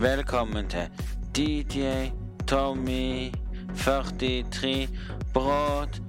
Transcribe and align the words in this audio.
Velkommen 0.00 0.68
til 0.68 0.90
DJ 1.36 1.80
Tommy 2.48 3.32
43 3.76 4.88
Broadcast. 5.32 6.02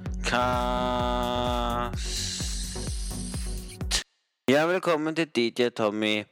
Ja, 4.49 4.65
velkommen 4.65 5.15
til 5.15 5.27
DJ 5.35 5.69
Tommy 5.69 6.23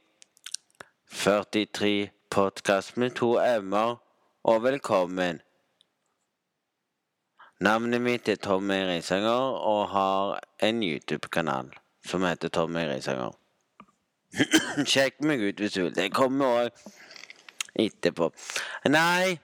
43 1.10 2.08
Podcast 2.30 2.96
med 2.96 3.10
to 3.10 3.32
m-er, 3.60 3.96
og 4.44 4.62
velkommen. 4.62 5.40
Navnet 7.60 8.00
mitt 8.00 8.28
er 8.28 8.36
Tommy 8.36 8.74
Risanger 8.74 9.56
og 9.72 9.88
har 9.88 10.40
en 10.62 10.82
YouTube-kanal 10.82 11.70
som 12.06 12.22
heter 12.22 12.48
Tommy 12.48 12.78
Risanger. 12.78 13.32
Sjekk 14.92 15.20
meg 15.20 15.40
ut 15.40 15.60
hvis 15.60 15.72
du 15.72 15.82
vil. 15.82 15.94
Det 15.96 16.12
kommer 16.12 16.46
òg 16.46 16.68
etterpå. 17.78 18.30
Nei, 18.88 19.38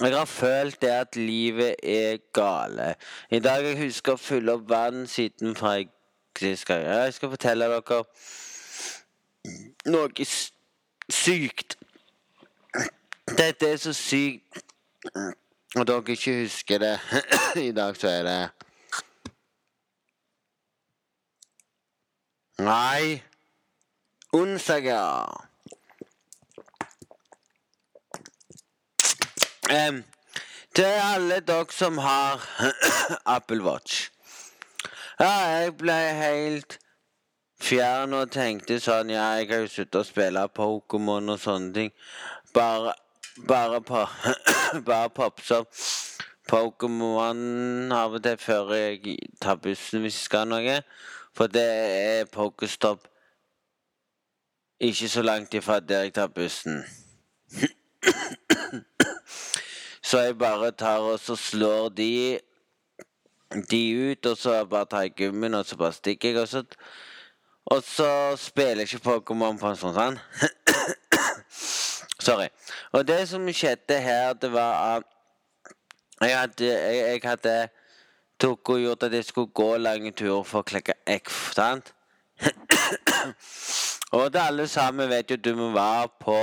jeg 0.00 0.16
har 0.16 0.24
følt 0.24 0.80
det 0.82 0.90
at 0.94 1.16
livet 1.16 1.74
er 1.82 2.20
gale. 2.32 2.94
I 3.30 3.38
dag 3.38 3.64
jeg 3.64 3.78
husker 3.82 4.16
å 4.16 4.20
fylle 4.20 4.54
opp 4.56 4.68
vann 4.70 5.06
siden 5.10 5.56
fra 5.58 5.74
jeg 5.76 5.90
sist 6.38 6.66
gang. 6.66 6.86
Jeg 6.86 7.14
skal 7.14 7.30
fortelle 7.30 7.68
dere 7.68 8.02
noe 9.90 10.26
sykt. 11.10 11.76
Dette 13.36 13.68
er 13.68 13.76
så 13.76 13.92
sykt. 13.92 14.64
Og 15.76 15.86
dere 15.86 16.16
ikke 16.16 16.40
husker 16.42 16.78
det. 16.82 16.96
I 17.68 17.72
dag 17.76 17.96
så 17.96 18.08
er 18.08 18.22
det 18.26 18.40
Nei. 22.60 23.22
Onsdag, 24.32 24.86
Em, 29.70 30.04
til 30.74 30.84
alle 30.84 31.40
dere 31.46 31.66
som 31.70 31.98
har 31.98 32.42
Apple 33.36 33.62
Watch. 33.62 34.10
Ja, 35.20 35.30
jeg 35.30 35.76
ble 35.78 35.94
helt 35.94 36.78
fjern 37.62 38.16
og 38.18 38.32
tenkte 38.34 38.80
sånn 38.82 39.12
Ja, 39.14 39.28
jeg 39.38 39.46
har 39.52 39.62
jo 39.62 39.70
sluttet 39.70 40.00
å 40.00 40.08
spille 40.08 40.42
Pokémon 40.58 41.30
og 41.30 41.38
sånne 41.38 41.70
ting. 41.76 41.94
Bare 42.54 42.96
Bare 43.46 43.78
på 43.86 44.02
Bare 44.88 45.14
popse 45.14 45.62
opp 45.62 45.70
Pokémon 46.50 47.94
av 47.94 48.18
og 48.18 48.26
til 48.26 48.42
før 48.42 48.74
jeg 48.74 49.18
tar 49.38 49.62
bussen 49.62 50.02
hvis 50.02 50.18
jeg 50.18 50.26
skal 50.32 50.50
noe. 50.50 50.80
For 51.30 51.46
det 51.46 51.68
er 52.02 52.30
Pokéstop 52.34 53.06
ikke 54.82 55.12
så 55.14 55.22
langt 55.22 55.54
ifra 55.54 55.78
der 55.78 56.08
jeg 56.08 56.18
tar 56.18 56.34
bussen. 56.34 56.82
Så 60.10 60.18
jeg 60.18 60.38
bare 60.38 60.72
tar 60.74 61.04
og 61.06 61.20
så 61.22 61.36
slår 61.38 61.88
de 61.94 62.40
de 63.70 64.10
ut, 64.10 64.26
og 64.26 64.36
så 64.36 64.64
bare 64.64 64.86
tar 64.90 65.02
jeg 65.06 65.12
gummien, 65.16 65.54
og 65.54 65.66
så 65.66 65.76
bare 65.76 65.92
stikker 65.92 66.28
jeg, 66.28 66.40
og 66.40 66.48
så 66.48 66.64
Og 67.70 67.82
så 67.82 68.36
spiller 68.36 68.82
jeg 68.82 68.94
ikke 68.94 69.10
Pokémon 69.10 69.58
på 69.58 69.68
en 69.68 69.76
sånn 69.76 69.94
sånn. 69.94 70.16
Sorry. 72.26 72.48
Og 72.92 73.04
det 73.06 73.28
som 73.28 73.44
skjedde 73.54 73.98
her, 74.02 74.32
det 74.34 74.50
var 74.52 74.96
at 74.96 75.04
jeg 76.20 76.38
hadde, 76.38 76.66
jeg, 76.66 76.96
jeg 76.96 77.20
hadde 77.24 77.52
tok 78.40 78.72
og 78.74 78.80
gjort 78.80 79.06
at 79.06 79.14
jeg 79.14 79.28
skulle 79.28 79.54
gå 79.54 79.68
lange 79.76 80.10
turer 80.10 80.42
for 80.48 80.64
å 80.64 80.68
klekke 80.72 80.96
egg, 81.06 81.30
sant? 81.54 81.92
og 84.16 84.32
det 84.32 84.42
alle 84.42 84.66
sammen 84.68 85.12
vet 85.12 85.30
jo 85.30 85.38
du 85.38 85.52
må 85.54 85.70
være 85.76 86.10
på 86.24 86.40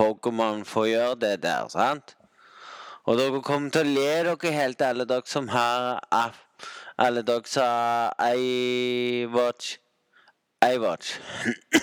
Pokémon 0.00 0.64
for 0.64 0.86
å 0.86 0.90
gjøre 0.94 1.20
det 1.26 1.34
der, 1.44 1.68
sant? 1.68 2.16
Og 3.10 3.16
dere 3.18 3.40
kommer 3.42 3.72
til 3.74 3.88
å 3.88 3.90
le 3.90 4.10
dere 4.22 4.50
helt, 4.54 4.82
alle 4.86 5.04
dere 5.10 5.26
som 5.26 5.48
har 5.50 5.96
app. 6.14 6.36
Alle 7.02 7.24
dere 7.26 7.48
som 7.50 7.64
har 7.66 8.36
iWatch. 8.38 9.70
iWatch. 10.62 11.08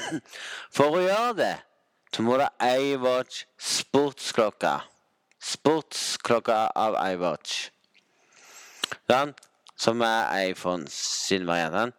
For 0.78 0.96
å 0.96 1.02
gjøre 1.04 1.34
det, 1.42 1.56
så 2.16 2.24
må 2.24 2.38
du 2.40 2.46
ha 2.46 2.70
iWatch 2.80 3.42
sportsklokka. 3.60 4.72
Sportsklokka 5.44 6.62
av 6.86 6.96
iWatch. 7.10 7.58
Sånn? 9.12 9.36
Som 9.76 10.08
er 10.08 10.48
iPhone 10.48 10.88
sin 10.88 11.44
variant. 11.50 11.92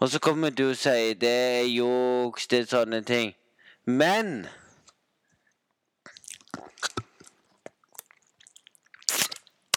Og 0.00 0.08
så 0.14 0.18
kommer 0.18 0.48
du 0.48 0.70
og 0.70 0.80
sier 0.80 1.12
det 1.20 1.36
er 1.60 1.68
juks, 1.68 2.48
det 2.48 2.64
er 2.64 2.72
sånne 2.72 3.04
ting. 3.04 3.36
Men 3.84 4.46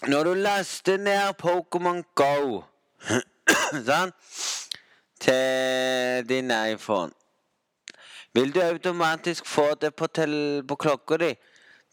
Når 0.08 0.24
du 0.24 0.34
laster 0.34 0.98
ned 0.98 1.34
Pokémon 1.42 2.04
Go 2.16 2.62
Sånn 3.88 4.12
til 5.26 6.28
din 6.30 6.52
iPhone, 6.54 7.10
vil 8.36 8.52
du 8.54 8.60
automatisk 8.62 9.48
få 9.50 9.72
det 9.82 9.96
på, 9.96 10.08
på 10.68 10.76
klokka 10.76 11.18
di. 11.18 11.32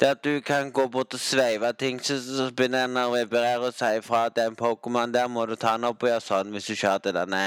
Det 0.01 0.11
at 0.17 0.25
du 0.25 0.41
kan 0.45 0.73
gå 0.73 0.87
bort 0.93 1.15
og 1.15 1.21
sveive 1.21 1.73
ting, 1.79 2.01
så, 2.05 2.19
så 2.21 2.51
begynner 2.51 2.85
den 2.91 3.01
å 3.01 3.15
vibrere 3.15 3.71
og 3.71 3.77
si 3.79 3.95
fra 4.05 4.27
at 4.29 4.37
den 4.37 4.59
Pokémon 4.59 5.15
der 5.15 5.31
må 5.33 5.47
du 5.47 5.55
ta 5.57 5.77
den 5.79 5.89
opp 5.89 6.03
og 6.03 6.13
gjøre 6.13 6.27
sånn 6.27 6.53
hvis 6.53 6.69
du 6.69 6.75
ikke 6.75 6.97
hadde 6.97 7.17
denne 7.17 7.43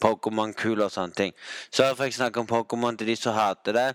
Pokémon-kula 0.00 0.86
og 0.86 0.94
sånne 0.94 1.18
ting. 1.18 1.36
Så 1.68 1.90
får 1.92 2.08
jeg 2.08 2.20
snakke 2.22 2.40
om 2.40 2.48
Pokémon 2.48 2.96
til 2.96 3.12
de 3.12 3.18
som 3.20 3.36
hater 3.36 3.76
det. 3.76 3.88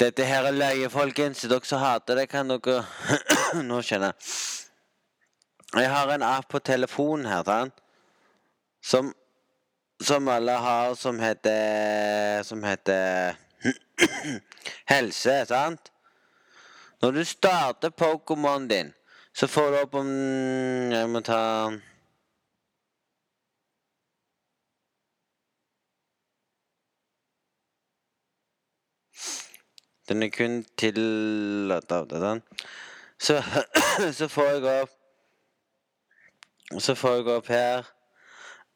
Dette 0.00 0.24
her 0.24 0.46
er 0.48 0.56
løye, 0.56 0.88
folkens. 0.88 1.42
Dere 1.44 1.66
som 1.66 1.82
hater 1.82 2.22
det, 2.22 2.30
kan 2.30 2.48
dere 2.48 2.84
Nå 3.68 3.82
skjønner 3.84 4.14
jeg. 4.14 4.59
Jeg 5.74 5.90
har 5.90 6.10
en 6.10 6.22
app 6.22 6.48
på 6.50 6.58
telefonen 6.58 7.26
her, 7.30 7.44
sant? 7.46 7.74
Som 8.82 9.14
Som 10.02 10.28
alle 10.28 10.52
har, 10.52 10.94
som 10.94 11.18
heter 11.20 12.42
Som 12.42 12.64
heter 12.64 13.36
Helse, 14.90 15.46
sant? 15.46 15.92
Når 17.02 17.10
du 17.10 17.24
starter 17.24 17.90
Pokémon 17.90 18.68
din, 18.68 18.92
så 19.32 19.46
får 19.46 19.70
du 19.70 19.78
opp 19.82 19.94
om 19.94 20.10
Jeg 20.92 21.08
må 21.08 21.20
ta 21.20 21.70
Den 30.08 30.22
er 30.22 30.32
kun 30.34 30.64
tillatt 30.76 31.92
av 31.92 32.08
det, 32.10 32.18
sant? 32.18 32.64
Så, 33.20 33.42
så 34.18 34.26
får 34.28 34.56
jeg 34.56 34.80
opp 34.80 34.99
Så 36.78 36.94
får 36.94 37.14
jeg 37.16 37.26
opp 37.34 37.48
her 37.50 37.88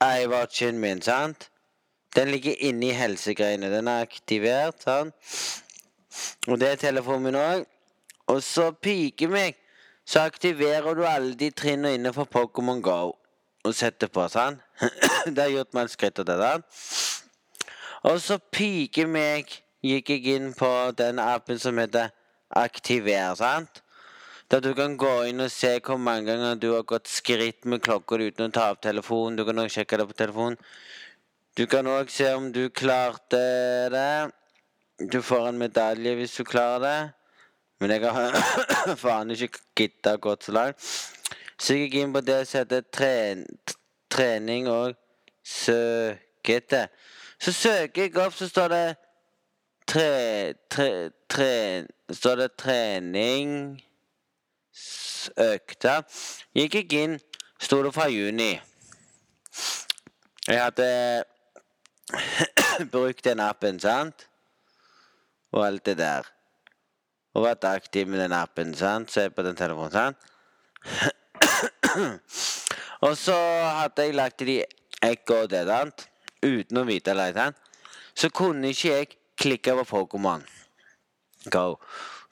iWatchen 0.02 0.78
min, 0.82 1.02
sant? 1.02 1.48
Den 2.16 2.30
ligger 2.30 2.54
inni 2.58 2.90
helsegreiene. 2.94 3.70
Den 3.70 3.88
er 3.88 4.02
aktivert, 4.02 4.82
sant? 4.82 5.14
Og 6.48 6.60
det 6.60 6.68
er 6.68 6.80
telefonen 6.82 7.28
min 7.28 7.38
òg. 7.38 7.64
Og 8.30 8.42
så 8.42 8.70
piker 8.72 9.28
meg, 9.28 9.58
så 10.06 10.24
aktiverer 10.26 10.94
du 10.94 11.04
alle 11.06 11.34
de 11.38 11.50
trinnene 11.50 11.94
innenfor 11.94 12.26
Pokémon 12.30 12.82
Go. 12.82 13.12
Og 13.64 13.74
setter 13.74 14.10
på, 14.10 14.26
sant? 14.28 14.60
det 15.34 15.38
har 15.38 15.52
gjort 15.52 15.74
meg 15.74 15.86
et 15.88 15.94
skritt 15.94 16.18
av 16.22 16.28
det, 16.28 16.38
sant? 16.42 17.70
Og 18.04 18.18
så 18.20 18.36
piker 18.52 19.08
meg 19.08 19.48
gikk 19.84 20.10
jeg 20.12 20.34
inn 20.34 20.50
på 20.56 20.68
den 20.98 21.22
appen 21.22 21.60
som 21.60 21.78
heter 21.80 22.10
Aktiver, 22.54 23.34
sant? 23.38 23.83
Der 24.50 24.60
du 24.60 24.74
kan 24.76 24.96
gå 25.00 25.12
inn 25.30 25.40
og 25.40 25.50
se 25.50 25.78
hvor 25.80 25.96
mange 25.96 26.28
ganger 26.28 26.58
du 26.60 26.74
har 26.74 26.82
gått 26.84 27.08
skritt 27.08 27.64
med 27.64 27.80
klokka 27.82 28.18
uten 28.20 28.50
å 28.50 28.52
ta 28.52 28.66
opp 28.74 28.82
telefonen. 28.84 29.38
Du 29.38 29.44
kan 29.48 29.58
også 29.58 29.80
sjekke 29.80 29.98
det 29.98 30.06
på 30.10 30.16
telefonen. 30.18 30.58
Du 31.56 31.64
kan 31.70 31.86
òg 31.86 32.10
se 32.12 32.28
om 32.34 32.50
du 32.52 32.68
klarte 32.68 33.40
det. 33.94 34.30
Du 34.98 35.22
får 35.22 35.48
en 35.48 35.58
medalje 35.58 36.12
hvis 36.18 36.36
du 36.36 36.44
klarer 36.44 36.82
det. 36.84 36.98
Men 37.80 37.94
jeg 37.94 38.12
har 38.16 38.36
faen 39.04 39.32
ikke 39.32 39.62
gidda 39.80 40.16
gått 40.20 40.44
så 40.44 40.54
langt. 40.58 40.92
Så 41.56 41.78
jeg 41.78 41.86
gikk 41.86 41.96
inn 42.02 42.12
på 42.12 42.20
det 42.26 42.42
som 42.50 42.60
heter 42.60 42.84
tren 42.92 43.46
trening 44.14 44.68
og 44.68 44.94
søkete. 45.44 46.84
Så 47.40 47.52
søker 47.52 48.02
jeg 48.02 48.14
opp, 48.20 48.36
så 48.36 48.48
står 48.48 48.68
det 48.70 48.84
tre, 49.88 50.54
tre, 50.70 50.90
tre, 51.30 51.50
står 52.12 52.44
det 52.44 52.50
trening 52.60 53.56
økte. 55.40 56.02
Gikk 56.56 56.74
jeg 56.80 56.92
inn, 57.02 57.18
sto 57.60 57.82
det 57.84 57.94
fra 57.94 58.08
juni. 58.12 58.52
Jeg 60.46 60.60
hadde 60.60 61.24
brukt 62.92 63.24
den 63.24 63.40
appen, 63.40 63.80
sant? 63.80 64.26
Og 65.54 65.66
alt 65.66 65.86
det 65.86 65.98
der. 65.98 66.28
Og 67.34 67.46
vært 67.46 67.64
aktiv 67.66 68.08
med 68.10 68.20
den 68.22 68.34
appen, 68.36 68.74
sant? 68.78 69.10
Se 69.10 69.30
på 69.30 69.42
den 69.46 69.56
telefonen, 69.58 69.92
sant? 69.94 70.16
Og 73.04 73.16
så 73.18 73.36
hadde 73.80 74.06
jeg 74.06 74.14
lagt 74.16 74.42
i 74.46 74.62
egg 75.04 75.30
og 75.34 75.50
det, 75.52 75.64
sant? 75.68 76.06
Uten 76.44 76.80
å 76.80 76.86
vite 76.88 77.14
det, 77.16 77.30
sant? 77.36 77.56
Så 78.14 78.30
kunne 78.30 78.70
ikke 78.70 78.92
jeg 78.92 79.08
klikke 79.40 79.74
på 79.80 79.84
Pokémon. 79.90 80.44
Go. 81.50 81.78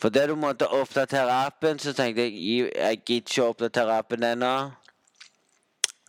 For 0.03 0.11
det 0.11 0.25
du 0.29 0.35
måtte 0.35 0.67
oppdatere 0.67 1.31
appen, 1.47 1.79
så 1.79 1.93
tenkte 1.95 2.25
jeg 2.25 2.33
jeg, 2.75 2.97
gidder 3.07 3.21
ikke 3.23 3.43
å 3.45 3.51
oppdatere 3.53 3.99
appen 4.03 4.25
ennå. 4.27 4.55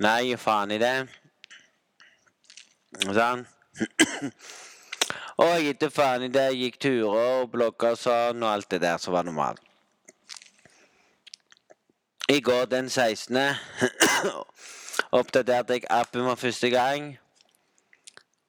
Nei, 0.02 0.34
faen 0.42 0.74
i 0.74 0.80
det. 0.82 0.96
Sånn. 3.04 3.44
og 5.38 5.52
jeg 5.52 5.68
gitt 5.68 5.86
faen 5.94 6.26
i 6.26 6.32
det. 6.34 6.48
Jeg 6.56 6.58
gikk 6.64 6.80
turer 6.88 7.20
og 7.20 7.52
blogga 7.54 7.92
og 7.94 8.02
sånn, 8.02 8.42
og 8.42 8.50
alt 8.50 8.72
det 8.74 8.82
der 8.82 8.98
som 8.98 9.14
var 9.14 9.30
normalt. 9.30 9.62
I 12.34 12.40
går 12.42 12.66
den 12.74 12.90
16. 12.90 13.38
oppdaterte 15.20 15.78
jeg 15.78 15.86
appen 15.94 16.26
for 16.32 16.48
første 16.48 16.74
gang. 16.74 17.12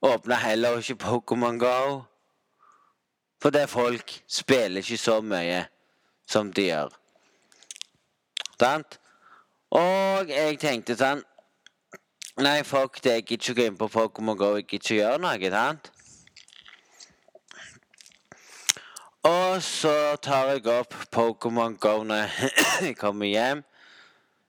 Åpna 0.00 0.40
heller 0.40 0.80
ikke 0.80 1.02
Pokémon 1.04 1.60
Go. 1.60 1.76
Fordi 3.44 3.66
folk 3.68 4.22
spiller 4.28 4.80
ikke 4.80 4.96
så 4.96 5.18
mye 5.20 5.66
som 6.26 6.52
de 6.52 6.62
gjør. 6.70 6.94
Sant? 8.56 8.96
Og 9.74 10.30
jeg 10.32 10.56
tenkte 10.62 10.96
sånn 10.96 11.20
Nei, 12.40 12.62
fuck 12.66 12.96
det. 13.04 13.12
Jeg 13.12 13.26
gidder 13.28 13.44
ikke 13.44 13.54
gå 13.60 13.66
inn 13.68 13.76
på 13.78 13.86
Pokémon 13.92 14.38
Go. 14.38 14.48
Jeg 14.56 14.64
gidder 14.64 14.80
ikke 14.80 14.96
gjøre 14.96 15.20
noe. 15.22 15.50
sant? 15.52 15.92
Og 19.28 19.62
så 19.62 19.94
tar 20.24 20.50
jeg 20.54 20.66
opp 20.72 20.96
Pokémon 21.14 21.76
Go 21.78 22.02
når 22.02 22.24
jeg 22.80 22.96
kommer 23.04 23.30
hjem. 23.30 23.62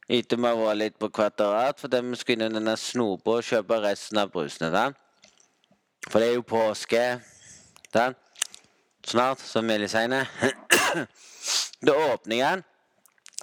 Etter 0.09 0.39
vi 0.39 0.47
har 0.47 0.57
vært 0.57 0.81
litt 0.81 1.00
på 1.01 1.12
Kvadrat, 1.13 1.80
fordi 1.81 2.01
vi 2.07 2.18
skal 2.18 2.38
inn 2.38 2.47
i 2.47 2.53
denne 2.57 2.77
snopa 2.77 3.38
og 3.38 3.45
kjøpe 3.45 3.83
resten 3.83 4.24
av 4.24 4.33
brusene. 4.33 4.71
sant? 4.71 4.97
For 6.09 6.21
det 6.21 6.31
er 6.31 6.39
jo 6.39 6.47
påske. 6.47 7.07
sant? 7.94 8.25
Snart, 9.06 9.40
som 9.40 9.66
Millie 9.66 9.88
sier. 9.88 10.25
da 11.86 11.94
åpner 12.13 12.38
jeg 12.38 12.56
den. 12.56 12.63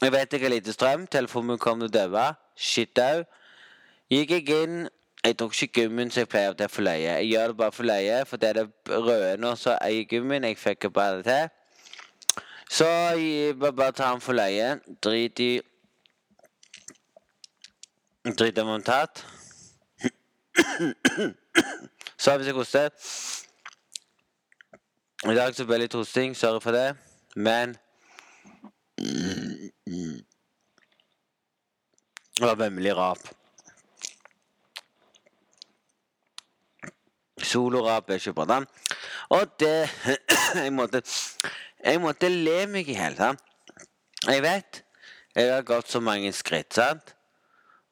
Jeg 0.03 0.12
vet 0.12 0.32
ikke 0.32 0.49
har 0.49 0.55
lite 0.56 0.73
strøm. 0.75 1.06
Telefonen 1.06 1.59
kom 1.62 1.79
til 1.85 1.91
å 1.91 1.94
dø. 1.94 2.25
Shit 2.59 2.99
au. 2.99 3.23
Gikk 4.11 4.35
jeg 4.35 4.64
inn 4.64 4.88
Jeg 5.23 5.37
tok 5.38 5.55
ikke 5.55 5.85
gummien 5.85 6.11
som 6.11 6.25
jeg 6.25 6.29
pleier 6.32 6.55
til 6.59 6.67
for 6.69 6.82
løye. 6.82 7.12
Jeg 7.23 7.29
gjør 7.31 7.53
det 7.53 7.56
bare 7.56 7.73
for 7.73 7.87
løye, 7.87 8.17
for 8.26 8.43
det 8.43 8.49
er 8.49 8.56
det 8.59 8.97
røde 9.06 9.37
nå 9.38 9.53
som 9.55 9.76
eier 9.79 10.09
gummien. 10.11 10.43
Jeg 10.43 10.59
fikk 10.59 10.88
bare 10.91 11.20
det 11.20 11.29
til. 11.29 12.41
Så 12.67 12.88
jeg 13.20 13.55
bare 13.61 13.93
ta 13.93 14.11
den 14.11 14.25
for 14.25 14.35
løye. 14.35 14.81
Drit 15.05 15.38
i 15.41 15.53
Drit 18.25 18.59
om 18.59 18.75
den 18.75 18.82
tatt. 18.82 19.23
Så 22.19 22.37
hvis 22.37 22.50
jeg 22.50 22.55
hoster 22.55 22.91
I 25.22 25.34
dag 25.38 25.54
så 25.54 25.64
ble 25.64 25.76
det 25.78 25.84
litt 25.84 25.94
hosting. 25.94 26.34
Sorry 26.34 26.60
for 26.60 26.74
det. 26.74 26.96
Men 27.36 27.76
Det 32.32 32.48
var 32.48 32.56
vemmelig 32.56 32.96
rap. 32.96 33.19
Solorap 37.42 38.10
er 38.10 38.19
ikke 38.19 38.32
bra. 38.34 38.44
da. 38.44 38.60
Og 39.30 39.46
det 39.60 39.90
Jeg 40.64 40.72
måtte 40.72 41.02
Jeg 41.84 42.00
måtte 42.00 42.28
le 42.28 42.66
meg 42.66 42.88
i 42.88 42.96
hjel. 42.96 43.18
Jeg 44.26 44.42
vet 44.42 44.82
jeg 45.34 45.48
har 45.48 45.62
gått 45.64 45.88
så 45.88 46.00
mange 46.00 46.28
skritt, 46.36 46.75
sant? 46.76 47.14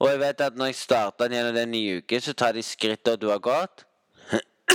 Og 0.00 0.10
jeg 0.10 0.20
vet 0.20 0.42
at 0.44 0.56
når 0.56 0.70
jeg 0.70 0.76
starter 0.76 1.32
gjennom 1.32 1.54
den 1.56 1.70
nye 1.72 2.00
uken, 2.02 2.20
så 2.20 2.34
tar 2.36 2.52
de 2.52 2.62
skrittene 2.64 3.16
du 3.16 3.30
har 3.30 3.40
gått. 3.40 3.86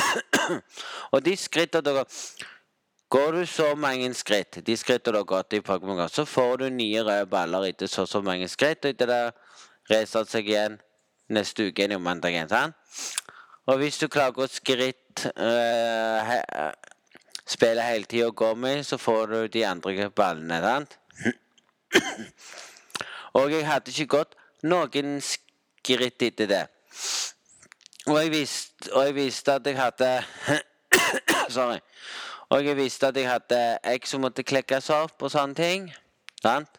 og 1.13 1.23
de 1.25 1.35
skrittene 1.39 1.85
dere 1.85 2.05
Går 3.15 3.31
du 3.31 3.45
så 3.45 3.67
mange 3.77 4.09
skritt, 4.17 4.57
de 4.65 4.73
skrittene 4.77 5.13
du 5.13 5.19
har 5.21 5.27
gått 5.29 5.53
i 5.53 5.61
Pokémon 5.61 5.99
Go, 5.99 6.07
så 6.09 6.25
får 6.25 6.57
du 6.57 6.69
nye 6.73 7.03
røde 7.05 7.27
baller 7.29 7.67
etter 7.69 7.87
så 7.87 8.07
så 8.09 8.21
mange 8.25 8.47
skritt. 8.49 8.81
Og 8.81 8.95
etter 8.95 9.07
det 9.07 9.19
reiser 9.91 10.25
seg 10.25 10.49
igjen 10.49 10.79
neste 11.29 11.67
uke 11.67 11.83
igjen 11.83 11.93
i 11.95 12.01
mandagen. 12.01 12.49
sant? 12.49 12.73
Og 13.69 13.77
hvis 13.77 14.01
du 14.01 14.07
klarer 14.09 14.33
å 14.33 14.39
gå 14.41 14.49
skritt 14.51 15.27
øh, 15.31 16.19
he, 16.27 16.41
Spille 17.45 17.81
hele 17.85 18.09
tida 18.09 18.27
og 18.27 18.35
gå 18.35 18.55
med, 18.57 18.81
så 18.83 18.97
får 18.97 19.25
du 19.27 19.47
de 19.53 19.65
andre 19.65 20.09
ballene. 20.09 20.61
sant? 20.61 20.97
og 23.37 23.51
jeg 23.51 23.67
hadde 23.67 23.93
ikke 23.93 24.17
gått 24.17 24.33
noen 24.65 25.19
skritt 25.21 26.25
etter 26.25 26.49
det. 26.49 26.63
Og 28.05 28.19
jeg 28.21 28.31
visste, 28.31 28.91
og 28.93 29.05
jeg 29.07 29.15
visste 29.15 29.53
at 29.57 29.67
jeg 29.67 29.77
hadde 29.79 30.09
Sorry. 31.55 31.79
Og 32.49 32.65
jeg 32.65 32.77
visste 32.77 33.07
at 33.07 33.17
jeg 33.17 33.29
hadde 33.29 33.61
egg 33.83 34.05
som 34.07 34.21
måtte 34.21 34.45
klekkes 34.45 34.91
opp 34.93 35.23
og 35.25 35.31
sånne 35.33 35.57
ting. 35.57 35.87
Sant? 36.43 36.77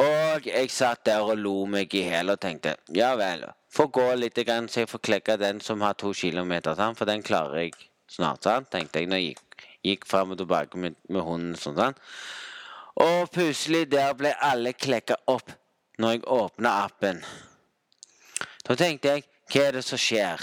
Og 0.00 0.46
jeg 0.48 0.70
satt 0.72 1.04
der 1.04 1.20
og 1.20 1.36
lo 1.36 1.66
meg 1.68 1.92
i 1.92 2.06
hjel 2.06 2.32
og 2.32 2.40
tenkte 2.40 2.78
ja 2.96 3.10
vel, 3.20 3.44
få 3.68 3.90
gå 3.92 4.06
litt 4.16 4.40
grann, 4.46 4.70
så 4.72 4.82
jeg 4.82 4.88
får 4.88 5.02
klekke 5.04 5.36
den 5.36 5.60
som 5.60 5.84
har 5.84 5.98
to 6.00 6.14
kilometer, 6.16 6.72
sant? 6.78 6.96
for 6.96 7.08
den 7.08 7.20
klarer 7.22 7.66
jeg 7.66 7.74
snart. 8.08 8.44
sant? 8.48 8.70
tenkte 8.72 9.02
jeg 9.02 9.10
når 9.10 9.20
jeg 9.20 9.34
gikk, 9.34 9.66
gikk 9.90 10.08
fram 10.08 10.32
og 10.32 10.40
tilbake 10.40 10.80
med, 10.80 10.96
med 11.12 11.26
hunden. 11.26 11.58
sånn, 11.60 11.76
sant? 11.76 12.00
Og 13.04 13.28
plutselig 13.32 13.90
der 13.92 14.16
ble 14.16 14.32
alle 14.40 14.72
klekka 14.72 15.20
opp 15.28 15.52
når 16.00 16.16
jeg 16.16 16.24
åpna 16.32 16.72
appen. 16.86 17.20
Da 18.64 18.76
tenkte 18.78 19.12
jeg 19.12 19.28
hva 19.52 19.64
er 19.68 19.76
det 19.76 19.82
som 19.84 20.00
skjer? 20.00 20.40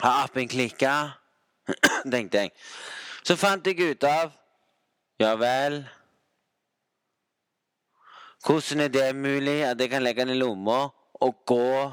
Har 0.00 0.22
appen 0.24 0.48
klikka? 0.48 1.12
tenkte 2.12 2.46
jeg. 2.46 2.52
Så 3.22 3.36
fant 3.36 3.66
jeg 3.66 3.92
ut 3.92 4.04
av 4.08 4.32
Ja 5.20 5.34
vel. 5.38 5.82
Hvordan 8.42 8.80
er 8.80 8.88
det 8.90 9.10
mulig 9.14 9.60
at 9.68 9.78
jeg 9.78 9.92
kan 9.92 10.02
legge 10.02 10.24
den 10.24 10.34
i 10.34 10.38
lomma 10.40 10.88
og 11.22 11.44
gå 11.46 11.92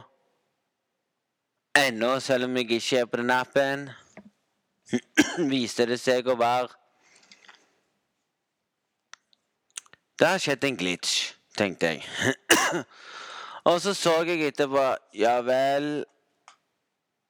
ennå, 1.77 2.15
selv 2.19 2.47
om 2.47 2.57
jeg 2.57 2.71
ikke 2.79 3.03
er 3.03 3.11
på 3.11 3.19
den 3.19 3.35
appen? 3.35 3.89
Viste 5.51 5.85
det 5.85 5.99
seg 6.01 6.25
å 6.31 6.39
være 6.39 6.71
Det 10.19 10.27
har 10.27 10.41
skjedd 10.41 10.65
en 10.67 10.79
glitch, 10.79 11.13
tenkte 11.55 11.93
jeg. 11.93 12.33
og 13.69 13.81
så 13.83 13.93
så 13.93 14.15
jeg 14.25 14.47
etterpå 14.49 14.85
Ja 15.13 15.39
vel. 15.45 16.03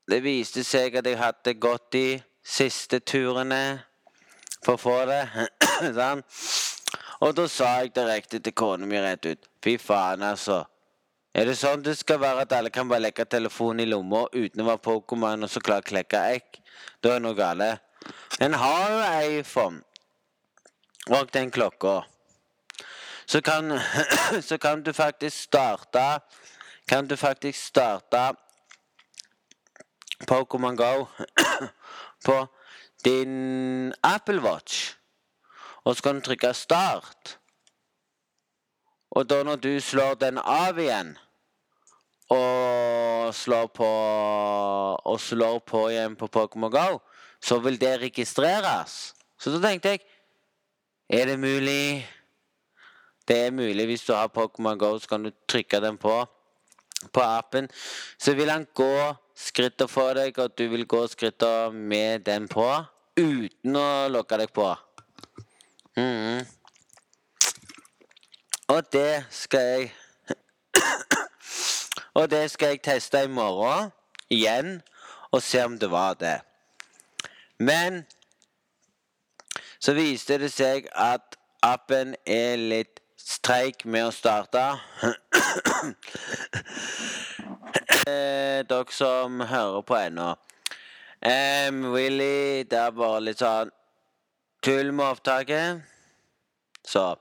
Det 0.10 0.24
viste 0.24 0.64
seg 0.66 0.96
at 0.98 1.06
jeg 1.06 1.20
hadde 1.20 1.54
gått 1.62 1.92
de 1.94 2.08
siste 2.42 3.00
turene 3.00 3.84
for 4.64 4.78
å 4.78 4.82
få 4.82 4.98
det. 5.10 5.22
sånn. 6.00 6.24
Og 7.20 7.36
da 7.36 7.46
sa 7.52 7.70
jeg 7.82 7.92
direkte 7.96 8.40
til 8.40 8.56
kona 8.56 8.88
mi 8.88 9.00
rett 9.04 9.28
ut 9.28 9.48
Fy 9.60 9.76
faen, 9.78 10.24
altså. 10.24 10.64
Er 11.36 11.46
det 11.46 11.58
sånn 11.60 11.84
det 11.84 11.98
skal 12.00 12.22
være 12.24 12.46
at 12.48 12.54
alle 12.56 12.72
kan 12.74 12.88
bare 12.90 13.04
legge 13.04 13.26
telefonen 13.28 13.84
i 13.84 13.90
lomma 13.90 14.24
uten 14.32 14.64
å 14.64 14.70
være 14.70 14.82
Pokémon 14.88 15.46
og 15.46 15.52
så 15.52 15.62
klare 15.62 15.84
å 15.84 15.90
klekke 15.92 16.24
egg? 16.32 16.62
Da 17.04 17.12
er 17.12 17.20
det 17.20 17.26
noe 17.28 17.38
galt. 17.38 17.84
En 18.40 18.56
har 18.56 18.96
jo 18.96 19.04
iPhone 19.36 19.84
og 21.10 21.30
den 21.36 21.52
klokka. 21.52 22.00
Så 23.30 23.42
kan, 23.42 23.80
så 24.50 24.58
kan 24.58 24.84
du 24.84 24.94
faktisk 24.94 25.44
starte 25.44 26.20
Kan 26.88 27.08
du 27.08 27.16
faktisk 27.16 27.66
starte 27.66 28.34
Pokémon 30.28 30.76
Go 30.76 31.06
på 32.26 32.48
din 33.06 33.94
Apple 34.04 34.42
Watch. 34.42 34.96
Og 35.84 35.96
så 35.96 36.04
kan 36.04 36.16
du 36.16 36.22
trykke 36.22 36.50
'start'. 36.50 37.38
Og 39.12 39.30
da 39.30 39.44
når 39.44 39.56
du 39.56 39.80
slår 39.80 40.14
den 40.14 40.38
av 40.38 40.80
igjen 40.80 41.18
og 42.30 43.36
slår 43.36 43.68
på 43.68 43.90
Og 45.06 45.20
slår 45.20 45.60
på 45.60 45.90
igjen 45.90 46.16
på 46.16 46.28
Pokémon 46.28 46.72
Go, 46.72 47.00
så 47.42 47.60
vil 47.60 47.82
det 47.82 48.02
registreres. 48.02 49.14
Så 49.40 49.52
da 49.52 49.68
tenkte 49.68 49.90
jeg 49.90 50.00
Er 51.10 51.26
det 51.26 51.40
mulig? 51.40 52.19
Det 53.30 53.38
er 53.46 53.54
mulig 53.54 53.86
hvis 53.86 54.04
du 54.08 54.14
har 54.16 54.32
Pokémon 54.34 54.78
Go, 54.82 54.96
så 54.98 55.08
kan 55.08 55.24
du 55.24 55.32
trykke 55.48 55.82
den 55.84 55.98
på 56.02 56.18
på 57.14 57.22
appen. 57.22 57.70
Så 58.18 58.34
vil 58.34 58.50
han 58.50 58.68
gå 58.76 59.14
skritter 59.36 59.88
for 59.88 60.14
deg, 60.14 60.40
og 60.40 60.58
du 60.58 60.68
vil 60.68 60.88
gå 60.88 61.08
skritter 61.08 61.72
med 61.72 62.26
den 62.28 62.48
på 62.52 62.68
uten 63.20 63.76
å 63.76 64.08
lukke 64.12 64.40
deg 64.42 64.52
på. 64.56 64.68
Mm. 65.96 66.44
Og 68.70 68.92
det 68.94 69.26
skal 69.32 69.60
jeg 69.60 69.92
Og 72.20 72.30
det 72.32 72.44
skal 72.52 72.74
jeg 72.74 72.82
teste 72.84 73.24
i 73.24 73.32
morgen 73.32 73.92
igjen 74.30 74.80
og 75.32 75.42
se 75.44 75.64
om 75.66 75.78
det 75.80 75.90
var 75.92 76.18
det. 76.20 76.40
Men 77.60 78.04
så 79.80 79.94
viste 79.96 80.38
det 80.42 80.52
seg 80.52 80.90
at 80.94 81.38
appen 81.64 82.16
er 82.26 82.58
litt 82.60 83.00
streik 83.30 83.86
med 83.86 84.08
å 84.08 84.14
starte. 84.14 84.64
Dere 88.70 88.96
som 88.96 89.42
hører 89.52 89.84
på 89.86 89.98
ennå. 90.00 90.30
Um, 91.20 91.90
Willy, 91.94 92.64
det 92.72 92.80
er 92.80 92.96
bare 92.96 93.20
litt 93.28 93.42
sånn 93.44 93.74
tull 94.64 94.94
med 94.96 95.06
opptaket. 95.14 95.84
Så 96.88 97.12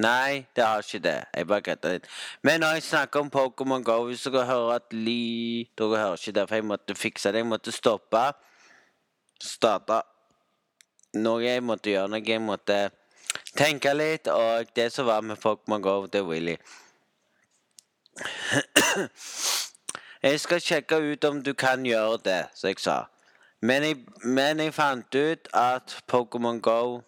Nei, 0.00 0.46
det 0.56 0.64
har 0.64 0.80
ikke 0.80 1.02
det. 1.04 1.18
Jeg 1.36 1.46
bare 1.50 1.64
kødder 1.66 1.98
litt. 1.98 2.06
Men 2.40 2.62
når 2.64 2.78
jeg 2.78 2.84
snakker 2.86 3.20
om 3.20 3.28
Pokémon 3.28 3.82
Go 3.84 3.98
Hvis 4.08 4.22
dere 4.24 4.46
hører 4.48 4.78
at 4.78 4.94
li... 4.96 5.68
Dere 5.76 5.98
hører 6.00 6.16
ikke 6.16 6.32
det, 6.38 6.46
for 6.48 6.56
jeg 6.56 6.64
måtte 6.64 6.96
fikse 6.96 7.32
det. 7.32 7.42
Jeg 7.42 7.50
måtte 7.50 7.74
stoppe. 7.76 8.22
Starte 9.36 10.00
noe 11.20 11.44
jeg 11.44 11.60
måtte 11.60 11.92
gjøre. 11.92 12.08
Noe 12.08 12.24
jeg 12.24 12.40
måtte 12.40 12.78
tenke 13.56 13.94
litt. 13.94 14.28
Og 14.28 14.66
det 14.76 14.92
som 14.92 15.06
var 15.06 15.20
med 15.20 15.36
Pokémon 15.36 15.82
Go, 15.82 16.06
det 16.06 16.20
er 16.20 16.24
Willy. 16.28 16.56
Jeg 20.22 20.40
skal 20.40 20.60
sjekke 20.60 20.96
ut 20.96 21.24
om 21.24 21.42
du 21.42 21.52
kan 21.58 21.82
gjøre 21.86 22.18
det, 22.24 22.46
som 22.54 22.68
jeg 22.68 22.78
sa. 22.78 22.98
Men 23.62 23.82
jeg, 23.82 23.96
men 24.22 24.60
jeg 24.60 24.74
fant 24.74 25.14
ut 25.14 25.48
at 25.54 25.96
Pokémon 26.06 26.60
Go 26.62 27.00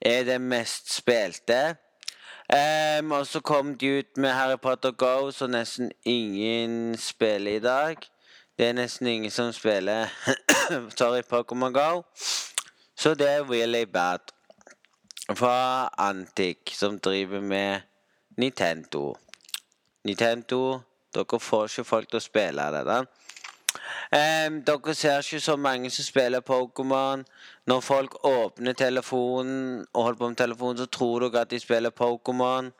er 0.00 0.24
det 0.26 0.40
mest 0.40 0.90
spilte. 0.94 1.76
Um, 2.50 3.12
og 3.12 3.26
så 3.26 3.40
kom 3.40 3.78
de 3.78 3.98
ut 3.98 4.16
med 4.16 4.30
Harry 4.30 4.58
Potter 4.58 4.90
Go, 4.90 5.30
så 5.30 5.46
nesten 5.46 5.92
ingen 6.04 6.98
spiller 6.98 7.52
i 7.52 7.58
dag. 7.58 7.96
Det 8.58 8.66
er 8.66 8.72
nesten 8.72 9.06
ingen 9.06 9.30
som 9.30 9.52
spiller 9.52 10.06
Sorry, 10.98 11.22
Pokémon 11.22 11.72
Go. 11.72 12.02
Så 12.96 13.14
det 13.14 13.30
er 13.30 13.50
really 13.50 13.84
bad. 13.84 14.18
Fra 15.36 15.88
Antic, 15.98 16.58
som 16.72 16.98
driver 16.98 17.40
med 17.40 17.80
Nintendo. 18.36 19.14
Nintendo, 20.04 20.80
dere 21.14 21.40
får 21.40 21.64
ikke 21.64 21.84
folk 21.84 22.08
til 22.10 22.18
å 22.18 22.24
spille 22.24 22.66
det. 22.74 22.82
da. 22.86 22.98
Um, 24.12 24.58
dere 24.66 24.94
ser 24.94 25.22
ikke 25.22 25.40
så 25.40 25.56
mange 25.56 25.90
som 25.90 26.04
spiller 26.04 26.40
Pokémon. 26.40 27.24
Når 27.66 27.80
folk 27.80 28.24
åpner 28.24 28.72
telefonen 28.72 29.86
og 29.92 30.02
holder 30.02 30.18
på 30.18 30.28
med 30.28 30.36
telefonen, 30.36 30.78
så 30.78 30.86
tror 30.86 31.20
dere 31.20 31.40
at 31.40 31.50
de 31.50 31.60
spiller 31.60 31.90
Pokémon. 31.90 32.72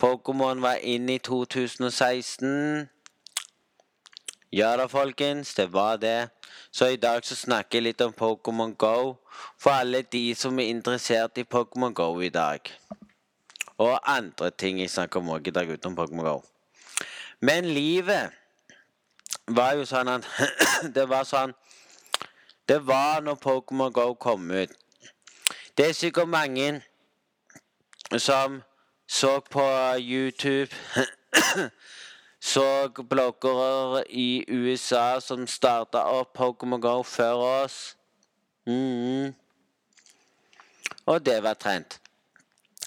Pokémon 0.00 0.62
var 0.62 0.74
inne 0.82 1.14
i 1.14 1.18
2016. 1.18 2.88
Ja 4.56 4.76
da, 4.76 4.88
folkens. 4.88 5.54
Det 5.54 5.66
var 5.72 5.96
det. 5.96 6.28
Så 6.70 6.86
i 6.86 6.96
dag 6.96 7.24
så 7.26 7.34
snakker 7.34 7.78
jeg 7.78 7.82
litt 7.82 8.02
om 8.04 8.12
Pokémon 8.14 8.76
Go. 8.78 9.16
For 9.58 9.74
alle 9.74 10.04
de 10.12 10.34
som 10.38 10.58
er 10.62 10.68
interessert 10.70 11.40
i 11.42 11.44
Pokémon 11.44 11.94
Go 11.94 12.20
i 12.22 12.28
dag. 12.30 12.70
Og 13.82 13.98
andre 14.06 14.50
ting 14.50 14.78
jeg 14.78 14.92
snakker 14.94 15.18
om 15.18 15.32
òg 15.34 15.50
i 15.50 15.54
dag 15.56 15.72
utenom 15.72 15.96
Pokémon 15.98 16.28
Go. 16.28 16.36
Men 17.42 17.66
livet 17.66 18.30
var 19.50 19.74
jo 19.74 19.88
sånn 19.90 20.12
at 20.12 20.30
Det 21.00 21.08
var 21.10 21.26
sånn 21.26 21.56
Det 22.68 22.78
var 22.86 23.26
når 23.26 23.42
Pokémon 23.42 23.90
Go 23.90 24.12
kom 24.14 24.54
ut. 24.54 24.70
Det 25.74 25.88
er 25.88 25.98
sikkert 25.98 26.30
mange 26.30 26.78
som 28.22 28.62
så 29.10 29.40
på 29.50 29.66
YouTube 29.98 30.70
Så 32.44 32.88
bloggere 33.08 34.02
i 34.08 34.44
USA 34.48 35.20
som 35.20 35.46
starta 35.48 36.02
opp 36.12 36.34
Pokémon 36.36 36.80
Go 36.80 36.98
før 37.02 37.40
oss. 37.40 37.76
Mm. 38.66 39.32
Og 41.06 41.24
det 41.24 41.38
var 41.42 41.54
trent. 41.54 41.96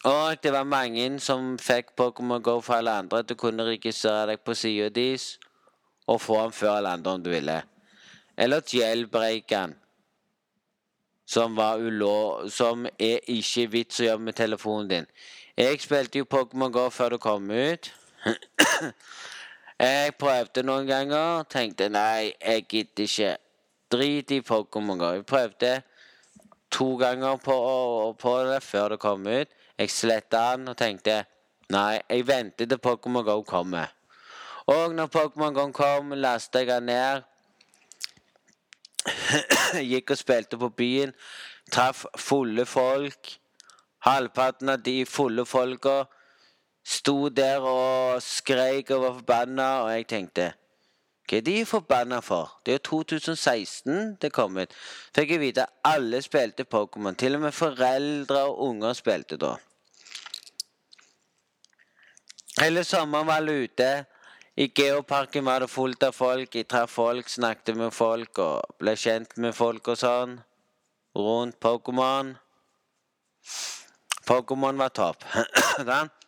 Og 0.05 0.37
det 0.43 0.51
var 0.53 0.63
mange 0.63 1.07
som 1.19 1.55
fikk 1.57 1.95
Pokémon 1.97 2.41
Go 2.41 2.59
fra 2.61 2.77
alle 2.77 2.91
andre. 3.01 3.23
Du 3.25 3.33
kunne 3.33 3.65
registrere 3.65 4.27
deg 4.29 4.43
på 4.45 4.53
sida 4.53 4.91
deres 4.93 5.39
og 6.07 6.21
få 6.21 6.37
den 6.43 6.53
før 6.53 6.75
alle 6.77 6.93
andre 6.93 7.15
om 7.17 7.23
du 7.23 7.29
ville. 7.33 7.61
Eller 8.37 8.61
jailbreaken. 8.73 9.73
Som 11.25 11.57
var 11.57 11.81
ulå... 11.81 12.45
Som 12.49 12.85
er 12.85 13.25
ikke 13.25 13.65
vits 13.73 13.99
å 13.99 14.05
gjøre 14.05 14.21
med 14.29 14.37
telefonen 14.37 14.93
din. 14.93 15.09
Jeg 15.57 15.81
spilte 15.81 16.21
jo 16.21 16.29
Pokémon 16.29 16.71
GO 16.71 16.85
før 16.93 17.17
det 17.17 17.19
kom 17.25 17.49
ut. 17.51 17.91
jeg 19.79 20.15
prøvde 20.19 20.63
noen 20.65 20.87
ganger. 20.87 21.43
Tenkte 21.49 21.89
nei, 21.89 22.33
jeg 22.41 22.65
gidder 22.69 23.03
ikke. 23.03 23.35
Drit 23.91 24.31
i 24.31 24.41
Pokémon 24.41 24.99
GO. 24.99 25.11
Jeg 25.15 25.25
prøvde 25.25 25.73
to 26.71 26.95
ganger 26.99 27.37
på, 27.43 27.57
på, 28.19 28.33
det 28.49 28.63
før 28.63 28.95
det 28.95 28.99
kom 28.99 29.27
ut. 29.27 29.53
Jeg 29.77 29.93
sletta 29.93 30.41
den 30.55 30.73
og 30.73 30.77
tenkte 30.77 31.21
nei, 31.71 31.99
jeg 32.09 32.27
venter 32.27 32.65
til 32.65 32.81
Pokémon 32.81 33.23
GO 33.23 33.41
kommer. 33.47 33.93
Og 34.67 34.95
når 34.95 35.07
Pokémon 35.07 35.53
Go 35.53 35.71
kom, 35.71 36.11
lastet 36.11 36.67
jeg 36.67 36.67
den 36.67 36.89
ned. 36.91 37.21
Gikk 39.91 40.11
og 40.11 40.19
spilte 40.19 40.59
på 40.59 40.69
byen. 40.69 41.13
Traff 41.71 42.05
fulle 42.19 42.65
folk. 42.65 43.31
Halvparten 44.03 44.69
av 44.69 44.83
de 44.83 45.05
fulle 45.07 45.45
folka 45.47 46.03
sto 46.87 47.29
der 47.29 47.59
og 47.59 48.21
skreik 48.23 48.91
og 48.95 49.01
var 49.03 49.19
forbanna, 49.19 49.67
og 49.83 49.91
jeg 49.91 50.07
tenkte 50.07 50.53
hva 51.27 51.41
er 51.41 51.43
de 51.43 51.65
forbanna 51.67 52.21
for? 52.23 52.53
Det 52.63 52.71
er 52.71 52.77
jo 52.77 53.03
2016 53.03 54.13
det 54.21 54.29
kom 54.31 54.55
ut. 54.61 54.71
Fikk 55.15 55.33
jeg 55.33 55.41
vite 55.41 55.65
alle 55.83 56.21
spilte 56.23 56.63
Pokémon. 56.63 57.17
Til 57.19 57.35
og 57.35 57.41
med 57.41 57.51
foreldre 57.51 58.45
og 58.47 58.61
unger 58.69 58.93
spilte 58.95 59.35
da. 59.35 59.57
Hele 62.61 62.83
sommeren 62.87 63.27
var 63.27 63.41
alle 63.41 63.57
ute. 63.67 64.05
I 64.55 64.69
geoparken 64.71 65.45
var 65.45 65.59
det 65.59 65.69
fullt 65.69 66.03
av 66.07 66.15
folk. 66.15 66.55
Jeg 66.55 66.69
traff 66.71 66.95
folk, 66.95 67.27
snakket 67.29 67.75
med 67.75 67.91
folk 67.91 68.39
og 68.39 68.77
ble 68.79 68.95
kjent 68.95 69.35
med 69.37 69.51
folk 69.53 69.91
og 69.91 69.99
sånn. 69.99 70.39
Rundt 71.11 71.59
Pokémon. 71.59 72.37
Pokémon 74.23 74.79
var 74.79 74.95
topp. 74.95 75.27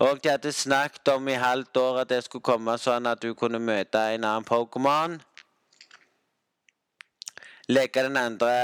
og 0.00 0.22
de 0.22 0.30
hadde 0.30 0.52
snakket 0.52 1.08
om 1.12 1.28
i 1.28 1.38
halvt 1.38 1.76
år 1.76 2.00
at 2.02 2.10
det 2.10 2.22
skulle 2.24 2.44
komme 2.46 2.78
sånn 2.80 3.06
at 3.06 3.22
du 3.22 3.34
kunne 3.34 3.60
møte 3.62 4.00
en 4.14 4.24
annen 4.24 4.46
Pokémon. 4.48 5.18
Leke 7.68 8.02
den 8.02 8.16
andre 8.16 8.54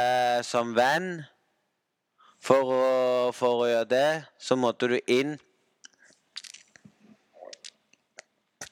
som 0.44 0.74
venn. 0.76 1.26
For 2.42 2.70
å, 2.70 2.82
for 3.34 3.64
å 3.64 3.68
gjøre 3.68 3.88
det, 3.90 4.08
så 4.38 4.56
måtte 4.56 4.88
du 4.88 4.96
inn 5.10 5.34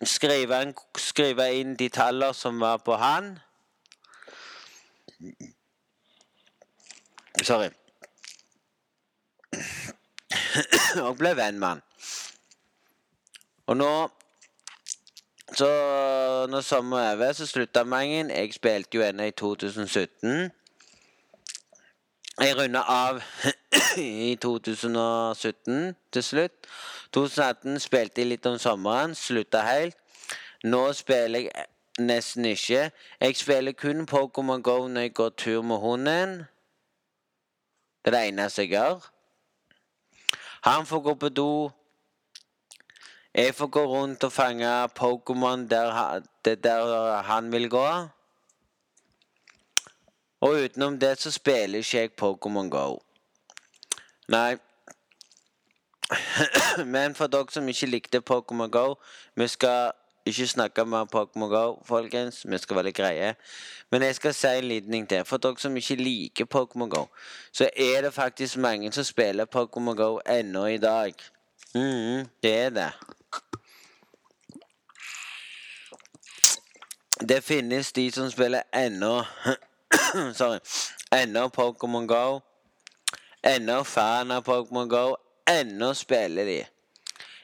skrive, 0.07 0.61
en, 0.63 0.75
skrive 0.99 1.49
inn 1.59 1.75
de 1.79 1.89
tallene 1.93 2.35
som 2.35 2.61
var 2.63 2.79
på 2.87 2.97
han. 3.01 3.35
Sorry. 7.43 7.71
Og 11.07 11.19
ble 11.19 11.35
venn 11.37 11.59
med 11.61 11.69
han. 11.69 11.83
Og 13.66 13.76
nå 13.76 14.11
Så 15.54 15.66
når 16.50 16.61
sommeren 16.61 17.04
er 17.04 17.12
over, 17.14 17.32
så 17.32 17.46
slutta 17.46 17.85
mangen. 17.85 18.30
Jeg 18.30 18.54
spilte 18.54 18.96
jo 18.99 19.02
ennå 19.02 19.23
i 19.23 19.30
2017. 19.30 20.50
Jeg 22.40 22.56
runda 22.58 22.80
av 22.80 23.23
i 23.96 24.35
2017 24.42 25.94
til 26.12 26.23
slutt. 26.23 26.66
2018 27.12 27.78
spilte 27.80 28.20
jeg 28.20 28.28
litt 28.28 28.46
om 28.46 28.58
sommeren, 28.58 29.14
slutta 29.14 29.62
helt. 29.62 29.96
Nå 30.64 30.92
spiller 30.92 31.46
jeg 31.46 31.66
nesten 31.99 32.44
ikke. 32.44 32.90
Jeg 33.20 33.37
spiller 33.37 33.73
kun 33.73 34.06
Pokémon 34.06 34.62
Go 34.62 34.88
når 34.88 35.00
jeg 35.00 35.14
går 35.14 35.28
tur 35.28 35.62
med 35.62 35.76
hunden. 35.76 36.38
Det 38.04 38.14
er 38.14 38.18
det 38.18 38.28
eneste 38.28 38.62
jeg 38.62 38.68
gjør. 38.68 39.11
Han 40.62 40.87
får 40.87 41.00
gå 41.00 41.14
på 41.14 41.28
do. 41.28 41.70
Jeg 43.37 43.55
får 43.55 43.66
gå 43.66 43.85
rundt 43.87 44.25
og 44.25 44.33
fange 44.33 44.69
Pokémon 44.99 45.69
der, 45.69 46.21
der 46.45 47.23
han 47.23 47.52
vil 47.52 47.71
gå. 47.71 47.87
Og 50.40 50.50
utenom 50.64 50.99
det 51.00 51.19
så 51.19 51.31
spiller 51.31 51.78
ikke 51.78 51.99
jeg 51.99 52.11
Pokémon 52.23 52.69
Go. 52.69 52.99
Nei. 54.28 54.57
Men 56.95 57.14
for 57.14 57.26
dere 57.26 57.47
som 57.50 57.69
ikke 57.69 57.87
likte 57.87 58.23
Pokémon 58.31 58.71
Go 58.71 58.95
Vi 59.35 59.49
skal 59.49 59.90
ikke 60.26 60.47
snakke 60.47 60.83
om 60.83 60.95
Pokémon 60.95 61.49
Go, 61.49 61.83
folkens. 61.85 62.47
Vi 62.49 62.59
skal 62.59 62.76
være 62.76 62.85
litt 62.85 62.97
greie. 62.97 63.35
Men 63.90 64.02
jeg 64.02 64.14
skal 64.14 64.35
si 64.35 64.47
en 64.47 64.64
liten 64.64 64.93
ting 64.93 65.09
til. 65.09 65.25
For 65.25 65.37
dere 65.37 65.61
som 65.61 65.76
ikke 65.76 65.99
liker 66.00 66.49
Pokémon 66.55 66.88
Go, 66.88 67.05
så 67.52 67.69
er 67.76 68.00
det 68.02 68.14
faktisk 68.14 68.57
mange 68.57 68.93
som 68.93 69.05
spiller 69.05 69.45
Pokémon 69.45 69.97
Go 69.97 70.19
ennå 70.26 70.64
i 70.66 70.78
dag. 70.78 71.12
Mm, 71.75 72.28
det 72.43 72.55
er 72.55 72.71
det. 72.71 72.90
Det 77.28 77.45
finnes 77.45 77.93
de 77.93 78.12
som 78.12 78.31
spiller 78.31 78.62
ennå 78.75 79.25
Sorry. 80.38 80.59
Ennå 81.12 81.49
Pokémon 81.49 82.07
Go. 82.07 82.40
Ennå 83.43 83.85
fan 83.85 84.31
av 84.31 84.43
Pokémon 84.43 84.88
Go. 84.88 85.16
Ennå 85.50 85.95
spiller 85.95 86.45
de. 86.45 86.64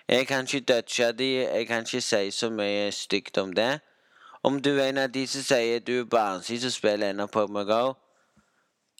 Jeg 0.08 0.26
kan 0.26 0.44
ikke 0.44 0.60
dutche 0.60 1.12
de, 1.12 1.32
jeg 1.34 1.66
kan 1.66 1.82
ikke 1.82 2.00
si 2.00 2.30
så 2.30 2.50
mye 2.50 2.92
stygt 2.92 3.38
om 3.38 3.52
det. 3.52 3.80
Om 4.42 4.62
du 4.62 4.78
er 4.78 4.88
en 4.88 4.98
av 4.98 5.10
de 5.10 5.26
som 5.26 5.42
sier 5.42 5.80
du 5.80 6.00
er 6.00 6.04
barnslig 6.04 6.60
som 6.60 6.70
spiller 6.70 7.10
ennå 7.10 7.26
Pokémon 7.26 7.64
Go, 7.64 7.94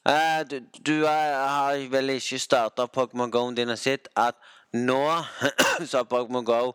Eh, 0.08 0.50
du, 0.50 0.60
du 0.86 1.04
er, 1.04 1.48
har 1.48 1.90
vel 1.90 2.10
ikke 2.10 2.38
starta 2.38 2.86
Pokémon 2.86 3.30
Go-en 3.30 3.54
din 3.54 3.70
og 3.70 3.78
sett 3.78 4.08
at 4.16 4.34
nå 4.72 5.24
så 5.88 5.98
har 5.98 6.04
Pokémon 6.04 6.44
Go 6.44 6.72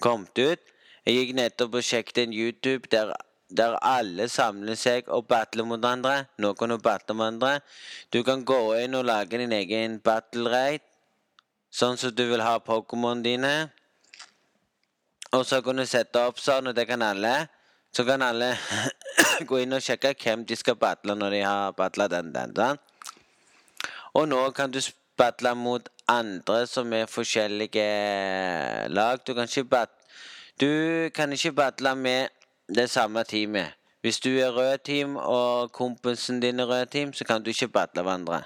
kommet 0.00 0.38
ut. 0.38 0.60
Jeg 1.04 1.14
gikk 1.18 1.34
nettopp 1.36 1.78
og 1.78 1.84
sjekket 1.84 2.22
en 2.24 2.32
YouTube 2.32 2.88
der, 2.90 3.12
der 3.52 3.76
alle 3.84 4.28
samler 4.32 4.78
seg 4.78 5.08
og 5.12 5.26
battler 5.28 5.66
mot 5.68 5.78
hverandre. 5.78 6.26
Noen 6.40 6.74
du 6.74 6.78
battler 6.82 7.18
mot 7.18 7.28
andre. 7.28 7.58
Du 8.10 8.22
kan 8.24 8.44
gå 8.44 8.60
inn 8.80 8.96
og 8.96 9.04
lage 9.04 9.38
din 9.38 9.52
egen 9.52 9.98
battle 10.00 10.50
raid, 10.50 10.84
sånn 11.70 12.00
som 12.00 12.14
du 12.14 12.24
vil 12.30 12.42
ha 12.42 12.56
Pokémon 12.58 13.22
dine. 13.22 13.54
Og 15.34 15.44
så 15.46 15.60
kan 15.66 15.76
du 15.76 15.86
sette 15.86 16.20
opp 16.22 16.38
sånn, 16.38 16.70
og 16.70 16.74
det 16.76 16.86
kan 16.88 17.02
alle. 17.02 17.34
Så 17.94 18.06
kan 18.06 18.22
alle 18.22 18.54
gå 19.48 19.60
inn 19.62 19.76
og 19.76 19.82
sjekke 19.82 20.14
hvem 20.18 20.44
de 20.48 20.56
skal 20.58 20.78
battle 20.78 21.14
når 21.18 21.36
de 21.36 21.40
har 21.46 21.78
battla 21.78 22.08
den, 22.10 22.32
den, 22.34 22.54
den. 22.56 22.80
Og 24.14 24.28
nå 24.30 24.40
kan 24.54 24.70
du 24.70 24.80
battle 25.18 25.54
mot 25.58 25.88
andre 26.08 26.66
som 26.66 26.92
er 26.92 27.06
forskjellige 27.06 27.84
lag. 28.88 29.18
Du 29.26 29.34
kan 29.34 29.48
ikke, 29.48 29.64
bat 29.64 29.90
du 30.60 31.08
kan 31.14 31.32
ikke 31.32 31.52
battle 31.52 31.94
med 31.96 32.28
det 32.68 32.90
samme 32.90 33.24
teamet. 33.24 33.74
Hvis 34.00 34.20
du 34.20 34.28
er 34.28 34.52
rød 34.52 34.78
team 34.84 35.16
og 35.16 35.72
kompisen 35.72 36.40
din 36.40 36.60
er 36.60 36.66
rød 36.68 36.86
team, 36.86 37.12
så 37.12 37.24
kan 37.24 37.42
du 37.42 37.50
ikke 37.50 37.68
battle 37.68 38.02
hverandre. 38.02 38.42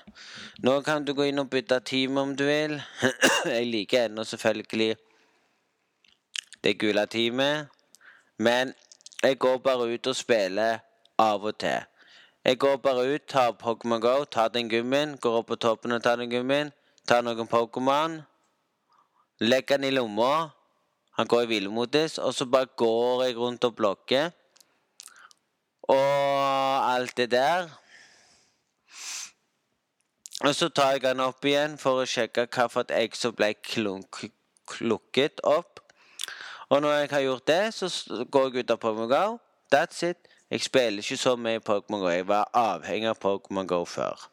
Nå 0.58 0.80
kan 0.80 1.04
du 1.04 1.14
gå 1.14 1.22
inn 1.22 1.38
og 1.38 1.50
bytte 1.50 1.80
team 1.80 2.16
om 2.16 2.36
du 2.36 2.44
vil. 2.44 2.82
Jeg 3.44 3.66
liker 3.66 4.04
ennå 4.04 4.24
selvfølgelig 4.24 4.96
det 6.64 6.78
gule 6.78 7.06
teamet. 7.06 7.66
Men 8.38 8.74
jeg 9.22 9.38
går 9.38 9.58
bare 9.58 9.94
ut 9.94 10.06
og 10.06 10.16
spiller 10.16 10.78
av 11.18 11.44
og 11.44 11.58
til. 11.58 11.80
Jeg 12.44 12.58
går 12.58 12.76
bare 12.76 13.14
ut, 13.14 13.22
tar 13.28 13.56
Pokémon 13.62 14.00
Go, 14.00 14.24
tar 14.24 14.48
den 14.48 14.70
gummien, 14.70 15.16
går 15.16 15.38
opp 15.40 15.46
på 15.46 15.56
toppen 15.56 15.92
og 15.92 16.02
tar 16.02 16.16
den 16.16 16.30
gummien, 16.30 16.70
tar 17.08 17.24
noen 17.24 17.48
Pokémon, 17.48 18.18
legge 19.40 19.78
den 19.78 19.88
i 19.88 19.94
lomma. 19.94 20.50
Han 21.18 21.26
går 21.26 21.46
i 21.46 21.50
hvilemodus, 21.50 22.18
og 22.18 22.34
så 22.34 22.46
bare 22.46 22.68
går 22.76 23.24
jeg 23.24 23.36
rundt 23.36 23.64
og 23.64 23.74
blokker. 23.76 24.30
Og 25.88 26.92
alt 26.92 27.16
det 27.16 27.30
der. 27.30 27.68
Og 30.44 30.54
så 30.54 30.68
tar 30.68 30.90
jeg 30.90 31.02
den 31.02 31.20
opp 31.20 31.44
igjen 31.44 31.74
for 31.80 32.02
å 32.02 32.06
sjekke 32.06 32.46
hvilket 32.46 32.94
egg 32.94 33.16
som 33.18 33.34
ble 33.34 33.54
klukket 34.68 35.42
opp. 35.42 35.80
Og 36.68 36.82
når 36.84 36.92
jeg 36.92 37.10
har 37.10 37.24
gjort 37.24 37.46
det, 37.48 37.62
så 37.74 37.88
går 38.30 38.50
jeg 38.50 38.64
ut 38.64 38.70
av 38.70 38.82
Pokémon 38.84 39.10
Go. 39.10 39.38
That's 39.74 40.04
it. 40.06 40.28
Jeg 40.50 40.60
spiller 40.60 41.02
ikke 41.02 41.16
så 41.16 41.34
mye 41.36 41.64
Pokémon 41.64 42.04
Go. 42.04 42.08
Jeg 42.12 42.28
var 42.28 42.50
avhengig 42.54 43.08
av 43.08 43.18
Pokémon 43.24 43.66
Go 43.66 43.84
før. 43.84 44.28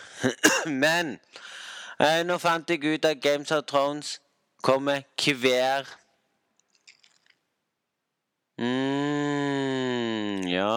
Men 0.84 1.18
nå 2.00 2.38
fant 2.40 2.70
jeg 2.70 2.84
ut 2.84 3.04
at 3.04 3.20
Games 3.20 3.50
of 3.52 3.64
Thrones 3.68 4.20
kommer 4.62 5.02
hver 5.20 5.84
mm, 8.56 10.48
Ja 10.48 10.70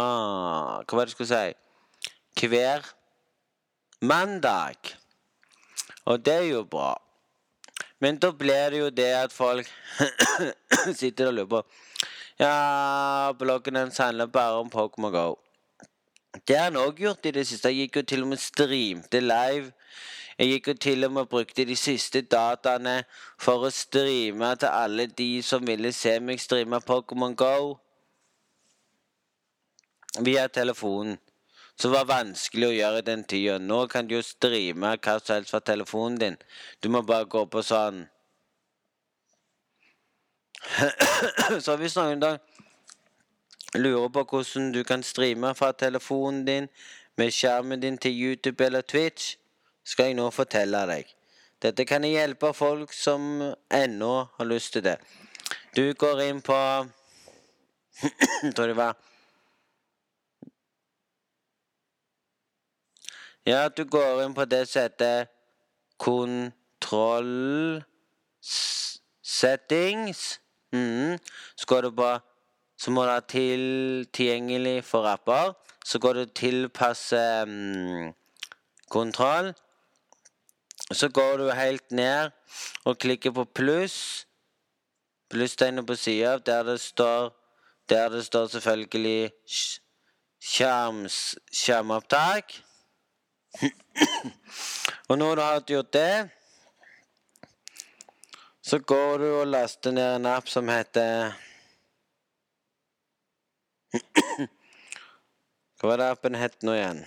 Hva 0.84 0.98
var 0.98 1.06
det 1.06 1.14
jeg 1.14 1.16
skulle 1.16 1.32
si? 1.32 1.54
Hver 2.44 2.84
mandag. 4.04 4.76
Og 6.06 6.26
det 6.26 6.34
er 6.34 6.50
jo 6.50 6.64
bra. 6.68 6.98
Men 8.00 8.18
da 8.20 8.32
blir 8.32 8.70
det 8.70 8.80
jo 8.80 8.90
det 8.90 9.12
at 9.16 9.32
folk 9.32 9.70
sitter 11.00 11.28
og 11.28 11.34
lurer 11.34 11.48
på 11.48 11.62
Ja, 12.40 13.32
bloggen 13.40 13.76
hans 13.80 13.98
handler 13.98 14.26
bare 14.26 14.60
om 14.60 14.72
Pokémon 14.74 15.12
Go. 15.12 15.40
Det 16.48 16.58
har 16.58 16.64
han 16.64 16.82
òg 16.82 17.00
gjort 17.00 17.26
i 17.26 17.32
det 17.32 17.48
siste. 17.48 17.70
Jeg 17.70 17.88
gikk 17.88 17.96
jo 18.02 18.06
til 18.12 18.24
og 18.26 18.34
med 18.34 18.42
streamte 18.42 19.22
live. 19.22 19.72
Jeg 20.38 20.50
gikk 20.50 20.68
jo 20.68 20.74
til 20.74 21.06
og 21.06 21.12
med 21.14 21.26
brukte 21.30 21.66
de 21.66 21.76
siste 21.78 22.22
dataene 22.22 23.04
for 23.42 23.68
å 23.68 23.74
streame 23.74 24.54
til 24.60 24.72
alle 24.72 25.06
de 25.08 25.30
som 25.46 25.66
ville 25.68 25.92
se 25.94 26.16
meg 26.20 26.42
streame 26.42 26.80
Pokémon 26.82 27.36
Go. 27.38 27.78
Via 30.26 30.48
telefonen. 30.48 31.20
Som 31.78 31.94
var 31.94 32.06
vanskelig 32.06 32.68
å 32.68 32.74
gjøre 32.74 33.02
i 33.02 33.06
den 33.06 33.24
tida. 33.26 33.58
Nå 33.58 33.88
kan 33.90 34.08
du 34.08 34.16
jo 34.16 34.26
streame 34.26 34.96
hva 34.98 35.20
som 35.20 35.36
helst 35.36 35.54
fra 35.54 35.60
telefonen 35.60 36.20
din. 36.22 36.38
Du 36.82 36.90
må 36.94 37.02
bare 37.02 37.26
gå 37.26 37.46
på 37.46 37.64
sånn 37.66 38.06
Så 41.66 41.76
hvis 41.76 41.98
noen 42.00 42.22
da 42.22 42.38
lurer 43.76 44.10
på 44.14 44.24
hvordan 44.30 44.72
du 44.72 44.84
kan 44.88 45.04
streame 45.04 45.54
fra 45.58 45.72
telefonen 45.72 46.46
din 46.48 46.70
med 47.18 47.34
skjermen 47.34 47.82
din 47.82 47.98
til 47.98 48.16
YouTube 48.16 48.66
eller 48.66 48.82
Twitch, 48.82 49.36
skal 49.84 50.12
jeg 50.12 50.18
nå 50.18 50.30
fortelle 50.32 50.86
deg. 50.90 51.08
Dette 51.64 51.86
kan 51.88 52.04
hjelpe 52.04 52.54
folk 52.56 52.94
som 52.94 53.54
ennå 53.72 54.14
har 54.38 54.46
lyst 54.50 54.74
til 54.76 54.84
det. 54.84 54.98
Du 55.76 55.94
går 55.94 56.22
inn 56.28 56.42
på 56.44 56.58
tror 58.56 58.68
det 58.68 58.78
var 58.78 58.96
Ja, 63.46 63.68
du 63.68 63.84
går 63.84 64.24
inn 64.24 64.34
på 64.34 64.46
det 64.48 64.68
som 64.72 64.86
heter 64.86 65.26
kontroll 66.00 67.84
settings. 69.22 70.40
Mm. 70.72 71.20
Så 71.56 71.66
går 71.68 71.82
du 71.82 71.92
på 71.92 72.20
Så 72.78 72.92
må 72.92 73.04
du 73.06 73.12
ha 73.12 73.20
til, 73.20 74.08
tilgjengelig 74.12 74.84
for 74.84 75.08
apper. 75.08 75.54
Så 75.86 76.00
går 76.00 76.14
du 76.14 76.26
tilpasse 76.26 77.44
um, 77.48 78.14
kontroll. 78.90 79.54
Så 80.94 81.10
går 81.10 81.38
du 81.38 81.52
helt 81.52 81.92
ned 81.92 82.32
og 82.86 82.98
klikker 82.98 83.32
på 83.32 83.46
pluss. 83.46 84.28
Plusstegnet 85.30 85.88
på 85.88 85.96
sida 85.96 86.38
der 86.38 86.64
det 86.64 86.80
står 86.82 87.34
Der 87.90 88.10
det 88.10 88.26
står 88.26 88.48
selvfølgelig 88.48 89.32
skjerms, 90.40 91.36
skjermopptak. 91.52 92.54
og 95.10 95.18
når 95.18 95.36
du 95.36 95.42
har 95.42 95.60
gjort 95.68 95.94
det, 95.94 96.30
så 98.64 98.80
går 98.80 99.18
du 99.18 99.26
og 99.42 99.48
laster 99.48 99.92
ned 99.92 100.16
en 100.16 100.26
app 100.26 100.48
som 100.48 100.70
heter 100.72 101.34
Hva 105.78 105.90
var 105.90 105.98
det 106.00 106.08
appen 106.16 106.36
het 106.40 106.64
nå 106.64 106.72
igjen? 106.78 107.04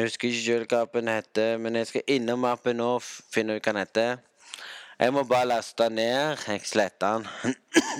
Jeg 0.00 0.06
husker 0.08 0.28
ikke 0.30 0.40
selv 0.40 0.70
hva 0.70 0.78
appen 0.86 1.08
heter, 1.12 1.58
men 1.60 1.74
jeg 1.76 1.86
skal 1.90 2.06
innom 2.08 2.44
appen 2.48 2.78
nå 2.80 2.86
og 2.96 3.02
finne 3.04 3.58
ut 3.58 3.66
hva 3.66 3.74
den 3.74 3.80
heter. 3.82 4.22
Jeg 4.96 5.12
må 5.12 5.26
bare 5.28 5.50
laste 5.50 5.84
den 5.90 5.98
ned. 6.00 6.40
Jeg 6.48 6.62
sletter 6.64 7.18
den. 7.18 7.26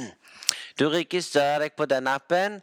Du 0.81 0.87
registrerer 0.89 1.67
deg 1.67 1.75
på 1.77 1.85
den 1.85 2.09
appen, 2.09 2.55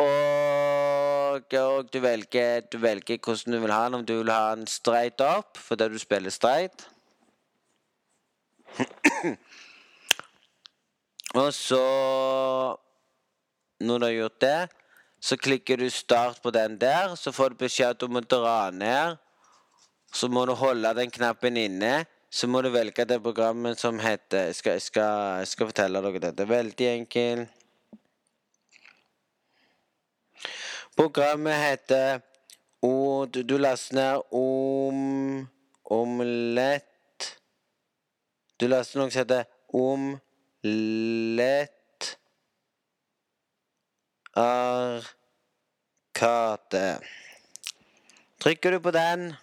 og, 0.00 1.52
og 1.60 1.90
du, 1.92 1.98
velger, 2.00 2.64
du, 2.72 2.78
velger, 2.80 3.18
hvordan 3.20 3.52
du 3.52 3.60
vil 3.60 3.74
ha 3.76 3.82
den. 3.84 3.98
Om 3.98 4.06
du 4.08 4.14
vil 4.22 4.32
ha 4.32 4.54
den 4.54 4.64
straight 4.72 5.20
up 5.20 5.60
fordi 5.60 5.90
du 5.92 5.98
spiller 6.00 6.32
straight. 6.32 6.88
og 11.42 11.52
så 11.54 11.84
Når 13.80 13.98
du 13.98 14.04
har 14.06 14.12
gjort 14.12 14.40
det, 14.40 14.68
så 15.24 15.36
klikker 15.40 15.76
du 15.80 15.90
start 15.90 16.42
på 16.42 16.50
den 16.52 16.78
der. 16.78 17.14
Så 17.16 17.32
får 17.32 17.50
du 17.50 17.62
beskjed 17.64 17.96
du 17.96 18.08
må 18.12 18.20
dra 18.20 18.70
ned. 18.70 19.16
Så 20.12 20.28
må 20.28 20.44
du 20.46 20.52
holde 20.52 20.90
den 20.98 21.10
knappen 21.10 21.56
inne. 21.56 22.04
Så 22.28 22.46
må 22.50 22.60
du 22.62 22.68
velge 22.74 23.04
det 23.08 23.22
programmet 23.22 23.78
som 23.80 23.98
heter 24.02 24.50
Jeg 24.50 24.54
skal, 24.58 24.80
skal, 24.80 25.46
skal 25.48 25.66
fortelle 25.70 26.02
dere 26.04 26.18
dette. 26.18 26.36
Det 26.36 26.44
er 26.44 26.50
veldig 26.50 26.88
enkelt. 26.90 27.48
Programmet 30.96 31.56
heter 31.56 32.20
og 32.84 33.32
Du, 33.32 33.42
du 33.42 33.56
laster 33.56 33.94
ned 33.96 34.16
om... 34.36 35.48
Omlett 35.84 37.40
Du 38.60 38.66
laster 38.68 38.98
noe 39.00 39.10
som 39.12 39.20
heter 39.20 39.44
Omlett 39.76 41.73
Arkade. 44.36 46.18
Trykker 48.40 48.70
du 48.70 48.80
på 48.80 48.90
den, 48.90 49.34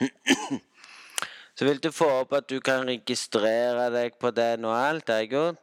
så 1.56 1.64
vil 1.64 1.82
du 1.82 1.90
få 1.92 2.06
opp 2.20 2.32
at 2.38 2.46
du 2.50 2.60
kan 2.60 2.86
registrere 2.86 3.90
deg 3.90 4.14
på 4.20 4.30
den 4.30 4.64
og 4.64 4.76
alt. 4.78 5.06
Det 5.06 5.14
er 5.14 5.26
godt. 5.32 5.56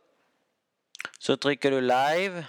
Så 1.20 1.36
trykker 1.36 1.72
du 1.72 1.80
live. 1.80 2.46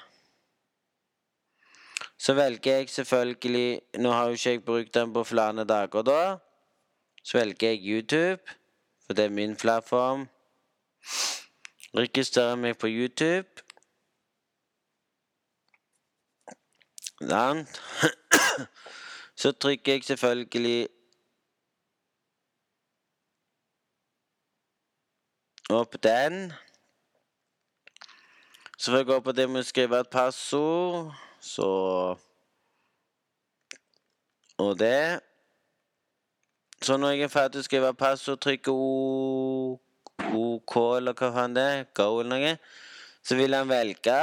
Så 2.19 2.35
velger 2.35 2.77
jeg 2.77 2.89
selvfølgelig 2.91 3.81
Nå 3.99 4.11
har 4.11 4.27
jo 4.27 4.33
ikke 4.33 4.51
jeg 4.51 4.65
brukt 4.65 4.95
den 4.95 5.13
på 5.13 5.25
flere 5.25 5.65
dager, 5.65 6.03
da. 6.03 6.37
Så 7.23 7.39
velger 7.39 7.69
jeg 7.69 7.81
YouTube, 7.83 8.43
for 9.07 9.15
det 9.15 9.25
er 9.25 9.29
min 9.29 9.57
plattform. 9.57 10.29
Registrerer 11.95 12.57
meg 12.57 12.79
på 12.79 12.87
YouTube. 12.91 13.64
Sant? 17.29 17.81
Så 19.41 19.53
trykker 19.53 19.93
jeg 19.93 20.05
selvfølgelig 20.05 20.89
opp 25.71 26.03
den. 26.03 26.53
Så 28.79 28.91
får 28.91 28.97
jeg 28.97 29.07
gå 29.07 29.21
på 29.21 29.33
det 29.33 29.49
med 29.51 29.65
å 29.65 29.67
skrive 29.67 30.01
et 30.03 30.11
passord, 30.13 31.15
så 31.41 31.69
Og 34.61 34.79
det. 34.79 35.21
Så 36.85 36.97
når 36.97 37.15
jeg 37.15 37.27
er 37.27 37.33
ferdig 37.33 37.63
å 37.63 37.67
skrive 37.67 37.95
passord, 37.99 38.39
trykker 38.45 38.71
OK, 40.35 40.75
eller 40.99 41.17
hva 41.17 41.31
faen 41.35 41.57
det 41.57 41.65
er, 41.65 41.87
Go 41.97 42.21
eller 42.21 42.31
noe, 42.31 42.53
så 43.25 43.39
vil 43.41 43.57
han 43.57 43.69
velge. 43.69 44.19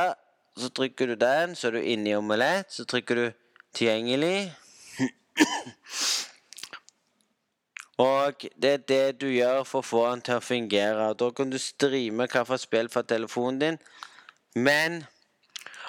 Så 0.58 0.70
trykker 0.70 1.08
du 1.08 1.16
den, 1.16 1.56
så 1.56 1.68
er 1.68 1.72
du 1.72 1.82
inne 1.82 2.10
i 2.10 2.16
omelett. 2.16 2.74
Så 2.74 2.86
trykker 2.86 3.16
du 3.16 3.32
'tilgjengelig'. 3.74 4.52
Og 7.98 8.34
det 8.62 8.72
er 8.74 8.78
det 8.78 9.22
du 9.22 9.28
gjør 9.28 9.64
for 9.64 9.80
å 9.80 9.86
få 9.86 10.10
den 10.10 10.22
til 10.22 10.40
å 10.40 10.44
fungere. 10.44 11.14
Da 11.14 11.30
kan 11.38 11.50
du 11.52 11.58
streame 11.62 12.26
hvilket 12.26 12.60
spill 12.64 12.90
fra 12.90 13.02
telefonen 13.02 13.60
din. 13.62 13.78
Men 14.56 15.06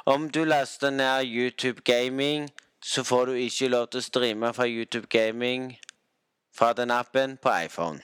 om 0.07 0.31
du 0.31 0.45
laster 0.45 0.91
ned 0.91 1.25
YouTube 1.25 1.81
Gaming, 1.85 2.51
så 2.85 3.05
får 3.05 3.27
du 3.27 3.33
ikke 3.33 3.69
lov 3.69 3.87
til 3.87 4.03
å 4.03 4.03
streame 4.05 4.53
fra 4.55 4.67
YouTube 4.69 5.07
Gaming 5.07 5.79
fra 6.53 6.73
den 6.73 6.91
appen 6.91 7.39
på 7.43 7.51
iPhone. 7.65 8.03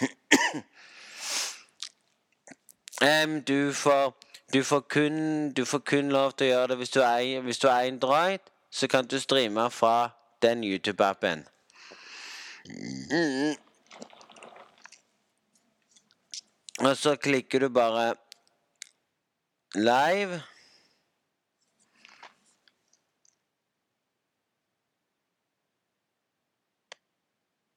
um, 3.24 3.42
du, 3.42 3.72
får, 3.72 4.14
du, 4.52 4.64
får 4.64 4.80
kun, 4.80 5.52
du 5.52 5.64
får 5.64 5.78
kun 5.78 6.12
lov 6.12 6.32
til 6.32 6.46
å 6.46 6.50
gjøre 6.50 6.68
det 6.72 6.76
hvis 6.82 6.90
du 6.90 7.00
er, 7.00 7.40
hvis 7.46 7.58
du 7.58 7.68
er 7.68 7.88
Android. 7.88 8.40
Så 8.70 8.88
kan 8.90 9.06
du 9.06 9.20
streame 9.20 9.70
fra 9.70 10.10
den 10.42 10.64
YouTube-appen. 10.64 11.46
Mm. 12.66 13.54
Og 16.80 16.96
så 16.96 17.16
klikker 17.16 17.58
du 17.58 17.68
bare 17.68 18.14
live. 19.74 20.42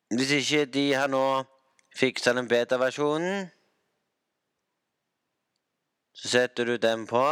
Hvis 0.10 0.32
ikke 0.32 0.66
de 0.66 0.94
har 0.94 1.08
nå 1.08 1.44
fiksa 1.98 2.34
den 2.38 2.48
beta-versjonen, 2.48 3.48
så 6.14 6.28
setter 6.28 6.66
du 6.66 6.78
den 6.78 7.06
på. 7.10 7.24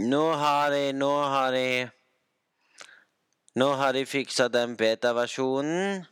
Nå 0.00 0.24
har 0.40 0.70
de 0.72 0.92
Nå 0.96 1.12
har 1.32 1.52
de 1.52 1.90
Nå 3.60 3.72
har 3.76 3.92
de 3.92 4.06
fiksa 4.06 4.48
den 4.48 4.76
beta-versjonen. 4.76 6.06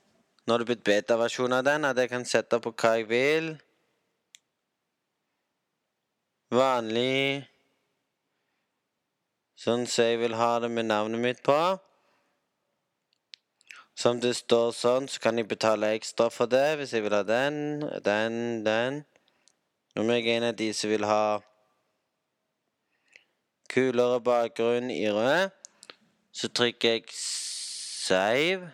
Nå 0.45 0.53
har 0.53 0.59
det 0.59 0.67
blitt 0.67 0.85
beta-versjon 0.85 1.53
av 1.53 1.65
den, 1.65 1.85
at 1.85 1.97
jeg 1.97 2.11
kan 2.11 2.25
sette 2.27 2.59
på 2.61 2.73
hva 2.73 2.97
jeg 2.99 3.07
vil. 3.09 3.53
Vanlig 6.53 7.47
Sånn 9.59 9.89
som 9.91 10.07
jeg 10.07 10.21
vil 10.21 10.37
ha 10.39 10.53
det 10.63 10.69
med 10.71 10.87
navnet 10.87 11.19
mitt 11.19 11.41
på. 11.47 11.59
Som 13.99 14.21
det 14.23 14.37
står 14.39 14.71
sånn, 14.79 15.09
så 15.11 15.19
kan 15.19 15.41
jeg 15.41 15.49
betale 15.51 15.89
ekstra 15.97 16.29
for 16.31 16.47
det 16.47 16.77
hvis 16.79 16.93
jeg 16.95 17.03
vil 17.03 17.17
ha 17.17 17.25
den, 17.27 17.81
den, 18.07 18.37
den. 18.63 19.01
Nå 19.97 20.05
må 20.07 20.15
jeg 20.15 20.37
en 20.37 20.53
av 20.53 20.59
de 20.59 20.69
som 20.77 20.93
vil 20.93 21.07
ha 21.09 21.41
kulere 23.73 24.21
bakgrunn 24.23 24.93
i 24.95 25.03
rød, 25.11 25.51
så 26.31 26.51
trykker 26.55 26.95
jeg 26.95 27.11
save. 27.19 28.71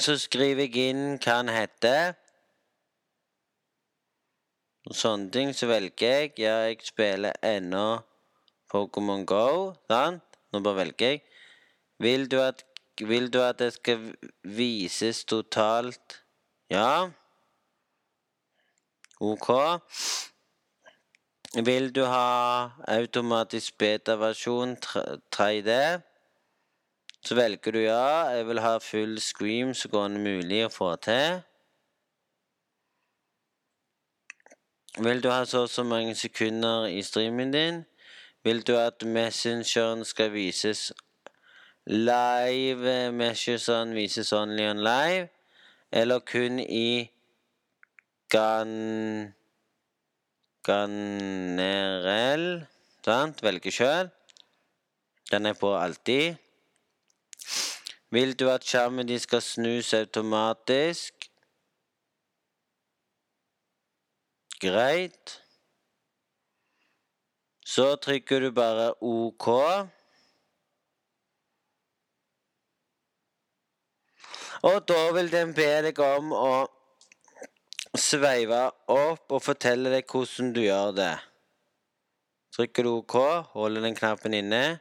Så 0.00 0.16
skriver 0.22 0.64
jeg 0.64 0.90
inn 0.94 1.18
hva 1.18 1.36
han 1.42 1.52
heter. 1.52 2.14
Og 4.88 4.96
sånne 4.96 5.28
ting. 5.34 5.52
Så 5.52 5.68
velger 5.68 6.16
jeg 6.16 6.32
Ja, 6.40 6.62
jeg 6.70 6.80
spiller 6.86 7.36
ennå 7.44 8.00
Pokémon 8.72 9.26
Go. 9.28 9.74
Sant? 9.90 10.24
Nå 10.50 10.64
bare 10.64 10.86
velger 10.86 11.12
jeg. 11.12 11.22
Vil 12.00 12.30
du 12.32 12.38
at, 12.40 12.64
vil 13.08 13.30
du 13.32 13.40
at 13.42 13.58
det 13.58 13.72
skal 13.72 14.12
vises 14.42 15.24
totalt 15.24 16.22
Ja. 16.70 17.10
OK. 19.20 19.48
Vil 21.64 21.90
du 21.94 22.04
ha 22.04 22.70
automatisk 22.88 23.78
beta-versjon 23.78 24.76
3D? 25.34 26.00
Så 27.24 27.34
velger 27.34 27.72
du 27.72 27.78
ja. 27.78 28.30
Jeg 28.30 28.46
vil 28.46 28.60
ha 28.60 28.78
full 28.78 29.20
scream 29.20 29.74
så 29.74 29.88
går 29.88 30.08
det 30.08 30.20
mulig 30.20 30.64
å 30.64 30.70
få 30.72 30.94
til. 31.02 31.42
Vil 34.98 35.22
du 35.22 35.28
ha 35.30 35.44
så 35.44 35.66
og 35.66 35.70
så 35.70 35.82
mange 35.82 36.14
sekunder 36.14 36.86
i 36.86 37.02
streamen 37.02 37.52
din? 37.52 37.84
Vil 38.44 38.62
du 38.62 38.76
at 38.78 39.02
messengeren 39.04 40.04
skal 40.04 40.32
vises 40.32 40.92
live? 41.90 43.10
Messengeren 43.12 43.94
vises 43.94 44.32
only 44.32 44.70
on 44.70 44.84
live? 44.84 45.28
Eller 45.92 46.20
kun 46.20 46.60
i 46.60 47.10
gan... 48.30 49.34
Ganerell? 50.62 52.66
Sant? 53.04 53.42
Velge 53.42 53.72
sjøl. 53.74 54.10
Den 55.30 55.46
er 55.46 55.58
på 55.58 55.74
alltid. 55.74 56.38
Vil 58.10 58.34
du 58.38 58.48
at 58.50 58.66
skjermen 58.66 59.06
din 59.06 59.22
skal 59.22 59.42
snus 59.42 59.94
automatisk? 59.94 61.30
Greit. 64.60 65.38
Så 67.64 67.94
trykker 68.02 68.40
du 68.40 68.50
bare 68.50 68.92
OK. 69.00 69.48
Og 74.66 74.82
da 74.88 75.00
vil 75.16 75.30
den 75.32 75.54
be 75.56 75.68
deg 75.86 75.98
om 76.04 76.34
å 76.36 76.52
sveive 77.96 78.60
opp 78.92 79.32
og 79.32 79.42
fortelle 79.42 79.92
deg 79.92 80.06
hvordan 80.10 80.52
du 80.54 80.60
gjør 80.66 80.92
det. 80.98 81.14
Trykker 82.54 82.84
du 82.84 82.90
OK, 82.98 83.16
holder 83.54 83.86
den 83.86 83.96
knappen 83.96 84.34
inne. 84.36 84.80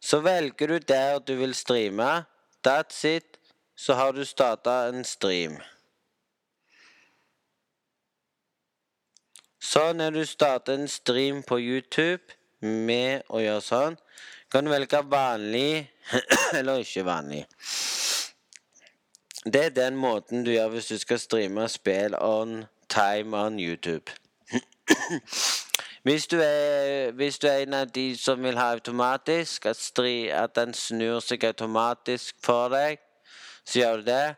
Så 0.00 0.20
velger 0.24 0.72
du 0.72 0.78
der 0.78 1.18
du 1.22 1.36
vil 1.38 1.54
streame. 1.54 2.24
That's 2.66 3.04
it. 3.06 3.38
Så 3.76 3.94
har 3.94 4.12
du 4.12 4.24
starta 4.26 4.88
en 4.88 5.04
stream. 5.06 5.60
Sånn 9.62 10.00
når 10.00 10.18
du 10.18 10.24
starter 10.26 10.78
en 10.78 10.90
stream 10.90 11.44
på 11.46 11.60
YouTube 11.60 12.34
med 12.64 13.26
å 13.30 13.42
gjøre 13.42 13.62
sånn, 13.62 13.98
kan 14.50 14.64
du 14.64 14.72
velge 14.72 15.02
vanlig 15.06 15.86
eller 16.58 16.82
ikke 16.82 17.04
vanlig. 17.06 17.44
Det 19.52 19.64
er 19.64 19.68
den 19.68 19.96
måten 19.96 20.44
du 20.44 20.50
gjør 20.50 20.68
hvis 20.68 20.86
du 20.86 20.98
skal 20.98 21.18
streame 21.18 21.68
spill 21.68 22.14
on 22.20 22.66
time 22.88 23.36
on 23.36 23.60
YouTube. 23.60 24.10
Hvis 26.02 26.26
du, 26.26 26.36
er, 26.40 27.10
hvis 27.10 27.38
du 27.38 27.46
er 27.46 27.56
en 27.56 27.74
av 27.74 27.86
de 27.94 28.16
som 28.16 28.42
vil 28.42 28.56
ha 28.56 28.70
automatisk, 28.72 29.66
at, 29.66 29.76
stri, 29.76 30.28
at 30.28 30.54
den 30.56 30.72
snur 30.74 31.18
seg 31.20 31.44
automatisk 31.44 32.36
for 32.40 32.70
deg, 32.72 33.02
så 33.66 33.78
gjør 33.78 33.96
du 33.96 34.06
det. 34.06 34.34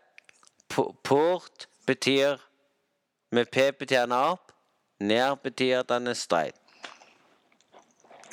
Port 1.05 1.68
betyr 1.87 2.40
Med 3.31 3.46
P 3.53 3.70
betyr 3.79 4.01
den 4.01 4.12
opp. 4.12 4.51
Ned 5.01 5.37
betyr 5.44 5.79
at 5.79 5.88
den 5.88 6.07
er 6.07 6.18
streit. 6.18 6.57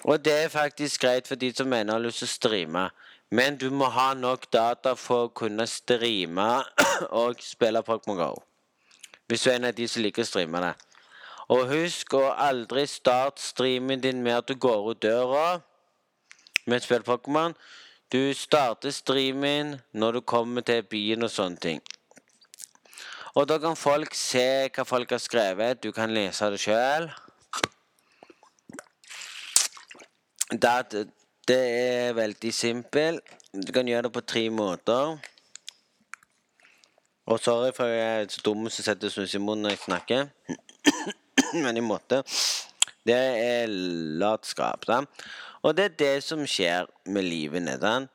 Og 0.03 0.25
det 0.25 0.33
er 0.33 0.49
faktisk 0.49 1.01
greit 1.01 1.27
for 1.27 1.35
de 1.35 1.53
som 1.53 1.67
mener 1.67 1.93
har 1.93 2.01
lyst 2.01 2.23
til 2.23 2.27
å 2.27 2.33
streame. 2.33 2.89
Men 3.29 3.57
du 3.59 3.69
må 3.69 3.89
ha 3.91 4.13
nok 4.15 4.47
data 4.53 4.93
for 4.95 5.27
å 5.27 5.31
kunne 5.35 5.65
streame 5.67 6.47
og 7.23 7.41
spille 7.43 7.83
Pokémon 7.83 8.19
GO. 8.19 8.35
Hvis 9.27 9.43
du 9.43 9.49
er 9.51 9.57
en 9.57 9.67
av 9.67 9.75
de 9.75 9.87
som 9.91 10.03
liker 10.03 10.23
å 10.23 10.29
streame 10.29 10.61
det. 10.63 10.75
Og 11.51 11.67
husk 11.67 12.15
å 12.15 12.29
aldri 12.31 12.85
starte 12.87 13.43
streamen 13.43 14.03
din 14.03 14.23
med 14.23 14.39
at 14.39 14.47
du 14.47 14.55
går 14.55 14.91
ut 14.91 15.03
døra 15.03 15.59
med 16.65 16.79
et 16.79 16.87
spill 16.87 17.03
Pokémon. 17.07 17.55
Du 18.11 18.31
starter 18.33 18.91
streamen 18.95 19.77
når 19.91 20.19
du 20.19 20.21
kommer 20.21 20.63
til 20.63 20.83
byen 20.87 21.27
og 21.27 21.31
sånne 21.31 21.59
ting. 21.63 21.81
Og 23.35 23.47
da 23.51 23.59
kan 23.59 23.75
folk 23.75 24.15
se 24.15 24.69
hva 24.71 24.87
folk 24.87 25.11
har 25.11 25.21
skrevet. 25.21 25.83
Du 25.83 25.91
kan 25.91 26.13
lese 26.15 26.47
det 26.51 26.61
sjøl. 26.63 27.11
Det, 31.47 31.57
er 31.57 32.13
veldig 32.13 32.53
simpelt. 32.53 33.23
Du 33.53 33.71
kan 33.71 33.87
gjøre 33.87 34.09
det 34.09 34.13
på 34.17 34.21
tre 34.21 34.49
måter. 34.51 35.17
Og 37.27 37.39
sorry 37.39 37.71
for 37.75 37.87
jeg 37.87 38.23
er 38.23 38.27
så 38.31 38.41
dum 38.43 38.67
som 38.67 38.83
setter 38.83 39.11
snus 39.11 39.35
i 39.35 39.39
munnen 39.39 39.63
når 39.63 39.75
jeg 39.75 39.83
snakker. 39.85 40.27
Men 41.63 41.79
jeg 41.79 41.85
måtte. 41.87 42.19
Det 43.07 43.15
er 43.15 43.71
latskap. 44.19 44.83
da. 44.87 45.01
Og 45.63 45.77
det 45.77 45.85
er 45.85 45.95
det 46.03 46.23
som 46.23 46.43
skjer 46.43 46.91
med 47.05 47.23
livet 47.23 47.63
nedan. 47.63 48.09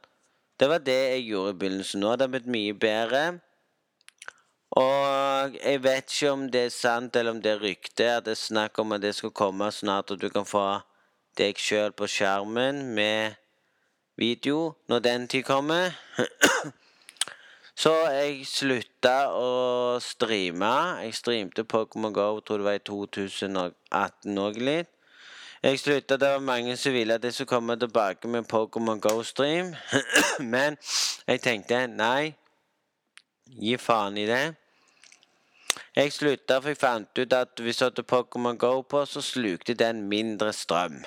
Det 0.61 0.69
var 0.69 0.85
det 0.85 1.01
jeg 1.01 1.27
gjorde 1.33 1.57
i 1.57 1.59
begynnelsen. 1.65 2.05
Nå 2.05 2.13
det 2.13 2.29
har 2.29 2.37
blitt 2.37 2.53
mye 2.53 2.77
bedre. 2.77 3.25
Og 4.77 5.57
jeg 5.57 5.83
vet 5.85 6.13
ikke 6.13 6.37
om 6.37 6.47
det 6.53 6.67
er 6.67 6.73
sant 6.73 7.17
eller 7.17 7.33
om 7.33 7.41
det 7.45 7.57
er 7.57 7.65
rykte 7.65 8.13
at 8.13 8.25
det 8.29 8.37
er 8.37 8.45
snakk 8.45 8.79
om 8.79 8.93
at 8.93 9.03
det 9.03 9.17
skal 9.17 9.33
komme 9.37 9.73
snart, 9.73 10.11
og 10.11 10.21
du 10.21 10.29
kan 10.33 10.49
få 10.49 10.81
deg 11.39 11.59
sjøl 11.59 11.93
på 11.97 12.07
skjermen 12.11 12.83
med 12.95 13.39
video 14.21 14.75
når 14.89 15.05
den 15.09 15.29
tid 15.29 15.43
kommer. 15.49 15.93
Så 17.83 17.93
jeg 18.13 18.43
slutta 18.47 19.33
å 19.33 19.99
streame. 20.05 20.73
Jeg 21.03 21.15
streamte 21.17 21.65
Pokémon 21.65 22.13
GO 22.13 22.41
tror 22.41 22.61
det 22.61 22.69
var 22.69 22.77
i 22.79 22.85
2018 22.85 24.43
òg 24.45 24.61
litt. 24.61 24.91
Jeg 25.63 25.79
slutta, 25.79 26.17
det 26.17 26.29
var 26.29 26.41
mange 26.43 26.77
som 26.77 26.93
ville 26.93 27.15
at 27.15 27.25
jeg 27.25 27.35
skulle 27.35 27.53
komme 27.55 27.77
tilbake 27.79 28.29
med 28.29 28.49
Pokémon 28.51 29.01
GO-stream. 29.01 29.75
Men 30.55 30.77
jeg 31.27 31.41
tenkte 31.41 31.87
nei, 31.87 32.35
gi 33.47 33.77
faen 33.79 34.19
i 34.19 34.27
det. 34.27 34.43
Jeg 35.97 36.13
slutta, 36.13 36.59
for 36.59 36.73
jeg 36.73 36.81
fant 36.81 37.19
ut 37.19 37.39
at 37.39 37.63
hvis 37.63 37.79
du 37.79 37.85
hadde 37.85 38.03
Pokémon 38.03 38.59
GO 38.59 38.83
på, 38.83 39.05
så 39.07 39.23
slukte 39.23 39.79
den 39.79 40.03
mindre 40.11 40.51
strøm. 40.53 40.99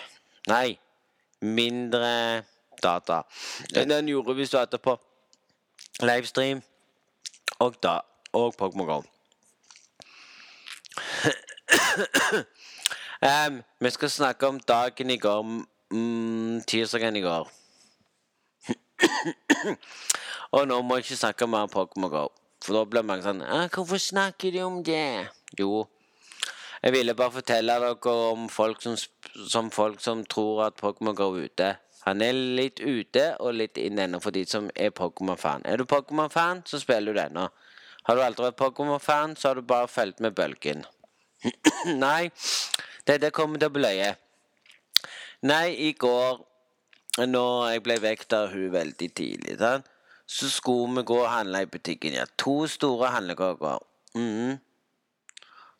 Nei, 0.47 0.77
mindre 1.41 2.43
data 2.83 3.23
enn 3.73 3.89
den 3.89 4.09
gjorde 4.11 4.35
hvis 4.37 4.51
du 4.53 4.59
hadde 4.59 4.77
på 4.81 4.93
livestream 6.03 6.61
og, 7.63 7.77
da, 7.83 7.99
og 8.35 8.55
Pokémon 8.59 8.87
GO. 8.89 8.95
um, 13.29 13.61
vi 13.79 13.89
skal 13.95 14.09
snakke 14.11 14.47
om 14.47 14.59
dagen 14.59 15.09
i 15.09 15.17
går. 15.17 15.43
Mm, 15.95 16.61
tirsdagen 16.67 17.15
i 17.15 17.21
går. 17.23 17.47
og 20.55 20.67
nå 20.67 20.81
må 20.81 20.99
jeg 20.99 21.07
ikke 21.07 21.21
snakke 21.21 21.47
mer 21.47 21.69
om 21.69 21.71
Pokémon 21.71 22.11
GO. 22.11 22.27
For 22.65 22.75
da 22.75 22.83
blir 22.89 23.05
mange 23.05 23.23
sånn 23.23 23.43
'Hvorfor 23.45 24.01
snakker 24.01 24.51
de 24.51 24.61
om 24.65 24.83
det?' 24.83 25.29
Jo, 25.59 25.87
jeg 26.85 26.93
ville 26.93 27.15
bare 27.17 27.33
fortelle 27.33 27.75
dere 27.81 28.11
om 28.29 28.45
folk 28.49 28.83
som, 28.85 28.93
som, 29.49 29.71
folk 29.73 30.01
som 30.03 30.21
tror 30.29 30.67
at 30.67 30.75
Pokémon 30.77 31.15
går 31.17 31.39
ute. 31.47 31.69
Han 32.05 32.21
er 32.21 32.37
litt 32.37 32.77
ute 32.77 33.23
og 33.41 33.55
litt 33.57 33.79
inn 33.81 33.97
ennå 33.97 34.19
for 34.21 34.35
de 34.35 34.43
som 34.45 34.67
er 34.75 34.91
Pokémon-fan. 34.93 35.65
Er 35.65 35.81
du 35.81 35.87
Pokémon-fan, 35.89 36.61
så 36.69 36.77
spiller 36.77 37.15
du 37.15 37.17
denne. 37.17 37.47
Har 38.05 38.15
du 38.17 38.21
aldri 38.21 38.45
vært 38.45 38.59
Pokémon-fan, 38.59 39.33
så 39.33 39.49
har 39.49 39.57
du 39.57 39.65
bare 39.65 39.89
fulgt 39.89 40.21
med 40.21 40.37
bølgen. 40.37 40.85
Nei, 42.05 42.29
dette 43.09 43.33
kommer 43.33 43.57
til 43.57 43.71
å 43.71 43.73
bli 43.73 43.81
løye. 43.87 44.11
Nei, 45.49 45.73
i 45.87 45.89
går, 45.97 46.37
når 47.25 47.57
jeg 47.71 47.85
ble 47.87 47.97
vekket 48.05 48.37
av 48.37 48.53
hun 48.53 48.69
veldig 48.77 49.09
tidlig, 49.17 49.57
så 50.29 50.51
skulle 50.53 50.99
vi 50.99 51.07
gå 51.09 51.17
og 51.23 51.33
handle 51.33 51.65
i 51.65 51.71
butikken. 51.73 52.13
Ja, 52.21 52.29
to 52.37 52.67
store 52.69 53.09
handlekorger. 53.17 53.81
Mm. 54.13 54.61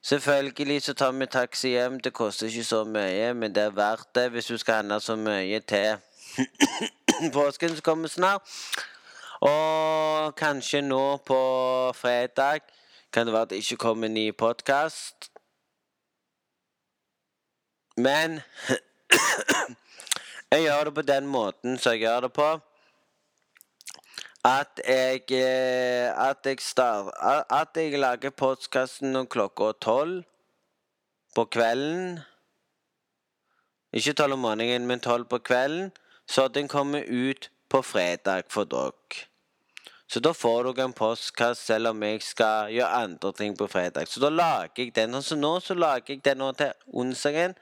Selvfølgelig 0.06 0.82
så 0.82 0.94
tar 0.94 1.12
vi 1.12 1.26
taxi 1.26 1.68
hjem. 1.68 2.00
Det 2.00 2.13
koster 2.13 2.48
ikke 2.48 2.63
så 2.63 2.84
mye, 2.84 3.34
men 3.34 3.56
det 3.56 3.63
er 3.63 3.72
verdt 3.74 4.15
det 4.15 4.30
hvis 4.32 4.46
du 4.46 4.58
skal 4.58 4.74
handle 4.74 5.00
så 5.02 5.15
mye 5.15 5.60
til 5.60 5.98
påsken 7.34 7.70
som 7.70 7.82
kommer 7.82 8.08
snart. 8.08 8.41
Og 9.41 10.36
kanskje 10.36 10.82
nå 10.82 11.18
på 11.26 11.39
fredag 11.96 12.62
kan 13.13 13.26
det 13.26 13.34
være 13.34 13.41
at 13.41 13.50
det 13.50 13.56
ikke 13.56 13.78
kommer 13.78 14.06
en 14.06 14.13
ny 14.13 14.32
podkast. 14.38 15.32
Men 17.98 18.41
jeg 20.52 20.62
gjør 20.62 20.84
det 20.84 20.94
på 20.94 21.02
den 21.02 21.28
måten 21.28 21.78
som 21.78 21.91
jeg 21.91 22.00
gjør 22.00 22.20
det 22.20 22.34
på. 22.34 22.60
At 24.45 24.81
jeg 24.88 25.21
At 26.13 26.45
jeg, 26.45 26.60
star, 26.60 27.10
at 27.49 27.67
jeg 27.75 27.99
lager 27.99 28.29
podkasten 28.29 29.27
klokka 29.27 29.71
tolv 29.81 30.23
på 31.36 31.45
kvelden. 31.45 32.19
Ikke 33.93 34.13
tolv 34.13 34.34
om 34.34 34.39
morgenen, 34.39 34.86
men 34.88 34.99
tolv 34.99 35.25
på 35.25 35.38
kvelden. 35.38 35.91
Så 36.27 36.47
den 36.47 36.67
kommer 36.67 37.03
ut 37.08 37.49
på 37.69 37.81
fredag 37.81 38.43
for 38.49 38.63
dere. 38.63 39.25
Så 40.08 40.19
da 40.19 40.31
får 40.34 40.63
dere 40.63 40.86
en 40.86 40.93
postkasse 40.93 41.65
selv 41.65 41.88
om 41.88 42.03
jeg 42.03 42.21
skal 42.21 42.69
gjøre 42.69 43.01
andre 43.01 43.34
ting 43.34 43.58
på 43.58 43.67
fredag. 43.67 44.08
Så 44.08 44.21
da 44.21 44.29
lager 44.29 44.84
jeg 44.84 44.95
den. 44.95 45.21
Så 45.21 45.36
nå 45.36 45.60
så 45.60 45.73
lager 45.73 46.13
jeg 46.13 46.25
den 46.25 46.38
nå 46.38 46.51
til 46.51 46.71
onsdagen. 46.93 47.58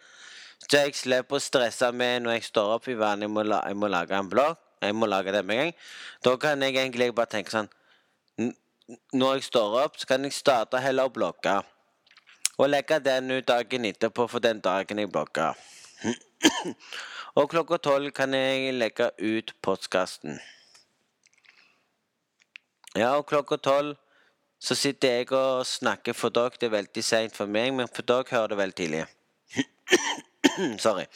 Så 0.68 0.84
jeg 0.84 0.96
slipper 0.96 1.40
å 1.40 1.44
stresse 1.44 1.92
med 1.92 2.26
når 2.26 2.38
jeg 2.38 2.50
står 2.52 2.76
opp 2.76 2.92
i 2.92 3.00
vannet. 3.00 3.32
Jeg 3.32 3.64
jeg 3.68 3.76
må 3.80 3.88
lage 3.88 4.20
en 4.20 4.30
blogg. 4.30 4.63
Jeg 4.84 4.96
må 4.96 5.08
lage 5.08 5.32
det 5.32 5.46
med 5.46 5.56
en 5.56 5.62
gang. 5.62 5.76
Da 6.26 6.36
kan 6.38 6.62
jeg 6.62 6.76
egentlig 6.76 7.14
bare 7.16 7.32
tenke 7.32 7.54
sånn 7.54 7.70
Når 9.16 9.38
jeg 9.38 9.46
står 9.48 9.78
opp, 9.86 10.00
så 10.00 10.08
kan 10.08 10.26
jeg 10.28 10.36
starte 10.36 10.82
heller 10.84 11.08
å 11.08 11.14
blogge. 11.14 11.56
Og 12.60 12.70
legge 12.70 13.00
den 13.00 13.32
ut 13.32 13.48
dagen 13.48 13.86
etterpå 13.88 14.28
for 14.30 14.44
den 14.44 14.60
dagen 14.62 15.00
jeg 15.00 15.12
blogger. 15.12 15.56
og 17.40 17.50
klokka 17.50 17.80
tolv 17.80 18.12
kan 18.12 18.36
jeg 18.36 18.76
legge 18.76 19.10
ut 19.18 19.56
postkassen. 19.64 20.42
Ja, 22.94 23.16
og 23.16 23.26
klokka 23.32 23.58
tolv 23.58 23.96
så 24.64 24.76
sitter 24.80 25.18
jeg 25.18 25.32
og 25.32 25.66
snakker 25.68 26.16
for 26.16 26.32
dere. 26.32 26.54
Det 26.60 26.70
er 26.70 26.78
veldig 26.78 27.04
seint 27.04 27.36
for 27.36 27.50
meg, 27.52 27.74
men 27.76 27.90
for 27.92 28.06
dere 28.08 28.30
hører 28.30 28.54
det 28.54 28.60
veldig 28.62 28.78
tidlig. 28.78 29.04
Sorry. 30.86 31.08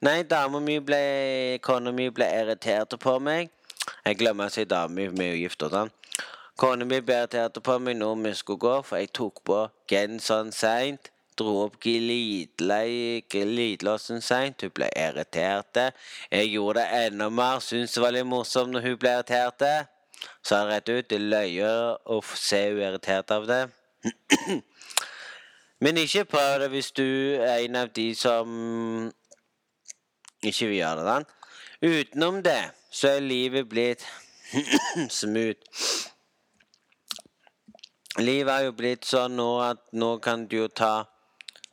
Nei, 0.00 0.22
dama 0.22 0.60
mi 0.60 0.78
ble 0.78 1.58
Kona 1.58 1.90
mi 1.90 2.08
ble 2.14 2.22
irritert 2.30 2.94
på 3.02 3.18
meg. 3.18 3.50
Jeg 4.06 4.14
glemmer 4.20 4.46
å 4.46 4.52
si 4.54 4.62
dame, 4.62 5.10
vi 5.10 5.24
er 5.24 5.32
jo 5.32 5.40
gift 5.40 5.64
og 5.66 5.72
sånn. 5.74 5.90
Kona 6.54 6.86
mi 6.86 7.02
ble 7.02 7.16
irritert 7.18 7.58
på 7.66 7.74
meg 7.82 7.98
når 7.98 8.14
vi 8.22 8.30
skulle 8.38 8.62
gå, 8.62 8.78
for 8.86 9.02
jeg 9.02 9.10
tok 9.18 9.42
på 9.50 9.58
genseren 9.90 10.54
seint. 10.54 11.10
Dro 11.34 11.64
opp 11.64 11.82
glidelåsen 11.82 14.22
seint. 14.22 14.62
Hun 14.62 14.70
ble 14.78 14.86
irritert. 14.94 15.74
Jeg 16.30 16.46
gjorde 16.52 16.78
det 16.78 16.86
enda 17.08 17.26
mer. 17.42 17.58
Syntes 17.58 17.98
det 17.98 18.02
var 18.06 18.14
litt 18.14 18.30
morsomt 18.30 18.70
når 18.76 18.82
hun 18.86 18.94
ble 19.02 19.18
irritert. 19.18 19.90
Sa 20.46 20.62
det 20.62 20.70
rett 20.76 20.94
ut. 20.94 21.10
Det 21.10 21.18
løyer 21.26 21.98
å 22.06 22.22
se 22.38 22.70
hun 22.70 22.86
irritert 22.86 23.34
av 23.34 23.50
det. 23.50 23.66
Men 25.82 25.98
ikke 26.06 26.30
prøv 26.30 26.62
det 26.62 26.70
hvis 26.70 26.94
du 26.94 27.02
er 27.42 27.66
en 27.66 27.82
av 27.82 27.90
de 27.98 28.14
som 28.18 28.46
ikke 30.42 30.70
vi 30.70 30.78
gjør 30.80 31.00
det. 31.00 31.06
Sånn. 31.08 31.28
Utenom 31.78 32.42
det 32.42 32.60
så 32.90 33.14
er 33.16 33.26
livet 33.26 33.68
blitt 33.70 34.06
smooth. 35.20 35.60
Livet 38.18 38.50
er 38.50 38.64
jo 38.66 38.72
blitt 38.74 39.06
sånn 39.06 39.36
nå 39.38 39.50
at 39.62 39.84
nå 39.94 40.16
kan 40.24 40.46
du 40.50 40.56
jo 40.64 40.68
ta 40.68 41.06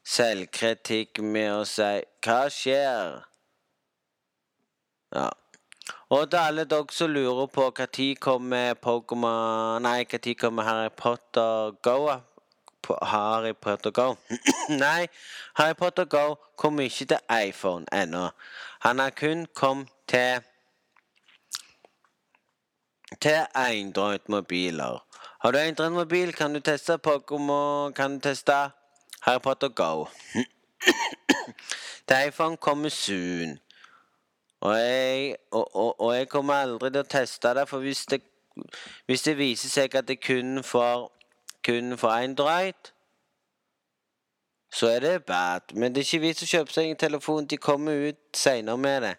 selvkritikk 0.05 1.23
med 1.25 1.49
å 1.53 1.63
si 1.65 2.03
'Hva 2.21 2.41
skjer?' 2.53 3.23
Ja. 5.15 5.29
Og 6.09 6.29
til 6.29 6.39
alle 6.39 6.65
dere 6.69 6.93
som 6.93 7.09
lurer 7.09 7.47
på 7.47 7.65
når 7.71 8.15
kommer 8.21 8.75
når 9.81 10.35
kommer 10.37 10.63
Harry 10.63 10.89
Potter 10.89 11.71
Go? 11.81 12.21
Harry 13.01 13.53
Potter 13.53 13.91
Go? 13.91 14.15
nei, 14.69 15.07
Harry 15.55 15.73
Potter 15.73 16.05
Go 16.05 16.35
kommer 16.57 16.83
ikke 16.83 17.05
til 17.05 17.17
iPhone 17.47 17.85
ennå. 17.93 18.29
Han 18.79 18.99
har 18.99 19.09
kun 19.09 19.45
kommet 19.55 19.87
til 20.07 20.41
til 23.21 23.45
Android-mobiler. 23.55 25.05
Har 25.39 25.51
du 25.51 25.57
Android-mobil, 25.57 26.33
kan 26.33 26.53
du 26.53 26.59
teste 26.59 26.97
Pokémon 27.07 27.91
Kan 27.91 28.13
du 28.13 28.19
teste 28.19 28.53
Harry 29.21 29.41
Potter 29.41 29.69
Go. 29.69 30.05
til 32.07 32.27
iPhone 32.27 32.57
kommer 32.57 32.89
soon. 32.89 33.59
Og 34.61 34.77
jeg, 34.77 35.35
og, 35.51 35.75
og, 35.75 36.01
og 36.01 36.15
jeg, 36.15 36.29
kommer 36.29 36.53
aldri 36.53 36.89
til 36.89 37.03
å 37.03 37.09
teste 37.09 37.53
det, 37.57 37.67
for 37.69 37.83
hvis 37.85 38.05
det, 38.09 38.21
hvis 39.05 39.25
det 39.27 39.37
viser 39.37 39.69
seg 39.69 39.95
at 39.95 40.07
det 40.07 40.21
kun 40.23 40.63
får 40.63 41.09
kun 41.65 41.97
for 41.97 42.13
Android, 42.13 42.91
så 44.75 44.87
er 44.87 44.99
det 44.99 45.25
bad. 45.25 45.73
Men 45.73 45.95
det 45.95 46.01
er 46.01 46.07
ikke 46.09 46.25
vits 46.27 46.43
å 46.43 46.49
kjøpe 46.49 46.75
seg 46.75 46.91
en 46.91 46.99
telefon. 46.99 47.47
De 47.47 47.57
kommer 47.57 48.09
ut 48.09 48.21
seinere 48.35 48.77
med 48.77 49.05
det. 49.07 49.15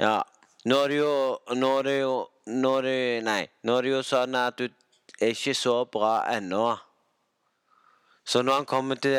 Ja. 0.00 0.18
Nå 0.64 0.78
er 0.84 0.88
det 0.88 0.96
jo 0.96 1.14
Nå 1.54 1.70
er 1.78 1.82
det 1.84 1.98
jo 2.00 2.14
Nå 2.46 2.70
er 2.78 2.82
det, 2.88 2.98
Nei. 3.24 3.42
Nå 3.64 3.76
er 3.78 3.86
det 3.86 3.92
jo 3.94 4.02
sånn 4.04 4.36
at 4.36 4.58
du 4.58 4.66
er 5.20 5.32
ikke 5.32 5.54
så 5.56 5.76
bra 5.88 6.18
ennå. 6.34 6.74
Så 8.24 8.42
når 8.42 8.60
han 8.60 8.68
kommer 8.68 9.00
til 9.00 9.16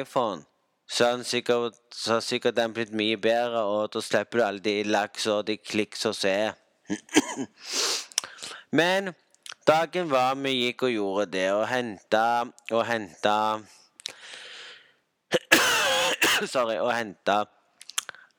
iPhone, 0.00 0.44
så 0.90 1.06
har 1.06 1.22
sikkert, 1.22 1.78
sikkert 2.22 2.56
den 2.56 2.74
blitt 2.74 2.92
mye 2.94 3.16
bedre, 3.16 3.62
og 3.62 3.92
da 3.94 4.02
slipper 4.02 4.38
du 4.38 4.44
alle 4.44 4.62
de 4.64 4.74
laks 4.84 5.26
og 5.30 5.46
de 5.46 5.56
kliks 5.56 6.06
og 6.10 6.16
se. 6.18 6.34
Men 8.78 9.12
Dagen 9.70 10.08
var 10.10 10.34
vi 10.34 10.50
gikk 10.64 10.82
og 10.88 10.90
gjorde 10.90 11.24
det, 11.30 11.44
og 11.54 11.68
henta 11.70 12.22
og 12.74 12.80
henta 12.88 13.34
Sorry, 16.52 16.80
og 16.82 16.90
henta 16.90 17.44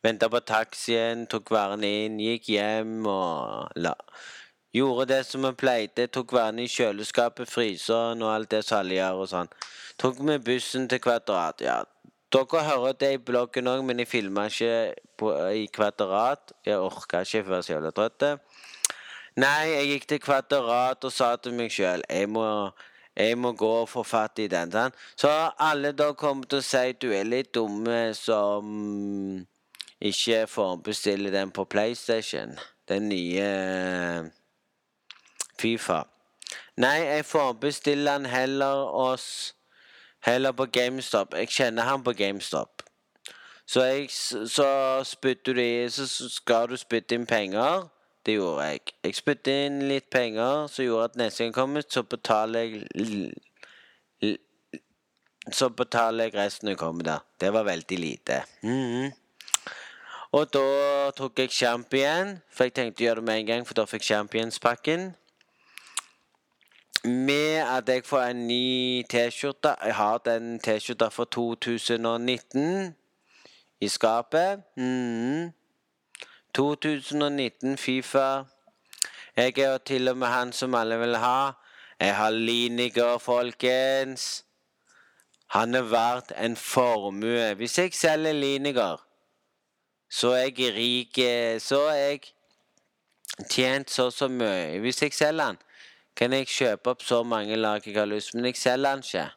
Venta 0.03 0.27
på 0.33 0.41
taxien, 0.43 1.23
tok 1.31 1.53
varene 1.55 1.87
inn, 2.01 2.17
gikk 2.19 2.49
hjem 2.51 3.05
og 3.07 3.77
la 3.79 3.93
Gjorde 4.75 5.05
det 5.13 5.21
som 5.29 5.47
vi 5.47 5.53
pleide, 5.61 6.09
tok 6.11 6.33
varene 6.35 6.65
i 6.65 6.73
kjøleskapet, 6.73 7.47
fryseren 7.47 8.25
og 8.25 8.33
alt 8.33 8.51
det 8.51 8.61
som 8.67 8.91
gjør 8.91 9.23
og 9.23 9.31
sånn. 9.31 9.53
Tok 10.03 10.19
med 10.27 10.43
bussen 10.43 10.89
til 10.91 10.99
Kvadrat, 11.03 11.63
ja. 11.63 11.77
Dere 12.31 12.65
hører 12.67 12.97
det 12.99 13.13
i 13.15 13.23
bloggen 13.31 13.71
òg, 13.71 13.85
men 13.87 14.03
jeg 14.03 14.11
filma 14.17 14.49
ikke 14.51 14.75
på, 15.19 15.31
i 15.55 15.67
Kvadrat. 15.71 16.55
Jeg 16.67 16.79
orka 16.79 17.23
ikke, 17.23 17.43
for 17.43 17.55
jeg 17.55 17.55
var 17.55 17.65
så 17.67 17.75
jævla 17.77 17.95
trøtt. 17.95 18.27
Nei, 19.41 19.71
jeg 19.71 19.87
gikk 19.89 20.07
til 20.09 20.19
Kvadrat 20.21 21.05
og 21.07 21.13
sa 21.13 21.31
til 21.39 21.55
meg 21.57 21.71
sjøl 21.73 22.03
jeg, 22.09 22.27
jeg, 23.15 23.37
må 23.39 23.51
gå 23.57 23.69
og 23.81 23.87
få 23.89 24.03
fatt 24.05 24.41
i 24.43 24.47
den. 24.51 24.73
Sånn. 24.73 24.97
Så 25.17 25.31
alle 25.57 25.93
da 25.97 26.11
kommer 26.13 26.49
til 26.51 26.59
å 26.59 26.65
si 26.65 26.91
du 26.99 27.09
er 27.15 27.25
litt 27.25 27.53
dumme 27.55 28.11
som 28.17 28.67
ikke 30.01 30.43
formbestiller 30.51 31.33
den 31.33 31.53
på 31.55 31.65
PlayStation. 31.65 32.53
Den 32.89 33.07
nye 33.09 33.47
eh, 33.47 34.29
Fifa. 35.61 36.03
Nei, 36.81 36.97
jeg 37.05 37.25
forbestiller 37.29 38.19
den 38.19 38.29
heller 38.29 38.85
oss 38.89 39.55
Heller 40.21 40.51
på 40.53 40.67
GameStop. 40.69 41.33
Jeg 41.33 41.49
kjenner 41.49 41.87
han 41.87 42.03
på 42.05 42.13
GameStop. 42.13 42.83
Så, 43.65 43.81
jeg, 43.81 44.11
så 44.53 45.01
spytter 45.03 45.57
du 45.57 45.61
i 45.63 45.89
Så 45.89 46.05
skal 46.29 46.69
du 46.69 46.77
spytte 46.77 47.17
inn 47.17 47.25
penger. 47.25 47.87
Det 48.25 48.33
gjorde 48.37 48.65
jeg. 48.67 48.79
Jeg 49.03 49.15
spyttet 49.17 49.65
inn 49.65 49.79
litt 49.89 50.09
penger 50.13 50.67
som 50.69 50.85
gjorde 50.85 51.09
at 51.09 51.15
neste 51.17 51.43
gang 51.43 51.55
kommer, 51.55 51.85
så 51.89 52.03
betaler 52.03 52.59
jeg 52.59 54.37
Så 55.51 55.69
betaler 55.73 56.29
jeg 56.29 56.35
resten 56.35 56.67
når 56.67 56.75
jeg 56.75 56.77
kommer 56.77 57.03
der. 57.03 57.25
Det 57.41 57.53
var 57.53 57.63
veldig 57.63 57.99
lite. 57.99 58.43
Mm 58.61 58.69
-hmm. 58.69 59.11
Og 60.31 60.53
da 60.53 61.11
tok 61.11 61.39
jeg 61.39 61.49
Champion, 61.49 62.37
for 62.51 62.63
jeg 62.63 62.73
tenkte 62.73 63.03
å 63.03 63.05
gjøre 63.05 63.15
det 63.15 63.23
med 63.23 63.39
en 63.39 63.45
gang, 63.45 63.67
for 63.67 63.73
da 63.73 63.83
fikk 63.85 64.03
championspakken. 64.03 65.15
Med 67.03 67.57
at 67.65 67.89
jeg 67.89 68.05
får 68.05 68.21
en 68.21 68.47
ny 68.47 69.03
T-skjorte. 69.09 69.75
Jeg 69.83 69.95
har 69.95 70.17
den 70.17 70.59
T-skjorta 70.59 71.09
for 71.11 71.25
2019 71.25 72.95
i 73.81 73.87
skapet. 73.87 74.61
Mm. 74.77 75.51
2019 76.53 77.77
Fifa. 77.77 78.43
Jeg 79.35 79.57
er 79.57 79.71
jo 79.71 79.77
til 79.77 80.07
og 80.07 80.17
med 80.17 80.27
han 80.27 80.51
som 80.53 80.75
alle 80.75 80.97
vil 80.99 81.15
ha. 81.15 81.51
Jeg 81.99 82.15
har 82.15 82.29
Liniger, 82.29 83.17
folkens. 83.17 84.43
Han 85.47 85.75
er 85.75 85.81
verdt 85.81 86.31
en 86.37 86.55
formue. 86.55 87.53
Hvis 87.53 87.77
jeg 87.77 87.93
selger 87.93 88.33
Liniger, 88.33 88.97
så 90.09 90.31
er 90.31 90.49
jeg 90.57 90.73
rik. 90.75 91.19
Så 91.61 91.81
er 91.87 91.93
jeg 91.95 92.21
tjent 93.49 93.91
så 93.91 94.09
så 94.11 94.27
mye. 94.27 94.79
Hvis 94.79 95.01
jeg 95.01 95.13
selger 95.13 95.43
han, 95.43 95.57
kan 96.15 96.33
jeg 96.33 96.47
kjøpe 96.47 96.89
opp 96.89 97.03
så 97.03 97.23
mange 97.23 97.55
lag 97.55 97.87
jeg 97.87 97.95
har 97.95 98.05
lyst, 98.05 98.33
men 98.35 98.45
jeg 98.45 98.55
selger 98.55 98.89
han 98.89 99.03
ikke. 99.05 99.27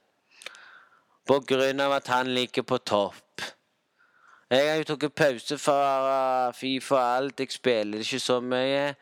På 1.27 1.40
grunn 1.40 1.81
av 1.81 1.92
at 1.92 2.09
han 2.09 2.35
ligger 2.35 2.62
på 2.62 2.79
topp. 2.79 3.42
Jeg 4.55 4.71
har 4.71 4.77
jo 4.77 4.85
tatt 4.87 5.14
pause 5.19 5.57
fra 5.59 6.53
Fifa 6.55 6.95
og 6.95 7.17
alt. 7.17 7.40
Jeg 7.40 7.51
spiller 7.51 7.99
ikke 7.99 8.21
så 8.23 8.37
mye. 8.40 8.95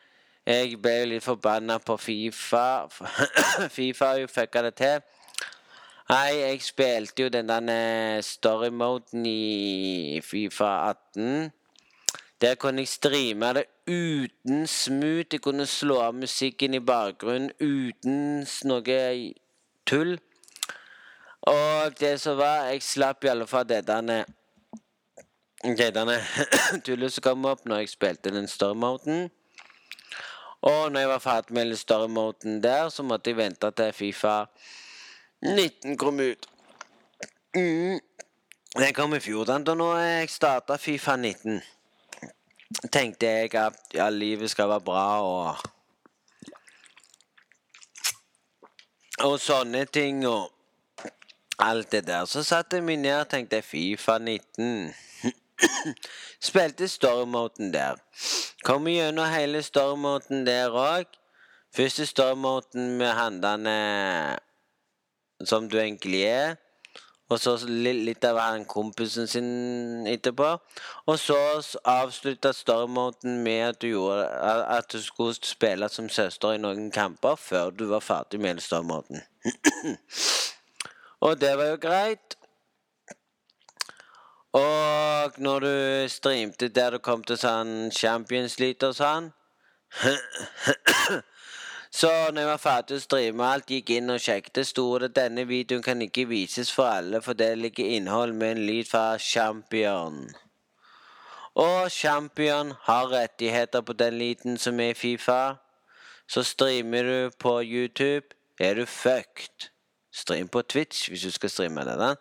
Jeg 0.46 0.78
ble 0.80 0.94
jo 0.94 1.10
litt 1.10 1.24
forbanna 1.26 1.76
på 1.78 1.96
Fifa. 2.00 2.88
Fifa 3.76 4.14
har 4.14 4.22
jo 4.22 4.30
fucka 4.32 4.62
det 4.64 4.72
til. 4.80 5.04
Nei, 6.08 6.38
jeg 6.38 6.64
spilte 6.64 7.26
jo 7.26 7.28
den 7.28 7.52
der 7.52 8.24
story-moden 8.24 9.28
i 9.28 10.20
Fifa 10.24 10.72
18. 10.88 11.52
Der 12.40 12.54
kunne 12.54 12.80
jeg 12.86 12.88
streame 12.88 13.52
det 13.52 13.68
uten 13.86 14.66
smooth. 14.66 15.28
Jeg 15.32 15.44
kunne 15.44 15.66
slå 15.66 16.00
av 16.00 16.14
musikken 16.14 16.74
i 16.74 16.80
bakgrunnen 16.80 17.52
uten 17.60 18.46
noe 18.72 19.00
tull. 19.84 20.20
Og 21.42 21.98
det 22.00 22.20
som 22.20 22.38
var 22.38 22.70
Jeg 22.70 22.82
slapp 22.82 23.24
i 23.24 23.28
alle 23.28 23.46
fall 23.46 23.68
det 23.68 23.86
der 23.86 24.00
Gjeitene 24.00 24.24
tullet 26.84 27.12
som 27.14 27.22
kom 27.22 27.44
opp 27.46 27.66
når 27.70 27.84
jeg 27.84 27.92
spilte 27.92 28.32
den 28.34 28.48
story-moden. 28.50 29.28
Og 30.62 30.92
når 30.92 31.00
jeg 31.00 31.08
var 31.08 31.22
ferdig 31.22 31.54
med 31.54 31.76
story-moden 31.78 32.62
der, 32.62 32.88
så 32.88 33.02
måtte 33.02 33.30
jeg 33.30 33.36
vente 33.36 33.70
til 33.70 33.92
Fifa 33.92 34.44
19 35.42 35.96
kom 35.98 36.20
ut. 36.20 36.48
Mm. 37.54 38.00
Den 38.78 38.94
kom 38.94 39.14
i 39.14 39.20
fjor, 39.20 39.44
da 39.44 39.58
når 39.58 39.98
jeg 39.98 40.30
starta 40.30 40.76
Fifa 40.76 41.16
19. 41.16 41.60
Tenkte 42.92 43.26
jeg 43.26 43.54
at 43.54 43.94
ja, 43.94 44.08
livet 44.10 44.50
skal 44.50 44.68
være 44.68 44.80
bra 44.80 45.06
og 45.22 45.56
Og 49.22 49.38
sånne 49.38 49.84
ting 49.84 50.24
og 50.26 50.50
alt 51.58 51.92
det 51.92 52.06
der. 52.06 52.24
Så 52.24 52.42
satte 52.42 52.76
jeg 52.76 52.84
meg 52.84 52.98
ned 52.98 53.20
og 53.20 53.28
tenkte 53.30 53.62
Fifa 53.62 54.18
19. 54.18 54.90
Spilte 56.48 56.88
storymoten 56.88 57.72
der. 57.72 58.00
Kom 58.64 58.86
gjennom 58.90 59.30
hele 59.30 59.62
storymoten 59.62 60.46
der 60.46 60.74
òg. 60.74 61.06
Første 61.76 62.06
storymoten 62.06 62.96
med 62.98 63.14
handene 63.16 63.76
som 65.44 65.70
du 65.70 65.78
egentlig 65.78 66.26
er. 66.28 66.56
Og 67.32 67.38
så 67.40 67.54
litt 67.64 68.24
av 68.28 68.36
han 68.42 68.66
kompisen 68.68 69.28
sin 69.30 70.06
etterpå. 70.06 70.50
Og 71.08 71.18
så 71.18 71.38
avslutta 71.88 72.52
storymoten 72.52 73.38
med 73.44 73.62
at 73.70 73.80
du, 73.80 73.88
gjorde, 73.94 74.26
at 74.76 74.92
du 74.92 75.00
skulle 75.02 75.34
spille 75.40 75.88
som 75.88 76.10
søster 76.12 76.52
i 76.52 76.60
noen 76.60 76.90
kamper 76.92 77.40
før 77.40 77.72
du 77.72 77.86
var 77.94 78.04
ferdig 78.04 78.40
med 78.40 78.60
storymoten. 78.60 79.24
og 81.24 81.40
det 81.40 81.56
var 81.58 81.72
jo 81.72 81.80
greit. 81.80 82.36
Og 84.52 85.38
når 85.40 85.60
du 85.60 86.08
streamte 86.08 86.68
der 86.68 86.90
du 86.90 86.98
kom 86.98 87.22
til 87.24 87.38
sånn 87.40 87.90
Champions 87.96 88.58
League 88.60 88.84
og 88.88 88.96
sånn 88.98 89.30
Så 91.92 92.08
når 92.32 92.40
jeg 92.40 92.48
var 92.48 92.60
ferdig 92.60 92.96
å 92.96 93.02
streame 93.02 93.44
alt, 93.44 93.68
gikk 93.68 93.90
inn 93.92 94.12
og 94.12 94.20
sjekket, 94.24 94.62
sto 94.64 94.86
det 95.00 95.10
denne 95.16 95.44
videoen 95.48 95.84
kan 95.84 96.00
ikke 96.00 96.24
vises 96.30 96.70
for 96.72 96.88
alle, 96.88 97.20
for 97.20 97.36
det 97.36 97.50
ligger 97.60 97.90
innhold 97.98 98.32
med 98.32 98.54
en 98.54 98.62
lyd 98.64 98.88
fra 98.88 99.18
Champion. 99.20 100.22
Og 101.52 101.90
Champion 101.92 102.72
har 102.88 103.12
rettigheter 103.12 103.84
på 103.84 103.92
den 103.92 104.16
lyden 104.18 104.56
som 104.56 104.80
er 104.80 104.94
i 104.94 104.96
Fifa. 104.96 105.58
Så 106.26 106.42
streamer 106.48 107.02
du 107.04 107.30
på 107.38 107.60
YouTube, 107.60 108.32
er 108.58 108.74
du 108.80 108.86
fucked. 108.86 109.71
Stream 110.12 110.48
på 110.48 110.62
Twitch 110.62 111.08
hvis 111.08 111.22
du 111.22 111.30
skal 111.30 111.50
streame 111.50 111.84
det. 111.88 111.98
Da. 111.98 112.14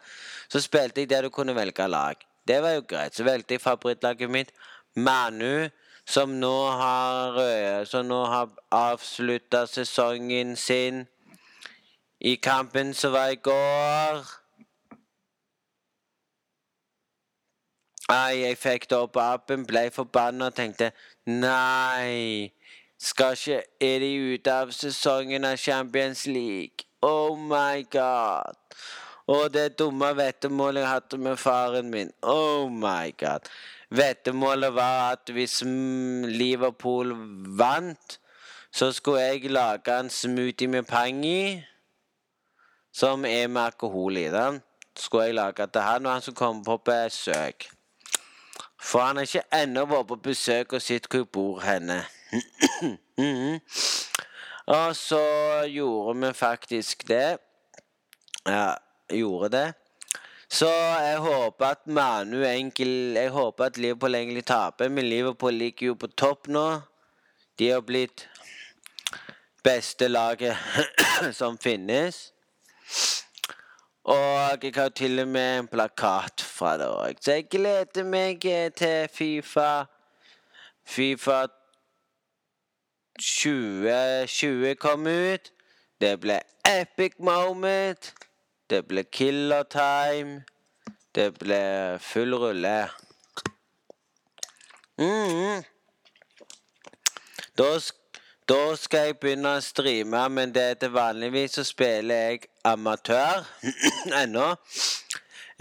Så 0.49 0.61
spilte 0.63 1.01
jeg 1.01 1.09
der 1.09 1.21
du 1.21 1.29
kunne 1.29 1.55
velge 1.55 1.87
lag. 1.87 2.15
Det 2.47 2.61
var 2.63 2.69
jo 2.77 2.83
greit. 2.87 3.15
Så 3.15 3.23
valgte 3.23 3.53
jeg 3.53 3.61
favorittlaget 3.61 4.29
mitt. 4.29 4.51
Manu, 4.95 5.69
som 6.05 6.29
nå 6.29 6.55
har, 6.69 7.37
eh, 7.39 7.85
som 7.85 8.09
har 8.09 8.49
avslutta 8.71 9.65
sesongen 9.65 10.55
sin 10.55 11.07
i 12.21 12.35
kampen 12.35 12.93
som 12.93 13.11
var 13.11 13.27
i 13.27 13.35
går. 13.35 14.25
Nei, 18.11 18.41
jeg 18.41 18.57
fikk 18.57 18.89
det 18.89 18.97
opp 18.97 19.17
appen, 19.17 19.63
ble 19.65 19.85
forbanna 19.95 20.49
og 20.51 20.55
tenkte 20.55 20.91
nei. 21.25 22.51
Skal 23.01 23.33
ikke 23.33 23.63
Er 23.81 23.99
de 23.99 24.11
ute 24.33 24.53
av 24.53 24.71
sesongen 24.75 25.45
av 25.45 25.57
Champions 25.57 26.27
League? 26.27 26.90
Oh 27.01 27.37
my 27.37 27.83
god. 27.91 28.53
Og 29.27 29.53
det 29.53 29.79
dumme 29.79 30.11
vettemålet 30.17 30.81
jeg 30.81 30.89
hadde 30.89 31.17
med 31.17 31.37
faren 31.37 31.89
min. 31.89 32.11
Oh 32.21 32.71
my 32.71 33.13
god. 33.17 33.49
Vettemålet 33.89 34.75
var 34.75 35.11
at 35.11 35.31
hvis 35.33 35.61
Liverpool 36.27 37.13
vant, 37.57 38.19
så 38.71 38.91
skulle 38.91 39.21
jeg 39.21 39.51
lage 39.51 39.99
en 39.99 40.09
smoothie 40.09 40.67
med 40.67 40.83
pang 40.83 41.25
i, 41.25 41.63
som 42.93 43.25
er 43.25 43.47
med 43.47 43.61
alkohol 43.61 44.17
i. 44.17 44.29
den. 44.31 44.61
Skulle 44.95 45.23
jeg 45.23 45.33
lage 45.33 45.67
til 45.67 45.81
han 45.81 46.05
og 46.05 46.11
han 46.11 46.21
som 46.21 46.33
kommer 46.33 46.63
på 46.63 46.77
besøk. 46.77 47.69
For 48.81 48.99
han 48.99 49.15
har 49.15 49.23
ikke 49.23 49.63
ennå 49.63 49.85
vært 49.85 50.07
på 50.07 50.15
besøk 50.15 50.73
og 50.73 50.81
sett 50.81 51.07
hvor 51.09 51.19
jeg 51.19 51.27
bor 51.33 51.59
henne. 51.61 52.03
mm. 53.17 53.59
Og 54.71 54.95
så 54.95 55.23
gjorde 55.67 56.19
vi 56.19 56.33
faktisk 56.33 57.07
det. 57.07 57.37
Ja, 58.45 58.73
gjorde 59.11 59.49
det. 59.49 59.73
Så 60.51 60.67
jeg 60.67 61.19
håper 61.19 61.65
at 61.65 61.87
Manu 61.87 62.43
enkel 62.43 63.15
Jeg 63.15 63.29
håper 63.29 63.65
at 63.65 63.77
Liverpool 63.77 64.15
egentlig 64.15 64.45
taper, 64.45 64.89
men 64.89 65.09
Liverpool 65.09 65.53
ligger 65.53 65.87
jo 65.87 65.93
på 65.93 66.07
topp 66.07 66.47
nå. 66.47 66.81
De 67.59 67.69
har 67.69 67.81
blitt 67.81 68.29
beste 69.63 70.07
laget 70.07 70.57
som 71.39 71.57
finnes. 71.57 72.33
Og 74.03 74.63
jeg 74.63 74.73
har 74.75 74.89
til 74.89 75.19
og 75.19 75.27
med 75.27 75.59
en 75.59 75.67
plakat 75.67 76.41
fra 76.41 76.77
det 76.77 76.87
òg. 76.87 77.19
Så 77.21 77.31
jeg 77.31 77.49
gleder 77.51 78.03
meg 78.03 78.41
til 78.75 79.07
Fifa 79.13 79.85
Fifa 80.85 81.45
2020 83.21 84.75
kom 84.81 85.07
ut. 85.07 85.51
Det 86.01 86.15
ble 86.19 86.39
epic 86.65 87.19
moment. 87.19 88.13
Det 88.69 88.85
ble 88.87 89.03
killer 89.03 89.63
time. 89.63 90.41
Det 91.15 91.33
ble 91.39 91.61
full 91.99 92.33
rulle. 92.33 92.89
Mm. 94.97 95.63
Da, 97.57 97.69
da, 98.47 98.59
skal 98.75 99.09
jeg 99.09 99.17
begynne 99.19 99.55
å 99.57 99.63
streame, 99.65 100.21
men 100.29 100.53
det 100.55 100.63
er 100.63 100.79
til 100.81 100.93
vanligvis 100.95 101.59
så 101.59 101.65
spiller 101.67 102.25
jeg 102.31 102.47
amatør 102.65 103.45
ennå. 104.23 104.47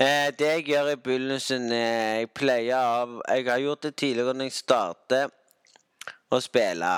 Eh, 0.01 0.31
det 0.39 0.53
jeg 0.55 0.67
gjør 0.71 0.95
i 0.95 0.97
begynnelsen 0.97 1.67
eh, 1.77 2.21
Jeg 2.23 2.29
pleier 2.33 2.79
av 2.79 3.19
Jeg 3.29 3.45
har 3.51 3.59
gjort 3.61 3.83
det 3.85 3.91
tidligere 4.01 4.33
når 4.33 4.49
jeg 4.49 4.55
starter 4.57 5.35
å 6.33 6.39
spille. 6.41 6.93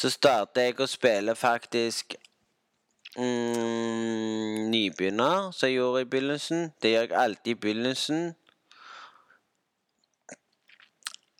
Så 0.00 0.08
starter 0.08 0.70
jeg 0.70 0.78
å 0.80 0.86
spille 0.88 1.34
faktisk 1.36 2.14
mm, 3.18 4.70
nybegynner, 4.72 5.50
som 5.52 5.68
jeg 5.68 5.76
gjorde 5.76 6.00
i 6.00 6.08
begynnelsen. 6.14 6.70
Det 6.80 6.94
gjør 6.94 7.04
jeg 7.04 7.18
alltid 7.20 7.50
i 7.52 7.58
begynnelsen. 7.64 8.22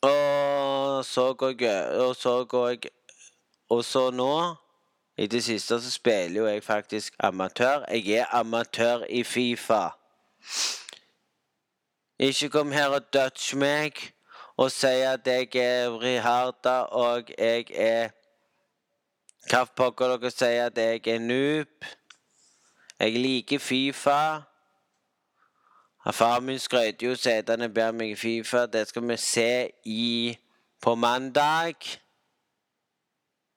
Og 0.04 1.04
så 1.04 1.32
går 1.32 1.54
jeg 1.60 2.00
Og 2.00 2.16
så 2.16 2.44
går 2.44 2.68
jeg 2.68 2.92
Og 3.68 3.84
så 3.84 4.10
nå 4.10 4.56
i 5.20 5.26
det 5.26 5.42
siste 5.44 5.80
så 5.80 5.90
spiller 5.90 6.40
jo 6.40 6.46
jeg 6.46 6.64
faktisk 6.64 7.14
amatør. 7.18 7.84
Jeg 7.90 8.08
er 8.08 8.26
amatør 8.32 9.04
i 9.08 9.22
Fifa. 9.22 9.88
Ikke 12.18 12.48
kom 12.48 12.72
her 12.72 12.88
og 12.88 13.12
dutch 13.12 13.54
meg 13.54 14.12
og 14.56 14.70
si 14.72 14.86
at 14.86 15.26
jeg 15.26 15.56
er 15.56 16.00
Riharda 16.02 16.80
og 16.92 17.32
jeg 17.38 17.66
er 17.70 18.19
Hva 19.50 19.64
pokker 19.66 20.12
dere 20.14 20.30
sier 20.30 20.68
at 20.68 20.76
jeg 20.78 21.00
er 21.10 21.18
noob? 21.18 21.86
Jeg 23.00 23.16
liker 23.18 23.58
Fifa. 23.58 24.42
Far 26.14 26.38
min 26.46 26.58
skrøt 26.62 27.02
jo 27.02 27.16
setene 27.18 27.66
ber 27.74 27.90
meg 27.90 28.12
i 28.12 28.20
Fifa. 28.20 28.68
Det 28.70 28.84
skal 28.88 29.08
vi 29.08 29.16
se 29.18 29.70
i 29.90 30.38
på 30.78 30.94
mandag. 30.94 31.74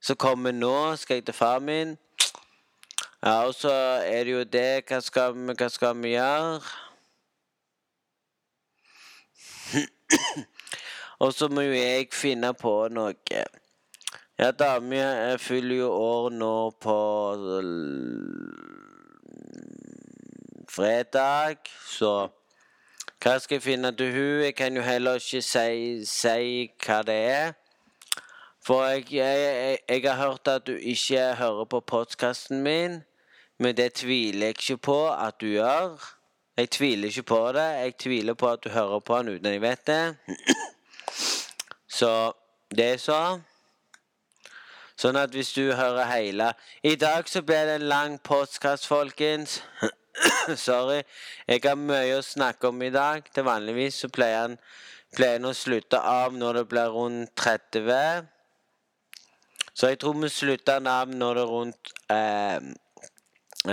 Så 0.02 0.16
kommer 0.16 0.52
nå, 0.52 0.96
skal 0.96 1.22
jeg 1.22 1.26
til 1.26 1.38
far 1.38 1.60
min. 1.60 1.98
Ja, 3.22 3.46
og 3.46 3.54
så 3.54 3.72
er 4.02 4.24
det 4.24 4.32
jo 4.32 4.44
det 4.44 4.84
Hva 4.90 5.00
skal 5.00 5.38
vi, 5.38 5.54
hva 5.54 5.70
skal 5.70 6.02
vi 6.02 6.18
gjøre? 6.18 6.62
og 11.24 11.34
så 11.34 11.48
må 11.54 11.70
jo 11.70 11.78
jeg 11.78 12.10
finne 12.12 12.54
på 12.58 12.80
noe. 12.90 13.14
Ja, 14.40 14.52
dama 14.52 15.38
fyller 15.38 15.76
jo 15.76 15.90
år 15.92 16.30
nå 16.30 16.70
på 16.82 16.96
fredag, 20.70 21.70
så 21.86 22.30
hva 23.22 23.36
skal 23.40 23.60
jeg 23.60 23.64
finne 23.64 23.92
til 23.94 24.10
hun? 24.12 24.42
Jeg 24.42 24.56
kan 24.56 24.74
jo 24.76 24.82
heller 24.82 25.22
ikke 25.22 25.42
si, 25.46 26.02
si 26.10 26.66
hva 26.82 26.98
det 27.06 27.20
er. 27.30 27.54
For 28.66 28.82
jeg, 28.90 29.06
jeg, 29.14 29.78
jeg, 29.90 30.02
har 30.10 30.18
hørt 30.26 30.48
at 30.48 30.68
du 30.68 30.74
ikke 30.74 31.36
hører 31.36 31.70
på 31.70 31.80
podkasten 31.80 32.66
min, 32.66 33.04
men 33.60 33.78
det 33.78 33.94
tviler 34.02 34.48
jeg 34.48 34.58
ikke 34.58 34.78
på 34.78 35.00
at 35.14 35.42
du 35.42 35.48
gjør. 35.54 36.10
Jeg 36.58 36.70
tviler 36.70 37.08
ikke 37.08 37.24
på 37.24 37.42
det. 37.54 37.70
Jeg 37.86 37.98
tviler 38.00 38.34
på 38.34 38.50
at 38.50 38.64
du 38.64 38.70
hører 38.70 39.00
på 39.00 39.18
den 39.18 39.36
uten 39.36 39.46
at 39.46 39.54
jeg 39.54 39.62
vet 39.62 39.88
det. 39.88 40.18
Så 42.02 42.32
det 42.74 42.94
er 42.94 42.98
sånn. 42.98 43.53
Sånn 45.00 45.18
at 45.18 45.34
hvis 45.34 45.54
du 45.56 45.74
hører 45.74 46.06
hele 46.12 46.52
I 46.86 46.94
dag 47.02 47.30
så 47.30 47.42
ble 47.42 47.60
det 47.68 47.78
en 47.80 47.88
lang 47.90 48.18
postkast, 48.22 48.88
folkens. 48.88 49.62
Sorry. 50.68 51.02
Jeg 51.48 51.64
har 51.66 51.80
mye 51.80 52.20
å 52.20 52.26
snakke 52.26 52.70
om 52.70 52.82
i 52.86 52.92
dag. 52.94 53.26
Til 53.34 53.48
vanligvis 53.48 54.04
så 54.04 54.12
pleier 54.14 54.44
han 54.44 54.60
pleier 55.14 55.46
å 55.46 55.54
slutte 55.58 56.00
av 56.00 56.34
når 56.38 56.62
det 56.62 56.64
blir 56.72 56.94
rundt 56.94 57.34
30. 57.40 58.30
Så 59.74 59.90
jeg 59.90 60.00
tror 60.02 60.18
vi 60.22 60.30
slutter 60.30 60.86
av 60.90 61.10
når 61.10 61.38
det 61.40 61.44
er 61.44 61.52
rundt 61.52 61.94
eh, 62.14 62.58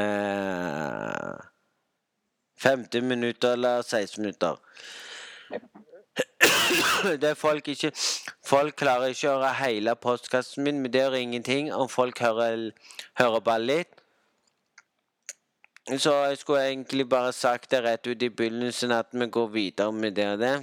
eh, 0.01 1.47
50 2.61 3.09
minutter 3.09 3.57
eller 3.57 3.83
16 3.83 4.21
minutter. 4.23 4.57
Det 7.23 7.37
folk 7.39 7.69
ikke 7.69 7.93
Folk 8.47 8.77
klarer 8.77 9.15
ikke 9.15 9.31
å 9.31 9.39
høre 9.39 9.55
hele 9.61 9.95
postkassen 9.97 10.65
min, 10.65 10.81
men 10.83 10.93
det 10.93 11.03
gjør 11.05 11.19
ingenting 11.19 11.73
om 11.75 11.89
folk 11.89 12.19
hører, 12.19 12.71
hører 13.19 13.45
bare 13.47 13.63
litt. 13.63 14.01
Så 15.99 16.13
jeg 16.29 16.39
skulle 16.39 16.65
egentlig 16.69 17.09
bare 17.09 17.33
sagt 17.33 17.71
det 17.71 17.83
rett 17.85 18.07
ut 18.07 18.23
i 18.23 18.29
begynnelsen 18.29 18.93
at 18.95 19.11
vi 19.13 19.27
går 19.27 19.47
videre 19.55 19.93
med 19.93 20.15
det 20.15 20.27
og 20.33 20.39
det. 20.39 20.55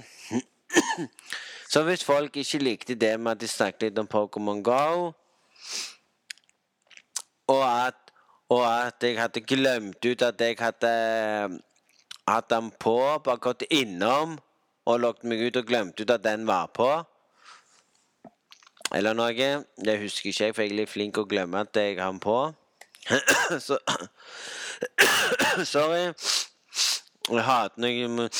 Så 1.72 1.82
hvis 1.84 2.04
folk 2.04 2.36
ikke 2.36 2.58
likte 2.62 2.94
det 2.94 3.20
med 3.20 3.32
at 3.32 3.40
de 3.40 3.48
snakket 3.48 3.88
litt 3.88 3.98
om 4.00 4.08
Pokémon 4.08 4.62
Go, 4.64 5.12
og 7.48 7.64
at, 7.64 8.12
og 8.48 8.64
at 8.64 9.04
jeg 9.04 9.18
hadde 9.20 9.40
glemt 9.40 10.04
ut 10.04 10.22
at 10.22 10.40
jeg 10.40 10.56
hadde 10.60 10.92
hatt 12.28 12.50
den 12.50 12.70
på, 12.80 12.96
bare 13.24 13.40
gått 13.40 13.66
innom 13.70 14.38
og 14.88 15.00
logget 15.04 15.28
meg 15.28 15.44
ut 15.44 15.60
og 15.60 15.68
glemte 15.68 16.02
ut 16.02 16.10
at 16.16 16.24
den 16.24 16.46
var 16.48 16.70
på 16.74 16.88
eller 18.94 19.12
noe. 19.12 19.48
Det 19.76 19.98
husker 20.00 20.30
ikke 20.30 20.44
jeg, 20.44 20.54
for 20.54 20.64
jeg 20.64 20.72
er 20.72 20.78
litt 20.80 20.92
flink 20.92 21.18
å 21.20 21.26
glemme 21.28 21.60
at 21.60 21.76
jeg 21.76 21.98
har 21.98 22.12
den 22.12 22.20
på. 22.24 22.38
Så 23.66 23.78
Sorry. 25.74 26.12
Jeg 27.28 27.44
hater 27.44 27.88
jeg 27.88 28.30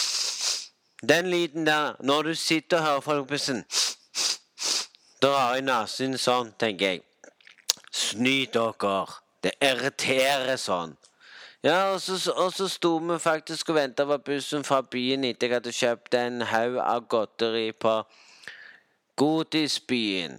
Den 1.08 1.30
lyden 1.30 1.66
der, 1.66 1.96
når 2.00 2.22
du 2.22 2.34
sitter 2.34 2.78
og 2.78 2.84
hører 2.84 3.00
på 3.00 3.24
bussen 3.24 3.64
Drar 5.22 5.56
i 5.58 5.60
nesen 5.60 6.16
sånn, 6.18 6.52
tenker 6.58 6.94
jeg. 6.94 7.02
Snyt 7.90 8.54
dere. 8.54 9.06
Det 9.42 9.52
irriterer 9.62 10.56
sånn. 10.56 10.94
Ja, 11.64 11.92
og 11.92 12.00
så, 12.00 12.32
og 12.36 12.52
så 12.52 12.68
sto 12.68 12.96
vi 12.96 13.18
faktisk 13.18 13.68
og 13.68 13.74
venta 13.74 14.04
på 14.04 14.18
bussen 14.18 14.64
fra 14.64 14.78
byen 14.82 15.24
etter 15.26 15.48
jeg 15.48 15.56
hadde 15.56 15.72
kjøpt 15.74 16.14
en 16.14 16.44
haug 16.46 16.76
av 16.78 17.08
godteri 17.10 17.72
på 17.72 17.94
Godisbyen. 19.18 20.38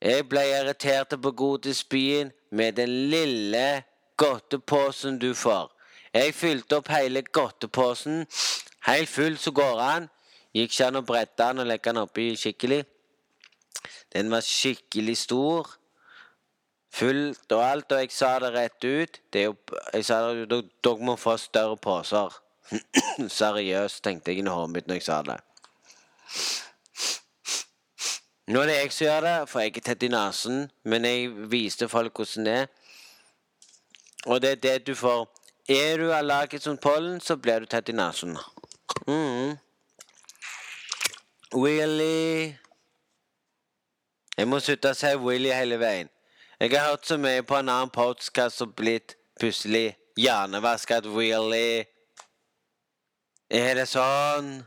Jeg 0.00 0.24
ble 0.28 0.46
irritert 0.54 1.12
på 1.22 1.32
Godisbyen 1.36 2.32
med 2.50 2.72
den 2.80 2.94
lille 3.12 3.82
godteposen 4.16 5.18
du 5.20 5.34
får. 5.34 5.68
Jeg 6.14 6.34
fylte 6.34 6.80
opp 6.80 6.88
hele 6.88 7.20
godteposen 7.22 8.24
helt 8.86 9.08
full 9.08 9.36
så 9.38 9.52
går 9.52 9.80
han. 9.82 10.08
Gikk 10.56 10.72
ikke 10.72 10.86
an 10.86 11.00
å 11.02 11.04
brette 11.04 11.42
den 11.42 11.60
og 11.60 11.68
legge 11.68 11.92
den 11.92 12.00
oppi 12.00 12.30
skikkelig. 12.40 12.84
Den 14.14 14.32
var 14.32 14.40
skikkelig 14.40 15.16
stor. 15.26 15.76
Fullt 16.96 17.52
og 17.52 17.60
alt, 17.60 17.92
og 17.92 18.00
jeg 18.00 18.12
sa 18.14 18.38
det 18.40 18.52
rett 18.54 18.84
ut. 18.84 19.18
Det 19.32 19.42
jo, 19.44 19.56
jeg 19.92 20.04
sa 20.08 20.20
det, 20.32 20.62
dere 20.84 21.04
må 21.04 21.16
få 21.20 21.36
større 21.36 21.76
poser. 21.76 22.32
Seriøst, 23.40 24.00
tenkte 24.04 24.32
jeg 24.32 24.40
i 24.40 24.48
hodet 24.48 24.72
mitt 24.72 24.88
når 24.88 25.00
jeg 25.00 25.06
sa 25.10 25.20
det. 25.26 25.36
Nå 28.46 28.62
er 28.62 28.70
det 28.70 28.78
jeg 28.78 28.92
som 28.94 29.04
gjør 29.06 29.20
det, 29.26 29.36
for 29.50 29.60
jeg 29.60 29.76
er 29.76 29.86
tett 29.90 30.06
i 30.06 30.12
nesen. 30.14 30.66
Men 30.84 31.04
jeg 31.04 31.50
viste 31.52 31.88
folk 31.90 32.16
hvordan 32.16 32.48
det 32.48 32.56
er. 32.62 32.66
Og 34.26 34.42
det 34.42 34.50
er 34.50 34.62
det 34.64 34.86
du 34.86 34.94
får. 34.94 35.28
Er 35.68 35.98
du 35.98 36.12
allergisk 36.14 36.64
som 36.64 36.78
pollen, 36.78 37.20
så 37.20 37.36
blir 37.36 37.60
du 37.60 37.66
tett 37.66 37.88
i 37.88 37.92
nesen. 37.92 38.36
Mm. 39.06 39.56
Willy 41.54 42.54
Jeg 44.36 44.48
må 44.48 44.58
slutte 44.60 44.90
å 44.92 44.96
si 44.98 45.12
Willy 45.20 45.52
hele 45.54 45.78
veien. 45.80 46.10
Jeg 46.60 46.70
har 46.80 46.88
hørt 46.88 47.04
så 47.06 47.18
mye 47.20 47.42
på 47.44 47.52
en 47.58 47.68
annen 47.68 47.90
podkast 47.92 48.62
og 48.64 48.70
blitt 48.78 49.12
plutselig 49.36 49.90
hjernevasket 50.16 51.04
Really? 51.04 51.84
Er 53.52 53.76
det 53.76 53.84
sånn? 53.90 54.64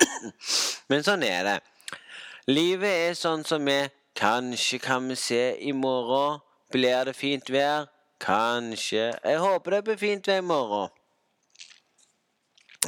Men 0.88 1.04
sånn 1.04 1.28
er 1.28 1.44
det. 1.44 1.58
Livet 2.48 2.96
er 3.10 3.20
sånn 3.20 3.44
som 3.44 3.68
vi 3.68 3.76
Kanskje 4.16 4.80
kan 4.80 5.04
vi 5.12 5.20
se 5.20 5.44
i 5.60 5.76
morgen. 5.76 6.40
Blir 6.72 7.10
det 7.10 7.18
fint 7.20 7.52
vær? 7.52 7.90
Kanskje. 8.24 9.10
Jeg 9.20 9.44
håper 9.44 9.76
det 9.76 9.84
blir 9.84 10.00
fint 10.00 10.32
vær 10.32 10.40
i 10.40 10.48
morgen. 10.48 11.00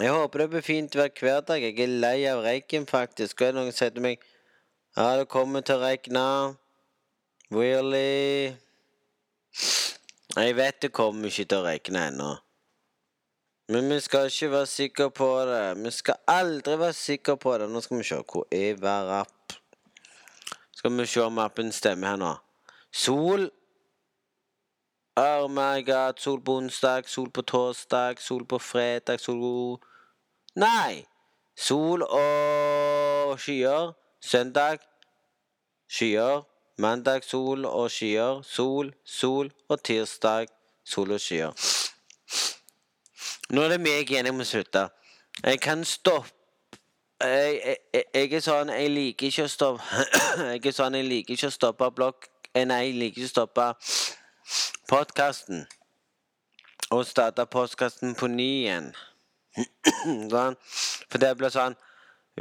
Jeg 0.01 0.17
håper 0.17 0.47
det 0.47 0.53
blir 0.55 0.71
fint 0.73 0.97
vær 0.97 1.13
hver 1.13 1.43
dag. 1.45 1.61
Jeg 1.61 1.77
er 1.77 1.99
lei 2.01 2.19
av 2.25 2.41
røyken, 2.41 2.89
faktisk. 2.89 3.43
Og 3.43 3.51
er 3.51 3.53
det 3.53 3.61
noen 3.61 3.75
som 3.75 3.83
sier 3.85 3.99
til 3.99 4.13
meg 4.13 4.31
Ja, 4.97 5.19
det 5.19 5.29
kommer 5.29 5.61
til 5.61 5.77
å 5.77 5.91
regne. 5.91 6.31
Really? 7.51 8.57
Jeg 10.37 10.57
vet 10.57 10.83
det 10.83 10.93
kommer 10.93 11.31
ikke 11.31 11.45
til 11.47 11.61
å 11.61 11.67
regne 11.67 12.01
ennå. 12.11 12.31
Men 13.71 13.91
vi 13.91 13.99
skal 14.03 14.27
ikke 14.31 14.51
være 14.51 14.67
sikre 14.67 15.11
på 15.11 15.29
det. 15.47 15.79
Vi 15.79 15.91
skal 15.91 16.19
aldri 16.27 16.75
være 16.79 16.93
sikre 16.93 17.37
på 17.37 17.55
det. 17.59 17.69
Nå 17.71 17.81
skal 17.81 17.99
vi 17.99 18.07
se. 18.07 18.19
Hvor 18.33 18.47
er 18.51 18.75
hver 18.79 19.13
app? 19.21 19.55
Skal 20.75 20.99
vi 20.99 21.07
se 21.07 21.23
om 21.23 21.39
appen 21.39 21.71
stemmer 21.73 22.13
her 22.13 22.19
nå. 22.21 22.33
Sol. 22.93 23.47
Oh 25.17 25.47
my 25.51 25.87
god. 25.87 26.19
Sol 26.19 26.43
på 26.43 26.59
onsdag, 26.61 27.09
sol 27.09 27.31
på 27.31 27.43
torsdag, 27.43 28.19
sol 28.23 28.45
på 28.47 28.59
fredag, 28.59 29.23
sol 29.23 29.79
Nei! 30.57 31.05
Sol 31.57 32.03
og 32.03 33.39
skyer. 33.41 33.95
Søndag 34.21 34.83
skyer. 35.89 36.43
Mandag 36.79 37.25
sol 37.25 37.65
og 37.65 37.91
skyer. 37.91 38.43
Sol, 38.43 38.93
sol. 39.05 39.51
Og 39.69 39.83
tirsdag 39.83 40.47
sol 40.85 41.13
og 41.13 41.21
skyer. 41.21 41.53
Nå 43.51 43.63
er 43.63 43.77
det 43.77 43.81
meg 43.81 44.11
igjen 44.11 44.27
jeg 44.27 44.35
må 44.35 44.45
slutte. 44.45 44.89
Jeg 45.45 45.61
kan 45.63 45.85
stoppe 45.85 46.33
jeg, 47.21 47.77
jeg, 47.95 48.05
jeg, 48.13 48.33
er 48.33 48.43
sånn 48.45 48.69
Jeg 48.69 48.91
liker 48.93 49.31
ikke 49.31 49.45
å 49.47 49.49
stoppe 49.49 50.01
Jeg 50.53 50.61
er 50.69 50.75
sånn 50.77 50.97
jeg 50.99 51.07
liker 51.09 51.33
ikke 51.33 51.49
å 51.49 51.55
stoppe 51.55 51.89
blokk... 51.97 52.29
Eh, 52.53 52.67
nei, 52.69 52.83
jeg 52.91 52.99
liker 53.01 53.23
ikke 53.23 53.31
å 53.31 53.33
stoppe 53.33 53.67
podkasten. 54.91 55.65
Og 56.93 57.07
starte 57.09 57.47
podkasten 57.49 58.13
på 58.21 58.29
ny 58.29 58.49
igjen. 58.67 58.91
sånn. 60.33 60.59
For 61.09 61.23
det 61.23 61.33
blir 61.41 61.53
sånn 61.55 61.77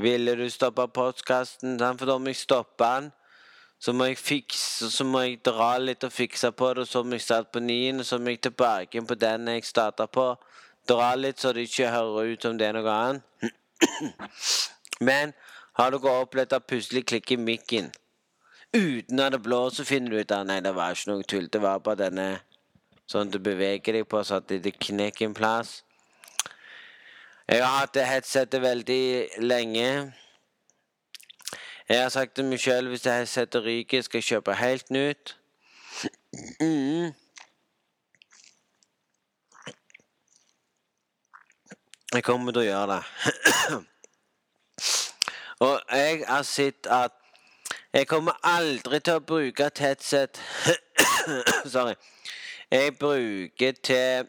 Ville 0.03 0.35
du 0.35 0.49
stoppe 0.51 0.89
podkasten? 0.91 1.77
Sånn, 1.79 2.01
for 2.01 2.11
da 2.11 2.19
må 2.19 2.33
jeg 2.33 2.41
stoppe 2.41 2.89
den. 2.97 3.13
Så 3.85 3.93
må 3.93 4.07
jeg 4.09 4.17
fikse, 4.17 4.89
så 4.89 5.05
må 5.05 5.21
jeg 5.21 5.43
dra 5.45 5.75
litt 5.77 6.03
og 6.07 6.13
fikse 6.13 6.49
på 6.57 6.71
det, 6.73 6.87
så 6.89 7.03
må 7.05 7.19
jeg 7.19 7.25
starte 7.27 7.53
på 7.53 7.61
nien, 7.61 8.01
og 8.01 8.07
så 8.07 8.17
må 8.17 8.33
jeg 8.33 8.41
tilbake 8.47 9.03
på 9.05 9.17
den 9.21 9.51
jeg 9.51 9.67
starta 9.67 10.07
på. 10.09 10.31
Dra 10.89 11.11
litt 11.19 11.41
så 11.41 11.51
det 11.53 11.67
ikke 11.69 11.91
hører 11.93 12.33
ut 12.33 12.47
som 12.47 12.57
det 12.57 12.71
er 12.71 12.79
noe 12.79 12.95
annet. 12.95 13.53
Men 15.07 15.35
har 15.77 15.93
dere 15.93 16.17
opplevd 16.23 16.57
at 16.57 16.65
plutselig 16.65 17.05
klikker 17.11 17.37
mikken 17.37 17.93
uten 18.75 19.19
av 19.19 19.31
det 19.31 19.39
blå 19.39 19.69
så 19.71 19.85
finner 19.85 20.11
du 20.11 20.19
ut 20.19 20.31
at 20.31 20.47
nei, 20.47 20.59
det 20.63 20.73
var 20.75 20.95
ikke 20.95 21.11
noe 21.11 21.23
tull. 21.23 21.47
Det 21.51 21.61
var 21.63 21.83
bare 21.83 22.01
denne 22.05 22.27
sånn 23.11 23.31
du 23.31 23.39
beveger 23.39 23.99
deg 23.99 24.07
på, 24.09 24.21
så 24.25 24.41
at 24.41 24.49
det 24.49 24.75
knekker 24.81 25.29
en 25.29 25.37
plass. 25.37 25.77
Jeg 27.45 27.61
har 27.61 27.83
hatt 27.83 27.93
det 27.93 28.07
headsetet 28.09 28.63
veldig 28.63 29.03
lenge. 29.45 29.89
Jeg 31.89 32.01
har 32.01 32.09
sagt 32.09 32.35
til 32.35 32.45
meg 32.49 32.59
sjøl 32.59 32.87
hvis 32.89 33.01
det 33.05 33.27
setter 33.29 33.61
ryket, 33.61 34.05
skal 34.05 34.17
jeg 34.17 34.23
kjøpe 34.23 34.53
helt 34.57 34.89
nytt. 34.89 35.35
Mm. 36.61 37.13
Jeg 42.13 42.23
kommer 42.23 42.51
til 42.51 42.63
å 42.63 42.65
gjøre 42.65 42.95
det. 42.95 43.03
Og 45.65 45.81
jeg 45.91 46.23
har 46.27 46.41
sett 46.41 46.87
at 46.89 47.11
jeg 47.93 48.07
kommer 48.07 48.33
aldri 48.43 48.99
til 48.99 49.19
å 49.19 49.23
bruke 49.23 49.69
tettsett 49.69 50.41
Sorry. 51.73 51.93
Jeg 52.71 52.97
bruker 52.99 53.77
til 53.83 54.27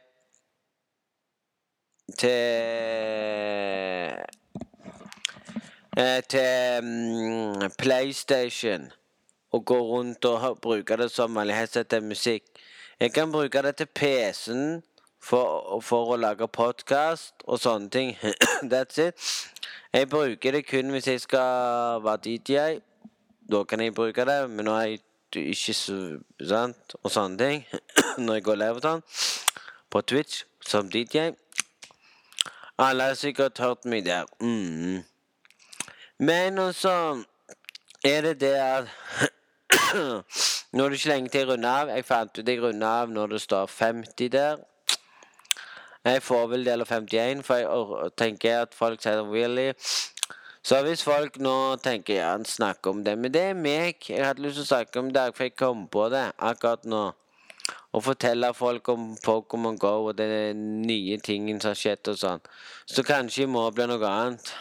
til 2.20 2.36
eh, 5.96 6.22
til 6.28 6.84
um, 6.84 7.70
PlayStation 7.78 8.90
og 9.52 9.64
gå 9.64 9.78
rundt 9.80 10.24
og 10.24 10.58
bruke 10.60 10.96
det 10.96 11.10
som 11.10 11.34
vanlig 11.34 11.56
headset 11.56 11.88
til 11.88 12.02
musikk. 12.02 12.42
Jeg 13.00 13.12
kan 13.12 13.32
bruke 13.32 13.62
det 13.62 13.76
til 13.76 13.86
PC-en 13.86 14.82
for, 15.20 15.80
for, 15.82 16.12
å 16.14 16.20
lage 16.20 16.48
podkast 16.48 17.44
og 17.44 17.60
sånne 17.60 17.90
ting. 17.90 18.14
That's 18.72 19.00
it. 19.02 19.26
Jeg 19.92 20.08
bruker 20.08 20.52
det 20.52 20.66
kun 20.68 20.92
hvis 20.94 21.08
jeg 21.08 21.20
skal 21.20 22.04
være 22.04 22.22
DJ. 22.24 22.78
Da 23.50 23.64
kan 23.64 23.80
jeg 23.80 23.94
bruke 23.94 24.24
det, 24.26 24.38
men 24.50 24.68
nå 24.68 24.76
er 24.76 24.86
jeg 24.90 25.02
ikke 25.52 25.74
så 25.76 25.98
sant, 26.40 26.96
og 27.02 27.10
sånne 27.12 27.38
ting. 27.40 27.66
Når 28.24 28.40
jeg 28.40 28.46
går 28.48 28.62
live 28.62 28.84
sånn 28.84 29.04
på 29.92 30.02
Twitch 30.02 30.44
som 30.64 30.88
DJ. 30.90 31.30
Alle 32.78 33.10
har 33.10 33.16
sikkert 33.16 33.60
hørt 33.62 33.86
meg 33.88 34.04
der. 34.04 34.28
Mm. 34.40 35.04
Men 36.18 36.58
også 36.58 37.22
er 38.04 38.20
det 38.20 38.40
det 38.40 38.54
at 38.54 38.88
Nå 40.72 40.84
er 40.84 40.88
det 40.88 40.98
ikke 40.98 41.08
lenge 41.08 41.28
til 41.28 41.38
jeg 41.38 41.48
runder 41.48 41.68
av. 41.70 41.88
Jeg 41.88 42.04
fant 42.04 42.38
ut 42.38 42.48
jeg 42.48 42.62
runder 42.62 42.86
av 42.88 43.12
når 43.12 43.26
det 43.34 43.40
står 43.40 43.66
50 43.66 44.28
der. 44.32 44.56
Jeg 46.04 46.22
får 46.22 46.46
vel 46.46 46.64
del 46.66 46.84
av 46.84 46.90
51, 46.90 47.42
for 47.46 47.56
jeg 47.56 48.12
tenker 48.16 48.60
at 48.62 48.74
folk 48.74 49.02
sier 49.02 49.22
'really'. 49.22 49.74
Så 50.62 50.82
hvis 50.82 51.02
folk 51.04 51.38
nå 51.38 51.76
tenker 51.76 52.14
ja, 52.14 52.38
snakker 52.44 52.90
om 52.90 53.04
det 53.04 53.18
Men 53.18 53.34
det 53.34 53.42
er 53.42 53.54
meg. 53.54 53.94
Jeg 54.08 54.26
hadde 54.26 54.42
lyst 54.42 54.54
til 54.54 54.62
å 54.62 54.66
snakke 54.66 54.98
om 54.98 55.12
det, 55.12 55.36
for 55.36 55.44
jeg 55.44 55.56
kom 55.56 55.88
på 55.88 56.08
det 56.08 56.32
akkurat 56.38 56.84
nå 56.84 57.12
og 57.92 58.02
fortelle 58.04 58.54
folk 58.54 58.88
om 58.88 59.16
Pokémon 59.26 59.78
GO 59.78 60.08
og 60.08 60.18
den 60.18 60.82
nye 60.82 61.16
tingen 61.16 61.60
som 61.60 61.70
har 61.70 61.78
skjedd 61.80 62.08
og 62.12 62.18
sånn. 62.20 62.42
Så 62.86 63.02
kanskje 63.02 63.46
i 63.46 63.46
morgen 63.46 63.74
blir 63.74 63.88
noe 63.88 64.10
annet. 64.10 64.52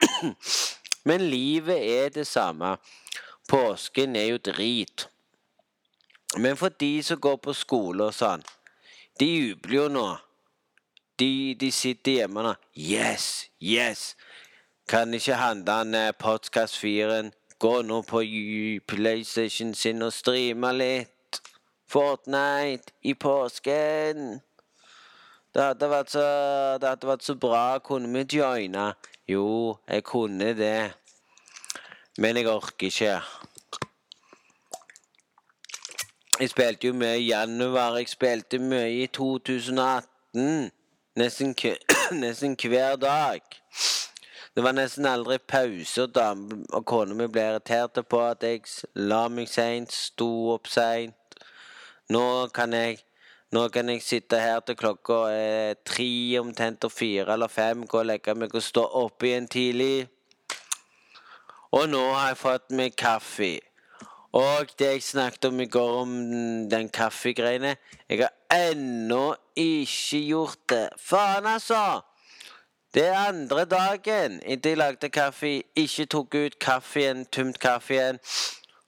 Men 1.08 1.28
livet 1.30 1.78
er 1.78 2.08
det 2.08 2.26
samme. 2.26 2.76
Påsken 3.48 4.16
er 4.16 4.24
jo 4.32 4.38
drit. 4.38 5.08
Men 6.38 6.56
for 6.56 6.68
de 6.68 7.02
som 7.02 7.20
går 7.20 7.36
på 7.36 7.54
skole 7.54 8.08
og 8.10 8.14
sånn, 8.14 8.42
de 9.20 9.26
jubler 9.26 9.76
jo 9.76 9.88
nå. 9.88 10.06
De, 11.16 11.54
de 11.56 11.70
sitter 11.72 12.18
hjemme 12.20 12.42
nå. 12.44 12.52
Yes, 12.76 13.46
yes! 13.62 14.16
Kan 14.86 15.14
ikke 15.14 15.38
handle 15.40 16.12
Podcast 16.18 16.76
4 16.78 17.30
gå 17.58 17.74
nå 17.82 18.02
på 18.06 18.20
PlayStation 18.86 19.72
sin 19.74 20.02
og 20.04 20.12
streame 20.12 20.72
litt? 20.76 21.40
Fortnite 21.88 22.92
i 23.02 23.14
påsken. 23.14 24.40
Det 25.54 25.62
hadde 25.62 25.88
vært 25.88 26.12
så, 26.12 26.26
det 26.82 26.90
hadde 26.90 27.08
vært 27.08 27.24
så 27.24 27.34
bra. 27.40 27.78
Kunne 27.80 28.10
vi 28.12 28.26
joine? 28.36 28.90
Jo, 29.28 29.76
jeg 29.88 30.04
kunne 30.04 30.54
det. 30.58 30.92
Men 32.18 32.36
jeg 32.36 32.48
orker 32.48 32.86
ikke. 32.86 33.20
Jeg 36.40 36.50
spilte 36.50 36.86
jo 36.86 36.92
mye 36.92 37.18
i 37.18 37.26
januar. 37.26 37.96
Jeg 37.96 38.08
spilte 38.08 38.58
mye 38.58 39.02
i 39.02 39.06
2018. 39.06 40.70
Nesten, 41.16 41.56
nesten 42.22 42.56
hver 42.62 42.96
dag. 42.96 43.40
Det 44.56 44.64
var 44.64 44.72
nesten 44.72 45.06
aldri 45.06 45.38
pause, 45.38 46.06
og 46.72 46.86
kona 46.86 47.14
mi 47.14 47.26
ble 47.26 47.42
irritert 47.50 47.98
på 48.08 48.20
at 48.28 48.46
jeg 48.46 48.62
la 48.94 49.26
meg 49.28 49.50
seint, 49.50 49.92
sto 49.92 50.54
opp 50.54 50.70
seint. 50.70 51.40
Nå 52.08 52.46
kan 52.54 52.72
jeg 52.72 53.02
nå 53.54 53.68
kan 53.70 53.88
jeg 53.92 54.02
sitte 54.02 54.40
her 54.42 54.58
til 54.66 54.76
klokka 54.78 55.20
er 55.30 55.76
tre, 55.86 56.10
omtrent 56.40 56.84
og 56.84 56.92
fire 56.92 57.36
eller 57.36 57.50
fem, 57.52 57.84
gå 57.86 58.00
og 58.02 58.08
legge 58.10 58.34
meg 58.34 58.54
og 58.54 58.64
stå 58.64 58.82
opp 59.04 59.22
igjen 59.22 59.46
tidlig. 59.50 60.08
Og 61.76 61.86
nå 61.90 62.02
har 62.14 62.32
jeg 62.32 62.40
fått 62.40 62.74
meg 62.74 62.96
kaffe. 62.98 63.54
Og 64.36 64.72
det 64.78 64.90
jeg 64.96 65.04
snakket 65.06 65.48
om 65.48 65.60
i 65.62 65.68
går 65.70 65.92
om 66.02 66.10
den 66.68 66.90
kaffegreiene 66.92 67.76
Jeg 68.10 68.18
har 68.20 68.34
ennå 68.72 69.36
ikke 69.56 70.20
gjort 70.26 70.60
det. 70.68 70.88
Faen, 70.98 71.46
altså! 71.46 72.02
Det 72.94 73.06
er 73.06 73.28
andre 73.28 73.64
dagen 73.68 74.38
etter 74.42 74.72
jeg 74.72 74.78
lagde 74.80 75.08
kaffe, 75.12 75.62
ikke 75.76 76.06
tok 76.08 76.34
ut 76.34 76.58
kaffen, 76.58 77.26
tømt 77.28 77.58
kaffen 77.60 78.18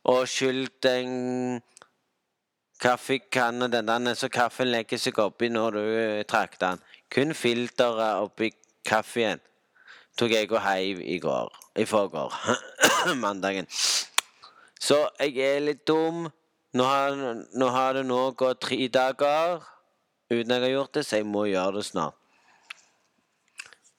og 0.08 0.28
skylt 0.32 0.78
den 0.82 1.60
Kaffekanne, 2.78 3.68
den 3.68 4.14
så 4.14 4.28
kaffen 4.30 4.70
legger 4.70 5.00
seg 5.02 5.18
oppi 5.18 5.48
når 5.50 5.70
du 5.74 5.82
trakter 5.82 6.28
trakk 6.30 6.58
den. 6.60 6.82
Kun 7.10 7.34
filteret 7.34 8.22
oppi 8.22 8.52
kaffen 8.86 9.40
tok 10.18 10.34
jeg 10.34 10.50
og 10.52 10.62
heiv 10.62 11.00
i 11.02 11.18
går. 11.22 11.54
I 11.78 11.84
forgår. 11.84 12.34
Mandagen. 13.22 13.66
Så 14.80 14.98
jeg 15.20 15.38
er 15.38 15.60
litt 15.62 15.86
dum. 15.86 16.28
Nå 16.74 16.84
har, 16.84 17.14
nå 17.54 17.68
har, 17.72 17.94
det 17.96 18.04
nå 18.06 18.18
gått 18.36 18.60
tre 18.66 18.88
dager 18.92 19.62
uten 20.28 20.52
jeg 20.52 20.60
har 20.60 20.72
gjort 20.74 20.94
det, 20.94 21.04
så 21.06 21.16
jeg 21.16 21.26
må 21.26 21.46
gjøre 21.48 21.78
det 21.78 21.86
snart. 21.88 22.14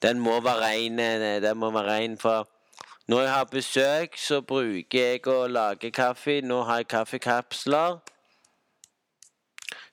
Den 0.03 0.19
må 0.21 0.37
være 0.39 0.61
rein. 0.61 0.99
Eh, 0.99 1.41
den 1.41 1.57
må 1.57 1.71
være 1.73 1.95
rein, 1.95 2.17
for 2.17 2.47
når 3.09 3.21
jeg 3.21 3.31
har 3.33 3.47
besøk, 3.51 4.19
så 4.21 4.41
bruker 4.41 4.99
jeg 4.99 5.25
å 5.27 5.47
lage 5.49 5.91
kaffe. 5.91 6.39
Nå 6.45 6.61
har 6.67 6.83
jeg 6.83 6.91
kaffekapsler. 6.93 7.97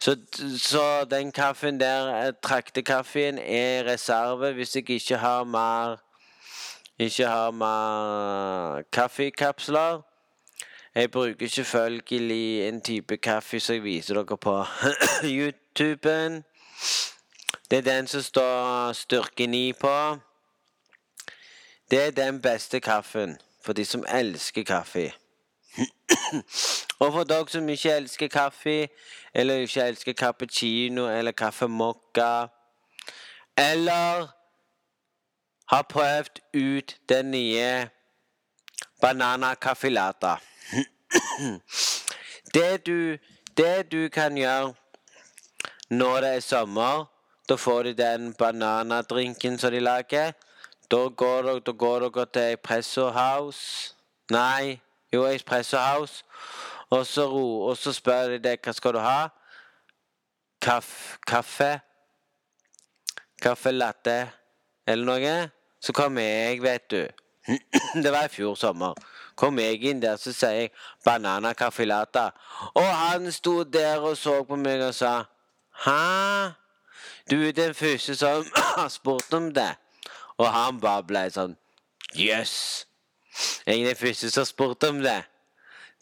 Så, 0.01 0.17
så 0.59 1.05
den 1.05 1.33
kaffen 1.33 1.81
der, 1.81 2.27
eh, 2.27 2.33
traktekaffen, 2.43 3.39
er 3.39 3.85
reserve 3.85 4.53
hvis 4.53 4.77
jeg 4.77 4.91
ikke 4.91 5.17
har 5.17 5.45
mer 5.45 5.97
Ikke 6.99 7.27
har 7.27 7.51
mer 7.51 8.83
kaffekapsler. 8.93 10.01
Jeg 10.95 11.11
bruker 11.11 11.49
selvfølgelig 11.49 12.69
en 12.69 12.81
type 12.81 13.17
kaffe 13.17 13.61
som 13.61 13.75
jeg 13.75 13.83
viser 13.83 14.15
dere 14.15 14.37
på 14.37 14.65
YouTuben. 15.39 16.45
Det 17.71 17.79
er 17.79 17.83
den 17.83 18.07
som 18.07 18.23
står 18.23 18.93
styrke 18.93 19.47
9 19.47 19.73
på. 19.73 20.17
Det 21.91 22.03
er 22.07 22.11
den 22.11 22.43
beste 22.43 22.81
kaffen 22.81 23.39
for 23.65 23.73
de 23.73 23.85
som 23.85 24.05
elsker 24.09 24.63
kaffe. 24.63 25.13
Og 26.99 27.13
for 27.13 27.25
dere 27.25 27.49
som 27.49 27.69
ikke 27.69 27.93
elsker 27.93 28.29
kaffe, 28.29 28.89
eller 29.37 29.67
ikke 29.67 29.85
elsker 29.85 30.13
cappuccino 30.17 31.05
eller 31.13 31.33
kaffe 31.37 31.69
mocca, 31.69 32.47
eller 33.57 34.29
har 35.69 35.83
prøvd 35.83 36.41
ut 36.55 36.97
den 37.09 37.31
nye 37.31 37.89
banana 39.01 39.55
caffilata 39.55 40.37
det, 42.55 42.87
du, 42.87 43.19
det 43.57 43.93
du 43.93 44.09
kan 44.09 44.37
gjøre 44.37 44.75
når 45.91 46.21
det 46.21 46.31
er 46.37 46.41
sommer, 46.41 47.05
da 47.49 47.55
får 47.55 47.83
de 47.83 47.93
den 47.95 48.33
bananadrinken 48.35 49.59
som 49.59 49.71
de 49.71 49.81
lager. 49.81 50.33
Da 50.91 50.97
går 51.09 51.43
dere, 51.43 51.61
da 51.61 51.73
går 51.73 52.09
dere 52.09 52.27
til 52.27 52.43
Espresso 52.43 53.11
House 53.11 53.95
Nei, 54.31 54.81
jo, 55.13 55.23
Espresso 55.27 55.79
House. 55.79 56.25
Og 56.91 57.07
så, 57.07 57.27
ro, 57.27 57.67
og 57.69 57.77
så 57.77 57.93
spør 57.93 58.37
de 58.37 58.39
deg 58.43 58.63
hva 58.63 58.73
skal 58.77 58.95
du 58.95 59.03
ha. 59.03 59.29
Kaff, 60.63 61.19
kaffe? 61.27 61.73
Kaffe 63.43 63.73
latte 63.75 64.19
eller 64.87 65.05
noe? 65.05 65.37
Så 65.83 65.93
kommer 65.93 66.23
jeg, 66.23 66.63
vet 66.63 66.91
du. 66.91 67.03
Det 68.03 68.13
var 68.13 68.27
i 68.27 68.33
fjor 68.33 68.55
sommer. 68.59 68.95
Kom 69.37 69.59
jeg 69.61 69.83
inn 69.85 70.01
der, 70.03 70.17
så 70.17 70.33
sier 70.33 70.51
jeg 70.51 70.71
'banana 71.05 71.53
caffilata'. 71.53 72.31
Og 72.75 72.87
han 72.97 73.33
sto 73.33 73.63
der 73.63 74.01
og 74.01 74.17
så 74.17 74.43
på 74.45 74.57
meg 74.57 74.83
og 74.83 74.95
sa 74.95 75.25
'hæ? 75.85 76.53
Du 77.31 77.43
er 77.43 77.53
den 77.53 77.75
første 77.75 78.17
som 78.17 78.47
har 78.79 78.89
spurt 78.89 79.33
om 79.33 79.53
det'. 79.53 79.77
Og 80.39 80.53
han 80.53 80.81
bare 80.81 81.03
ble 81.03 81.31
sånn 81.31 81.57
Jøss. 82.15 82.27
Yes. 82.27 82.87
Jeg 83.67 83.81
er 83.81 83.87
den 83.87 83.97
første 83.97 84.31
som 84.31 84.41
har 84.41 84.45
spurt 84.45 84.85
om 84.85 85.01
det. 85.03 85.25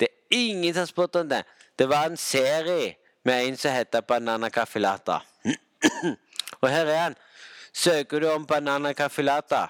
Det 0.01 0.09
er 0.09 0.37
ingen 0.37 0.75
som 0.75 0.81
har 0.81 0.87
spurt 0.87 1.17
om 1.17 1.29
det. 1.29 1.45
Det 1.79 1.89
var 1.89 2.07
en 2.07 2.17
serie 2.17 2.95
med 3.25 3.47
en 3.49 3.57
som 3.57 3.73
heter 3.73 4.01
Banana 4.01 4.51
Caffilata. 4.51 5.21
og 6.63 6.69
her 6.69 6.87
er 6.87 6.99
han. 6.99 7.17
Søker 7.73 8.21
du 8.21 8.29
om 8.31 8.47
Banana 8.47 8.93
Caffilata 8.93 9.67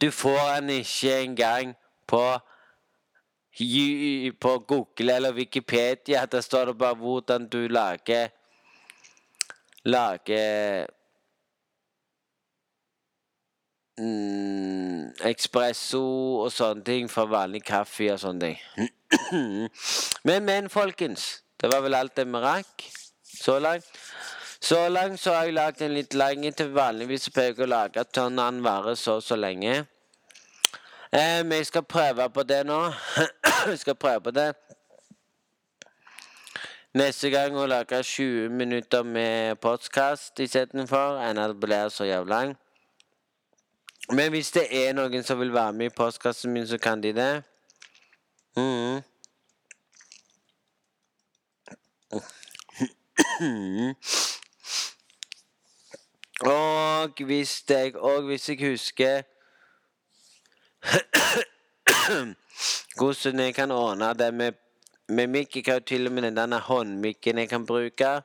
Du 0.00 0.10
får 0.10 0.60
den 0.60 0.70
ikke 0.70 1.20
engang 1.22 1.74
på 2.06 2.38
på 4.40 4.58
Google 4.58 5.14
eller 5.14 5.32
Wikipedia. 5.32 6.26
Der 6.26 6.40
står 6.40 6.64
det 6.64 6.78
bare 6.78 6.94
hvordan 6.94 7.48
du 7.48 7.66
lager 7.68 8.28
Lager 9.84 10.86
mm, 14.00 15.12
Espresso 15.28 16.02
og 16.44 16.52
sånne 16.52 16.84
ting 16.86 17.10
for 17.10 17.30
vanlig 17.30 17.62
kaffe 17.66 18.10
og 18.12 18.20
sånne 18.22 18.52
ting. 18.52 18.90
men, 20.28 20.44
men, 20.44 20.70
folkens. 20.72 21.42
Det 21.60 21.70
var 21.70 21.84
vel 21.84 21.94
alt 21.94 22.16
det 22.16 22.26
vi 22.26 22.42
rakk 22.42 22.86
så 23.22 23.58
langt. 23.62 23.86
Så 24.62 24.88
langt 24.88 25.20
så 25.20 25.34
har 25.34 25.44
jeg 25.44 25.54
lagd 25.54 25.82
en 25.82 25.94
litt 25.94 26.14
lang 26.14 26.44
til. 26.54 26.70
Vanligvis 26.74 27.30
pleier 27.34 27.56
jeg 27.56 27.66
å 27.66 27.70
lage 27.70 28.04
sånn 28.14 28.38
den 28.38 28.62
varer 28.62 28.94
så 28.98 29.20
så 29.20 29.38
lenge. 29.38 29.84
Eh, 31.12 31.42
jeg 31.42 31.66
skal 31.66 31.82
prøve 31.82 32.28
på 32.30 32.42
det 32.42 32.62
nå. 32.66 32.78
jeg 33.70 33.78
skal 33.82 33.94
prøve 33.94 34.20
på 34.28 34.34
det. 34.34 34.52
Neste 36.94 37.30
gang 37.32 37.56
å 37.56 37.66
lage 37.66 38.02
20 38.04 38.52
minutter 38.52 39.02
med 39.02 39.56
podkast 39.64 40.40
istedenfor 40.44 41.22
enn 41.24 41.38
at 41.40 41.54
det 41.54 41.60
blir 41.62 41.88
så 41.88 42.04
jævlig 42.04 42.30
lang. 42.34 42.56
Men 44.10 44.30
hvis 44.30 44.50
det 44.50 44.66
er 44.70 44.92
noen 44.92 45.24
som 45.24 45.40
vil 45.40 45.52
være 45.54 45.72
med 45.72 45.86
i 45.86 45.94
postkassen 45.96 46.52
min, 46.52 46.66
så 46.66 46.78
kan 46.78 47.02
de 47.02 47.12
det. 47.12 47.42
Mm. 48.56 49.02
Og 56.40 57.22
hvis 57.24 57.64
jeg, 57.68 57.96
og 57.96 58.22
hvis 58.22 58.48
jeg 58.48 58.58
husker 58.70 59.22
Hvordan 62.96 63.40
jeg 63.40 63.54
kan 63.54 63.70
ordne 63.70 64.14
det 64.14 64.34
med, 64.34 64.52
med 65.08 65.26
mikk. 65.26 65.56
Jeg 65.56 65.64
har 65.74 65.80
til 65.80 66.06
og 66.06 66.12
med 66.12 66.22
denne 66.22 66.58
håndmikken 66.58 67.38
jeg 67.38 67.48
kan 67.48 67.66
bruke. 67.66 68.22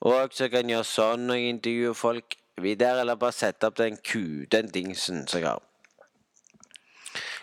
Og 0.00 0.28
så 0.32 0.48
kan 0.48 0.68
jeg 0.68 0.76
gjøre 0.76 0.84
sånn 0.84 1.26
når 1.26 1.34
jeg 1.40 1.54
intervjuer 1.54 1.96
folk 1.96 2.36
videre, 2.62 3.00
eller 3.00 3.18
bare 3.18 3.36
sette 3.36 3.66
opp 3.66 3.76
den 3.78 3.96
ku, 3.96 4.44
den 4.52 4.70
dingsen 4.74 5.26
som 5.26 5.40
jeg 5.40 5.48
har. 5.48 5.64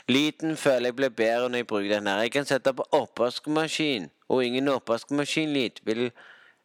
Lyden 0.08 0.58
føler 0.58 0.92
jeg 0.92 0.96
blir 0.96 1.10
bedre 1.10 1.50
når 1.50 1.64
jeg 1.64 1.68
bruker 1.68 1.90
den 1.96 2.08
her. 2.08 2.22
Jeg 2.22 2.32
kan 2.32 2.46
sette 2.46 2.74
på 2.74 2.86
oppvaskmaskin, 2.92 4.10
og 4.30 4.46
ingen 4.46 4.68
oppvaskmaskinlyd 4.70 5.82
vil 5.84 6.12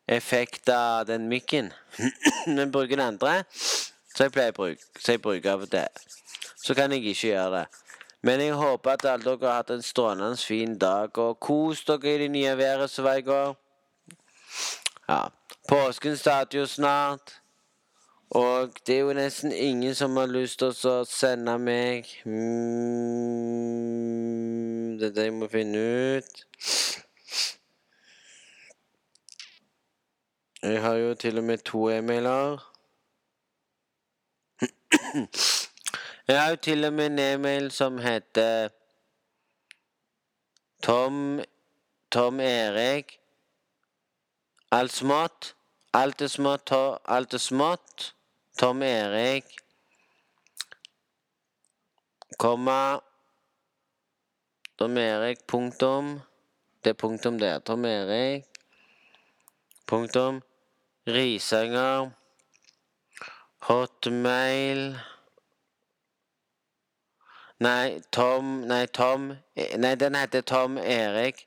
effekt 0.09 0.69
av 0.69 1.07
den 1.09 1.29
mikken. 1.29 1.73
Men 2.57 2.73
bruker 2.73 2.97
den 2.97 3.07
andre, 3.07 3.43
så 3.55 4.27
jeg 4.27 4.37
pleier 4.37 4.61
å 4.61 4.73
så 4.99 5.17
jeg 5.17 5.23
bruker 5.25 5.57
av 5.57 5.69
det 5.73 5.89
så 6.63 6.75
kan 6.75 6.93
jeg 6.93 7.05
ikke 7.05 7.29
gjøre 7.29 7.59
det. 7.59 7.67
Men 8.23 8.41
jeg 8.41 8.55
håper 8.55 8.91
at 8.91 9.05
alle 9.09 9.25
dere 9.25 9.49
har 9.49 9.63
hatt 9.63 9.71
en 9.73 9.83
strålende 9.83 10.37
fin 10.37 10.79
dag, 10.79 11.19
og 11.19 11.41
kos 11.41 11.85
dere 11.89 12.15
i 12.15 12.19
det 12.25 12.31
nye 12.31 12.57
været 12.57 12.91
som 12.91 13.05
var 13.05 13.17
i 13.17 13.25
går. 13.25 13.55
Ja. 15.09 15.23
Påsken 15.69 16.17
starter 16.17 16.59
jo 16.59 16.67
snart. 16.67 17.40
Og 18.31 18.71
det 18.87 18.95
er 18.95 18.99
jo 19.01 19.13
nesten 19.13 19.53
ingen 19.53 19.95
som 19.95 20.17
har 20.17 20.27
lyst 20.31 20.59
til 20.63 20.69
å 20.87 21.05
sende 21.09 21.59
meg 21.59 22.07
mm, 22.23 23.11
Det 25.01 25.07
er 25.09 25.15
det 25.17 25.25
jeg 25.25 25.35
må 25.35 25.49
finne 25.51 25.79
ut. 26.15 26.47
Jeg 30.63 30.83
har 30.85 30.95
jo 31.01 31.15
til 31.15 31.39
og 31.41 31.45
med 31.45 31.59
to 31.67 31.89
e-mailer. 31.91 32.59
Jeg 36.29 36.41
har 36.43 36.51
jo 36.51 36.57
til 36.63 36.85
og 36.85 36.93
med 36.93 37.07
en 37.07 37.19
e-mail 37.19 37.71
som 37.75 37.99
heter 37.99 38.69
Tom 40.83 41.41
Tom 42.11 42.41
Erik 42.41 43.21
Alt 44.71 44.93
smått. 44.93 45.55
Alt 45.93 46.23
er 46.23 46.29
smått, 46.31 46.71
alt 47.05 47.35
er 47.35 47.39
smått. 47.43 48.15
Tom 48.61 48.83
Erik 48.83 49.45
komma 52.37 53.01
Tom 54.77 54.97
Erik, 54.97 55.47
punktum. 55.47 56.21
Det 56.85 56.91
er 56.91 56.95
punktum 56.95 57.39
der. 57.39 57.59
Tom 57.59 57.85
Erik, 57.85 58.45
punktum. 59.87 60.43
Risanger. 61.07 62.11
Hotmail 63.61 64.99
Nei, 67.61 68.01
Tom 68.13 68.61
Nei, 68.61 68.87
Tom 68.87 69.37
Nei, 69.57 69.95
den 69.95 70.15
heter 70.15 70.41
Tom 70.41 70.79
Erik. 70.79 71.47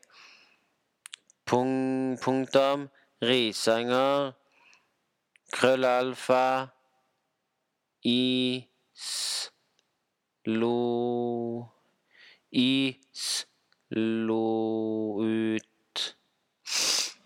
Punktum. 1.46 2.90
Risanger. 3.22 4.34
Krøllalfa. 5.52 6.70
I 8.04 8.68
s 8.94 9.52
lo 10.46 11.70
I 12.52 12.98
s 13.14 13.48
lo 13.90 15.22
ut. 15.24 16.18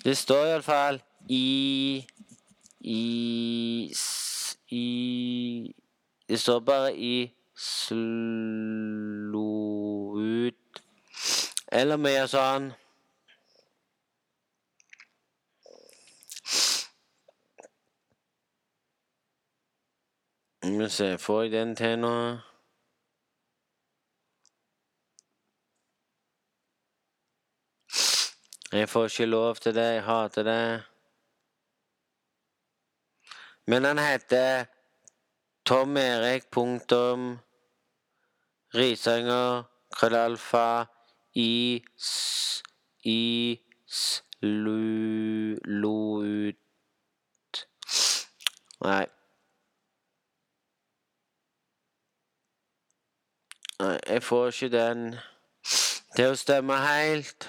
Det 0.04 0.18
står 0.18 0.46
iallfall 0.46 1.02
i 1.30 2.06
Is 2.82 4.04
i 4.70 5.74
Det 6.30 6.40
står 6.40 6.60
bare 6.60 6.96
i 6.96 7.32
slo 7.56 9.50
ut 10.20 10.82
Eller 11.72 11.98
mer 11.98 12.28
sånn 12.32 12.72
Skal 20.68 20.80
vi 20.80 20.90
se, 20.90 21.18
får 21.18 21.42
jeg 21.42 21.52
den 21.52 21.76
til 21.76 22.00
nå? 22.00 22.38
Jeg 28.76 28.90
får 28.90 29.06
ikke 29.06 29.26
lov 29.26 29.56
til 29.56 29.76
det, 29.76 29.86
jeg 29.94 30.04
hater 30.04 30.44
det. 30.44 30.84
Men 33.68 33.84
han 33.84 33.98
heter 33.98 34.66
Tom 35.66 35.98
Erik 35.98 36.52
punktum 36.52 37.40
Risanger, 38.76 39.64
krøllalfa, 39.96 40.86
i 41.36 41.84
s 41.98 42.64
i 43.06 43.56
s 43.88 44.24
lu 44.42 45.56
lo 45.64 46.00
ut 46.24 46.58
Nei. 48.82 49.17
Nei, 53.80 54.00
jeg 54.08 54.24
får 54.24 54.48
ikke 54.48 54.70
den 54.74 55.02
til 56.16 56.32
å 56.32 56.38
stemme 56.40 56.78
helt. 56.82 57.46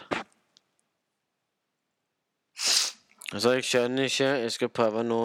Altså, 3.33 3.55
jeg 3.57 3.65
skjønner 3.65 4.11
ikke. 4.11 4.29
Jeg 4.45 4.53
skal 4.53 4.69
prøve 4.69 5.05
nå. 5.09 5.23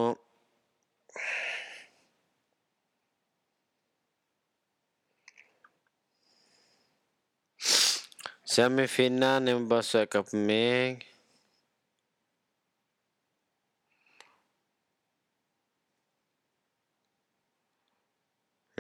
Se 8.45 8.65
om 8.65 8.79
jeg 8.79 8.89
finner 8.89 9.39
den. 9.39 9.47
Jeg 9.47 9.59
må 9.59 9.67
bare 9.75 9.83
søke 9.83 10.23
på 10.23 10.39
meg. 10.39 11.03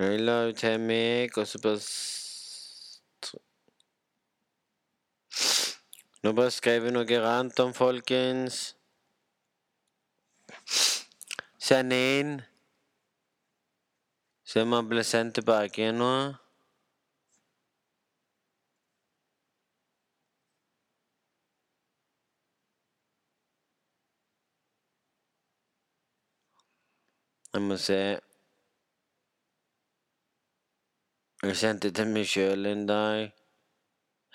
Jeg 0.03 0.19
love 0.19 0.53
til 0.53 0.79
meg, 0.79 1.37
og 1.37 1.47
så 1.47 1.59
bare 1.61 1.79
Nå 6.23 6.31
bare 6.31 6.51
skrev 6.51 6.83
jeg 6.83 6.93
noe 6.95 7.19
random, 7.23 7.71
folkens. 7.73 8.57
Send 11.59 11.95
inn. 11.95 12.33
Se 14.43 14.61
om 14.61 14.75
han 14.75 14.89
blir 14.91 15.07
sendt 15.07 15.39
tilbake 15.39 15.81
igjen 15.81 16.03
nå. 16.03 16.11
Jeg 27.53 27.65
må 27.71 27.79
se 27.79 27.99
Jeg 31.43 31.57
sendte 31.59 31.89
til 31.91 32.07
meg 32.07 32.27
sjøl 32.31 32.69
en 32.69 32.85
dag. 32.87 33.33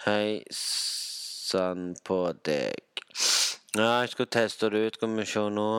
Hei 0.05 0.43
sann 0.53 1.95
på 2.05 2.19
deg. 2.45 3.01
Ja, 3.79 4.03
jeg 4.03 4.11
skal 4.13 4.29
teste 4.29 4.69
det 4.75 4.83
ut. 4.83 4.99
Skal 4.99 5.15
vi 5.17 5.25
se 5.31 5.45
nå. 5.57 5.71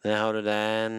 Der 0.00 0.16
har 0.16 0.32
du 0.32 0.40
den. 0.48 0.98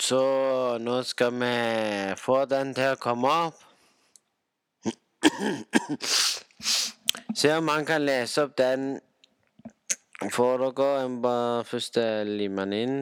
Så 0.00 0.78
nå 0.78 1.02
skal 1.02 1.32
vi 1.40 2.14
få 2.20 2.44
den 2.44 2.74
til 2.76 2.92
å 2.92 3.00
komme 3.00 3.28
opp. 3.46 3.60
Se 7.36 7.52
om 7.56 7.68
han 7.72 7.86
kan 7.88 8.04
lese 8.04 8.44
opp 8.44 8.56
den 8.58 8.98
for 10.32 10.60
dere. 10.60 10.88
Jeg 11.00 11.10
må 11.14 11.22
bare 11.24 11.64
først 11.64 11.96
lime 12.28 12.66
den 12.66 12.72
inn. 12.72 12.98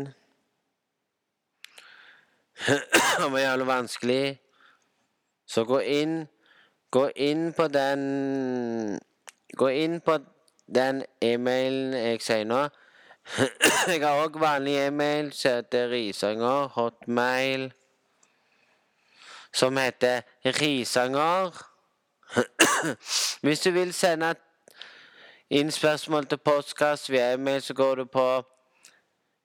Det 2.64 3.30
var 3.32 3.38
jævlig 3.42 3.66
vanskelig. 3.66 4.38
Så 5.46 5.64
gå 5.64 5.80
inn 5.80 6.28
Gå 6.94 7.08
inn 7.16 7.52
på 7.52 7.66
den 7.68 9.00
Gå 9.58 9.68
inn 9.68 9.98
på 10.00 10.18
den 10.74 11.02
e-mailen 11.20 11.92
jeg 11.98 12.22
sier 12.24 12.46
nå. 12.48 12.62
Jeg 13.88 14.00
har 14.02 14.20
òg 14.24 14.40
vanlig 14.40 14.74
e-mail 14.86 15.32
heter 15.32 15.90
Risanger 15.90 16.68
Hotmail. 16.76 17.72
Som 19.52 19.76
heter 19.76 20.22
Risanger. 20.44 21.54
Hvis 23.44 23.60
du 23.60 23.70
vil 23.70 23.94
sende 23.94 24.34
inn 25.50 25.70
spørsmål 25.70 26.26
til 26.26 26.38
postkast 26.38 27.10
via 27.10 27.32
e-mail, 27.34 27.62
så 27.62 27.74
går 27.74 27.94
du 27.94 28.04
på 28.04 28.28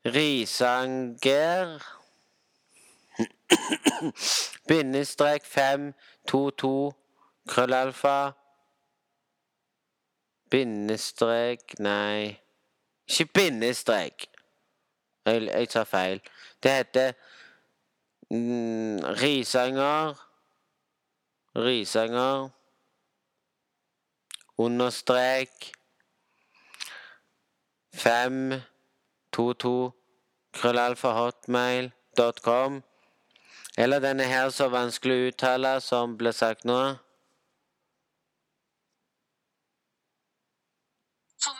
Risanger 0.05 1.79
bindestrek 4.67 5.45
522 5.45 6.91
krøllalfa 7.49 8.31
bindestrek 10.51 11.75
Nei. 11.79 12.48
Ikke 13.09 13.25
bindestrek. 13.33 14.27
Jeg, 15.25 15.47
jeg 15.47 15.69
tar 15.69 15.83
feil. 15.83 16.21
Det 16.63 16.71
heter 16.71 17.11
mm, 18.29 18.97
Risanger 19.21 20.25
Risanger 21.55 22.49
understrek 24.59 25.71
522 27.93 29.91
krøllalfahotmail.com. 30.53 32.83
Eller 33.77 33.99
denne 33.99 34.23
her 34.23 34.49
så 34.51 34.67
vanskelig 34.71 35.15
å 35.15 35.27
uttale, 35.31 35.81
som 35.83 36.17
ble 36.19 36.33
sagt 36.35 36.65
nå. 36.67 36.95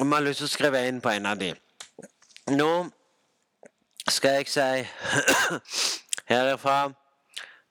Om 0.00 0.12
jeg 0.12 0.16
har 0.16 0.24
lyst 0.26 0.38
til 0.42 0.48
å 0.48 0.52
skrive 0.52 0.88
inn 0.88 1.00
på 1.00 1.08
en 1.08 1.26
av 1.26 1.38
de. 1.40 1.54
Nå 2.52 2.90
skal 4.12 4.30
jeg 4.36 4.46
si 4.52 4.88
herifra 6.32 6.92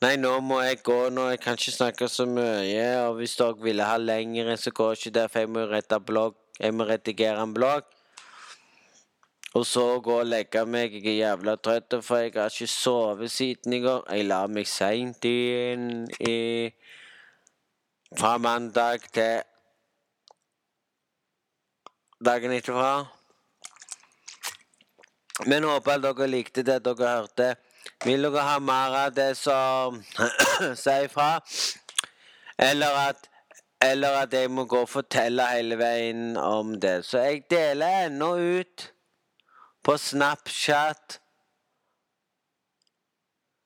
Nei, 0.06 0.18
nå 0.22 0.36
må 0.46 0.60
jeg 0.62 0.84
gå 0.86 0.96
nå. 1.10 1.24
Jeg 1.32 1.40
kan 1.42 1.56
ikke 1.58 1.72
snakke 1.74 2.08
så 2.12 2.28
mye. 2.30 2.82
Og 3.08 3.16
hvis 3.18 3.32
dere 3.40 3.58
ville 3.66 3.88
ha 3.90 3.96
lengre, 3.98 4.54
så 4.62 4.70
går 4.70 4.92
ikke 5.00 5.12
det, 5.16 5.24
for 5.32 5.42
jeg 5.42 5.50
må 5.50 5.64
rette 5.72 5.98
blogg. 5.98 6.36
Jeg 6.60 6.76
må 6.78 6.86
redigere 6.86 7.42
en 7.42 7.56
blogg. 7.56 7.88
Og 9.58 9.66
så 9.66 9.88
gå 10.06 10.20
og 10.20 10.30
legge 10.30 10.62
meg. 10.70 10.94
Jeg 11.00 11.16
er 11.16 11.18
jævla 11.24 11.56
trøtt, 11.58 11.98
for 12.06 12.22
jeg 12.22 12.36
har 12.36 12.54
ikke 12.54 12.70
sovet 12.70 13.34
siden 13.34 13.74
i 13.74 13.82
går. 13.82 14.06
Jeg 14.14 14.30
la 14.30 14.44
meg 14.46 14.70
seint 14.70 15.26
inn 15.26 16.06
i 16.22 16.70
Fra 18.16 18.38
mandag 18.38 19.10
til 19.12 19.42
dagen 22.22 22.54
etterpå. 22.54 22.92
Men 25.50 25.66
håper 25.66 25.98
dere 26.04 26.30
likte 26.30 26.62
det 26.62 26.84
dere 26.86 27.16
hørte. 27.16 27.56
Vil 28.04 28.28
dere 28.28 28.44
ha 28.44 28.58
mer 28.60 28.98
av 29.06 29.14
det 29.16 29.32
som 29.40 30.02
sier 30.84 31.08
ifra? 31.08 31.40
Eller 32.58 33.00
at 33.08 33.30
eller 33.84 34.24
at 34.24 34.34
jeg 34.34 34.50
må 34.50 34.64
gå 34.66 34.82
og 34.86 34.90
fortelle 34.90 35.46
hele 35.52 35.78
veien 35.78 36.38
om 36.40 36.74
det. 36.82 37.04
Så 37.06 37.22
jeg 37.22 37.44
deler 37.52 38.08
ennå 38.08 38.32
ut 38.40 38.92
på 39.86 39.98
Snapchat 40.02 41.20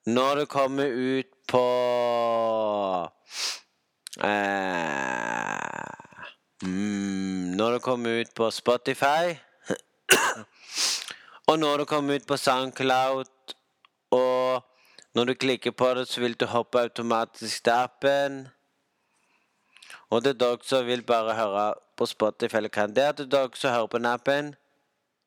når 0.09 0.41
det 0.41 0.47
kommer 0.49 0.89
ut 0.89 1.29
på 1.47 1.65
eh, 4.23 5.85
mm, 6.63 7.55
Når 7.59 7.71
det 7.71 7.81
kommer 7.81 8.21
ut 8.21 8.33
på 8.35 8.51
Spotify. 8.51 9.35
og 11.49 11.59
når 11.59 11.77
det 11.77 11.87
kommer 11.87 12.15
ut 12.15 12.27
på 12.27 12.37
SoundCloud. 12.37 13.38
Når 15.19 15.25
du 15.25 15.33
klikker 15.33 15.71
på 15.71 15.87
det, 15.93 16.07
så 16.07 16.21
vil 16.21 16.33
du 16.39 16.45
hoppe 16.45 16.79
automatisk 16.79 17.63
til 17.63 17.71
appen. 17.75 18.47
Og 20.09 20.23
til 20.23 20.37
dere 20.39 20.57
som 20.63 20.85
vil 20.87 21.01
bare 21.03 21.35
høre 21.35 21.73
på 21.97 22.05
Spotify 22.05 22.55
eller 22.55 22.71
kan 22.71 22.95
det, 22.95 23.15
til 23.17 23.27
dere 23.31 23.49
som 23.53 23.73
hører 23.73 23.89
på 23.91 23.99
appen, 24.07 24.53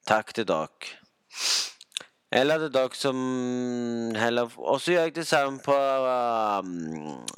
takk 0.08 0.32
til 0.34 0.48
dere. 0.48 0.96
Eller 2.32 2.58
til 2.58 2.72
dere 2.72 2.94
som 2.94 3.20
heller 4.16 4.48
Og 4.56 4.80
så 4.80 4.92
gjør 4.92 5.02
jeg 5.02 5.16
det 5.16 5.26
samme 5.26 5.60
på 5.60 5.76
um, 5.76 7.28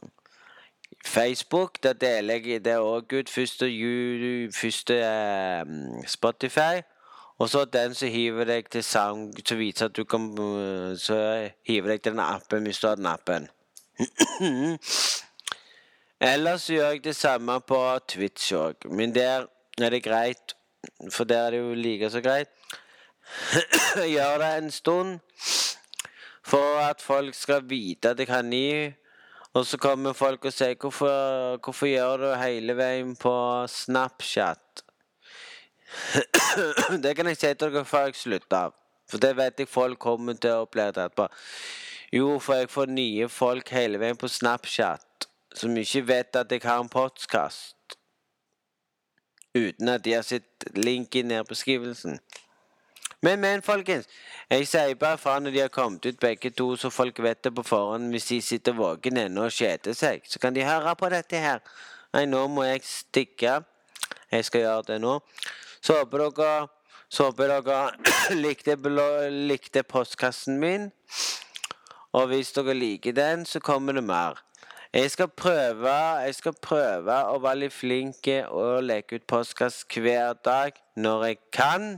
Facebook. 1.05 1.83
Der 1.83 1.93
deler 1.93 2.35
jeg 2.35 2.65
det 2.65 2.79
òg 2.79 3.19
ut. 3.19 3.31
Første, 3.31 3.67
første 4.63 5.03
um, 5.67 6.07
Spotify. 6.07 6.87
Og 7.39 7.51
så 7.51 7.65
den 7.65 7.95
som 7.99 8.09
hiver 8.09 8.47
deg 8.47 8.69
til 8.71 8.85
Sound, 8.87 9.35
som 9.47 9.59
viser 9.59 9.89
at 9.89 9.97
du 9.97 10.05
kan 10.07 10.29
Så 10.99 11.17
hiver 11.67 11.95
deg 11.95 12.03
til 12.03 12.13
den 12.15 12.23
appen 12.23 12.69
hvis 12.69 12.79
du 12.79 12.89
har 12.89 13.01
den 13.01 13.11
appen. 13.11 13.49
Ellers 16.33 16.67
gjør 16.71 16.95
jeg 16.95 17.05
det 17.05 17.17
samme 17.17 17.59
på 17.61 17.79
Twitch 18.09 18.55
òg, 18.55 18.87
men 18.91 19.15
der 19.15 19.47
er 19.83 19.91
det 19.91 20.05
greit. 20.05 20.55
For 21.11 21.25
der 21.25 21.47
er 21.47 21.51
det 21.51 21.59
jo 21.59 21.75
like 21.75 22.11
så 22.11 22.21
greit. 22.21 22.49
Gjør 24.15 24.39
det 24.39 24.51
en 24.59 24.71
stund 24.71 25.21
for 26.45 26.79
at 26.81 27.01
folk 27.03 27.35
skal 27.35 27.65
vite 27.69 28.11
at 28.11 28.19
jeg 28.19 28.29
kan 28.29 28.53
gi. 28.53 28.93
Og 29.55 29.67
så 29.67 29.79
kommer 29.79 30.13
folk 30.13 30.45
og 30.45 30.53
sier 30.53 30.77
hvorfor, 30.81 31.57
hvorfor 31.65 31.87
gjør 31.87 32.17
du 32.17 32.29
hele 32.41 32.77
veien 32.77 33.15
på 33.17 33.35
Snapchat? 33.71 34.84
Det 37.05 37.15
kan 37.17 37.29
jeg 37.31 37.41
si 37.41 37.53
til 37.55 37.71
dere 37.71 37.85
før 37.89 38.09
jeg 38.09 38.21
slutter. 38.21 38.75
For 39.11 39.21
det 39.21 39.35
vet 39.37 39.61
jeg 39.61 39.69
folk 39.69 39.99
kommer 40.01 40.37
til 40.41 40.55
å 40.55 40.65
oppleve 40.65 40.95
etterpå. 40.95 41.29
Jo, 42.15 42.39
for 42.39 42.63
jeg 42.63 42.71
får 42.71 42.93
nye 42.95 43.29
folk 43.29 43.71
hele 43.75 43.99
veien 44.01 44.19
på 44.19 44.31
Snapchat 44.31 45.29
som 45.55 45.77
ikke 45.77 46.03
vet 46.09 46.37
at 46.37 46.53
jeg 46.53 46.63
har 46.65 46.81
en 46.83 46.89
podkast. 46.89 47.77
Uten 49.55 49.89
at 49.89 50.05
de 50.05 50.13
har 50.17 50.23
sett 50.27 50.67
linken 50.75 51.31
i 51.31 51.43
på 51.47 51.55
skrivelsen. 51.55 52.19
Men, 53.23 53.41
men, 53.41 53.63
folkens. 53.63 54.09
Jeg 54.51 54.67
sier 54.69 54.95
bare 55.01 55.19
fra 55.19 55.39
når 55.41 55.51
de 55.51 55.61
har 55.63 55.71
kommet 55.73 56.07
ut 56.07 56.19
begge 56.21 56.51
to, 56.51 56.75
så 56.77 56.91
folk 56.91 57.23
vet 57.23 57.45
det 57.45 57.55
på 57.55 57.63
forhånd. 57.63 58.11
Hvis 58.11 58.27
de 58.29 58.41
sitter 58.43 58.73
våken 58.77 59.17
ennå 59.17 59.47
og 59.47 59.55
kjeder 59.55 59.95
seg, 59.97 60.27
så 60.29 60.39
kan 60.39 60.55
de 60.55 60.67
høre 60.67 60.97
på 60.99 61.09
dette 61.09 61.41
her. 61.41 61.63
Nei, 62.13 62.27
nå 62.27 62.47
må 62.53 62.67
jeg 62.67 62.83
stikke. 62.85 63.61
Jeg 64.31 64.45
skal 64.45 64.61
gjøre 64.67 64.83
det 64.91 65.01
nå. 65.01 65.21
Så 65.85 65.99
håper 66.01 66.25
dere 66.25 66.55
så 67.13 67.29
håper 67.29 67.51
dere 67.53 67.81
likte, 68.45 68.77
likte 69.31 69.83
postkassen 69.85 70.57
min. 70.61 70.89
Og 72.15 72.31
hvis 72.31 72.53
dere 72.57 72.75
liker 72.75 73.13
den, 73.13 73.45
så 73.47 73.61
kommer 73.61 73.93
det 73.93 74.05
mer. 74.05 74.41
Jeg 74.95 75.11
skal 75.11 75.29
prøve 75.29 75.93
jeg 76.23 76.35
skal 76.35 76.55
prøve 76.63 77.15
å 77.27 77.39
være 77.43 77.65
litt 77.65 77.75
flink 77.75 78.29
og 78.47 78.85
leke 78.87 79.19
ut 79.19 79.27
postkass 79.27 79.83
hver 79.91 80.39
dag 80.47 80.79
når 80.97 81.25
jeg 81.27 81.39
kan. 81.53 81.89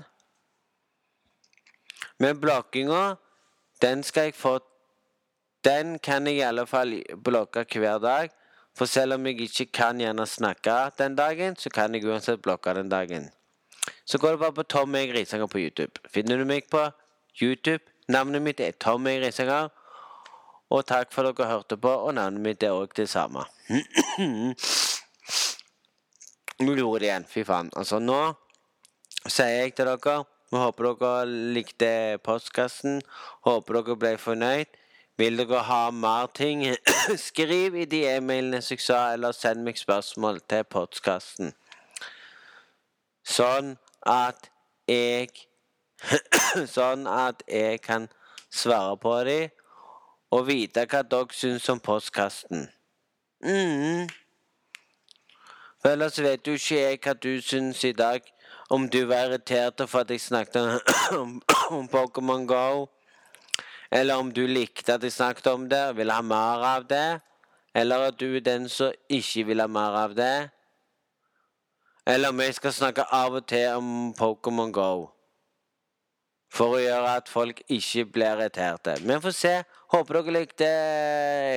Men 2.18 2.40
blokkinga, 2.40 3.16
den 3.84 4.02
skal 4.02 4.30
jeg 4.30 4.34
få 4.34 4.58
Den 5.64 5.98
kan 5.98 6.26
jeg 6.26 6.38
i 6.38 6.44
alle 6.46 6.66
fall 6.66 6.92
blokke 7.24 7.66
hver 7.74 7.98
dag. 7.98 8.30
For 8.76 8.86
selv 8.86 9.16
om 9.16 9.26
jeg 9.26 9.40
ikke 9.40 9.66
kan 9.72 10.00
gjerne 10.00 10.26
snakke 10.26 10.92
den 10.98 11.16
dagen, 11.16 11.56
så 11.56 11.70
kan 11.70 11.94
jeg 11.94 12.04
uansett 12.06 12.42
blokke 12.42 12.74
den 12.74 12.88
dagen. 12.88 13.35
Så 14.04 14.18
går 14.18 14.30
det 14.30 14.38
bare 14.38 14.52
på 14.52 14.62
Tommy 14.62 15.06
Grisanger 15.06 15.20
Risanger 15.20 15.46
på 15.46 15.58
YouTube. 15.58 16.00
Finner 16.10 16.38
du 16.38 16.44
meg 16.44 16.70
på 16.70 16.90
YouTube? 17.42 17.84
Navnet 18.08 18.42
mitt 18.42 18.60
er 18.60 18.72
Tommy 18.80 19.18
Grisanger 19.18 19.26
Risanger. 19.26 19.68
Og 20.70 20.86
takk 20.86 21.12
for 21.14 21.28
at 21.28 21.36
dere 21.38 21.46
hørte 21.52 21.76
på, 21.78 21.88
og 21.88 22.14
navnet 22.14 22.42
mitt 22.42 22.62
er 22.66 22.74
òg 22.74 22.94
det 22.98 23.08
samme. 23.08 23.44
Nå 26.58 26.72
gjorde 26.74 27.00
det 27.04 27.10
igjen. 27.10 27.26
Fy 27.28 27.44
faen. 27.46 27.70
Altså, 27.76 28.00
nå 28.02 28.34
sier 29.28 29.60
jeg 29.60 29.74
til 29.76 29.86
dere 29.90 30.24
Vi 30.50 30.56
håper 30.62 30.88
dere 30.88 31.26
likte 31.54 32.18
postkassen. 32.24 33.02
Håper 33.46 33.80
dere 33.80 33.96
ble 34.00 34.12
fornøyd. 34.18 34.66
Vil 35.16 35.38
dere 35.40 35.62
ha 35.64 35.90
mer 35.90 36.26
ting, 36.34 36.66
skriv 37.28 37.76
i 37.76 37.86
de 37.88 38.02
e-mailene 38.10 38.60
som 38.60 38.74
jeg 38.74 38.84
sa, 38.84 38.98
eller 39.14 39.32
send 39.32 39.62
meg 39.64 39.78
spørsmål 39.80 40.42
til 40.50 40.64
postkassen. 40.68 41.54
Sånn 43.26 43.74
at 44.06 44.50
jeg 44.86 45.32
Sånn 46.76 47.06
at 47.08 47.42
jeg 47.48 47.80
kan 47.82 48.08
svare 48.52 48.96
på 49.00 49.14
dem 49.26 49.52
og 50.36 50.46
vite 50.48 50.84
hva 50.90 51.02
dere 51.06 51.34
syns 51.34 51.68
om 51.72 51.80
postkassen. 51.80 52.68
mm. 53.42 54.06
Ellers 55.86 56.18
vet 56.18 56.46
jo 56.46 56.56
ikke 56.58 56.80
jeg 56.80 56.98
hva 57.04 57.14
du 57.14 57.32
syns 57.42 57.84
i 57.86 57.92
dag. 57.94 58.24
Om 58.70 58.88
du 58.90 59.04
var 59.06 59.28
irritert 59.28 59.84
for 59.86 60.02
at 60.02 60.10
jeg 60.10 60.20
snakket 60.20 60.82
om 61.76 61.88
Pokémon 61.92 62.46
Go. 62.46 62.88
Eller 63.90 64.18
om 64.18 64.32
du 64.34 64.42
likte 64.50 64.96
at 64.96 65.02
jeg 65.06 65.14
snakket 65.14 65.46
om 65.52 65.68
det 65.70 65.82
og 65.92 65.96
ville 66.00 66.12
ha 66.12 66.22
mer 66.26 66.64
av 66.66 66.88
det. 66.90 67.20
Eller 67.74 68.08
at 68.08 68.18
du 68.18 68.34
er 68.34 68.42
den 68.42 68.68
som 68.68 68.92
ikke 69.08 69.46
vil 69.46 69.62
ha 69.62 69.68
mer 69.70 69.94
av 70.02 70.16
det. 70.18 70.48
Eller 72.06 72.30
om 72.30 72.40
jeg 72.40 72.54
skal 72.54 72.72
snakke 72.72 73.02
av 73.10 73.34
og 73.34 73.46
til 73.50 73.80
om 73.80 74.12
Pokémon 74.14 74.70
Go. 74.70 75.08
For 76.54 76.76
å 76.76 76.78
gjøre 76.78 77.16
at 77.18 77.28
folk 77.28 77.64
ikke 77.66 78.04
blir 78.14 78.36
irriterte. 78.36 78.94
Vi 79.02 79.16
får 79.24 79.34
se. 79.34 79.54
Håper 79.90 80.20
dere 80.20 80.34
likte 80.36 80.68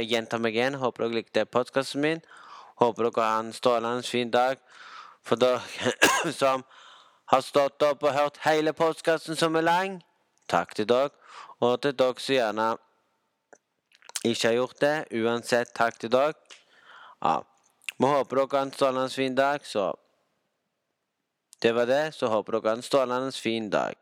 Gjenta 0.09 0.39
meg 0.41 0.57
igjen. 0.57 0.79
Håper 0.81 1.05
dere 1.05 1.19
likte 1.19 1.45
podkasten 1.45 2.01
min. 2.01 2.23
Håper 2.81 3.11
dere 3.11 3.27
har 3.27 3.43
en 3.43 3.53
strålende 3.53 4.09
fin 4.09 4.33
dag. 4.33 4.57
For 5.21 5.37
dere 5.37 5.61
som 6.41 6.65
har 7.29 7.45
stått 7.45 7.85
opp 7.85 8.09
og 8.09 8.17
hørt 8.17 8.41
hele 8.47 8.73
podkasten 8.73 9.37
som 9.37 9.53
er 9.59 9.67
lang, 9.69 10.01
takk 10.49 10.73
til 10.73 10.89
dere. 10.89 11.13
Og 11.61 11.77
til 11.83 11.93
dere 11.93 12.17
som 12.17 12.39
gjerne 12.39 12.69
ikke 14.25 14.47
har 14.47 14.57
gjort 14.57 14.81
det, 14.81 14.97
uansett 15.13 15.77
takk 15.77 16.01
til 16.01 16.09
dere. 16.17 16.33
Ja. 17.21 17.41
Vi 17.99 18.07
håper 18.17 18.41
dere 18.41 18.55
har 18.57 18.65
en 18.65 18.73
strålende 18.73 19.13
fin 19.13 19.35
dag, 19.37 19.61
så 19.61 19.91
det 21.61 21.71
var 21.75 21.85
det. 21.85 22.11
Så 22.15 22.27
håper 22.27 22.55
dere 22.55 22.69
har 22.69 22.79
en 22.79 22.85
strålende 22.85 23.31
fin 23.31 23.69
dag. 23.69 23.95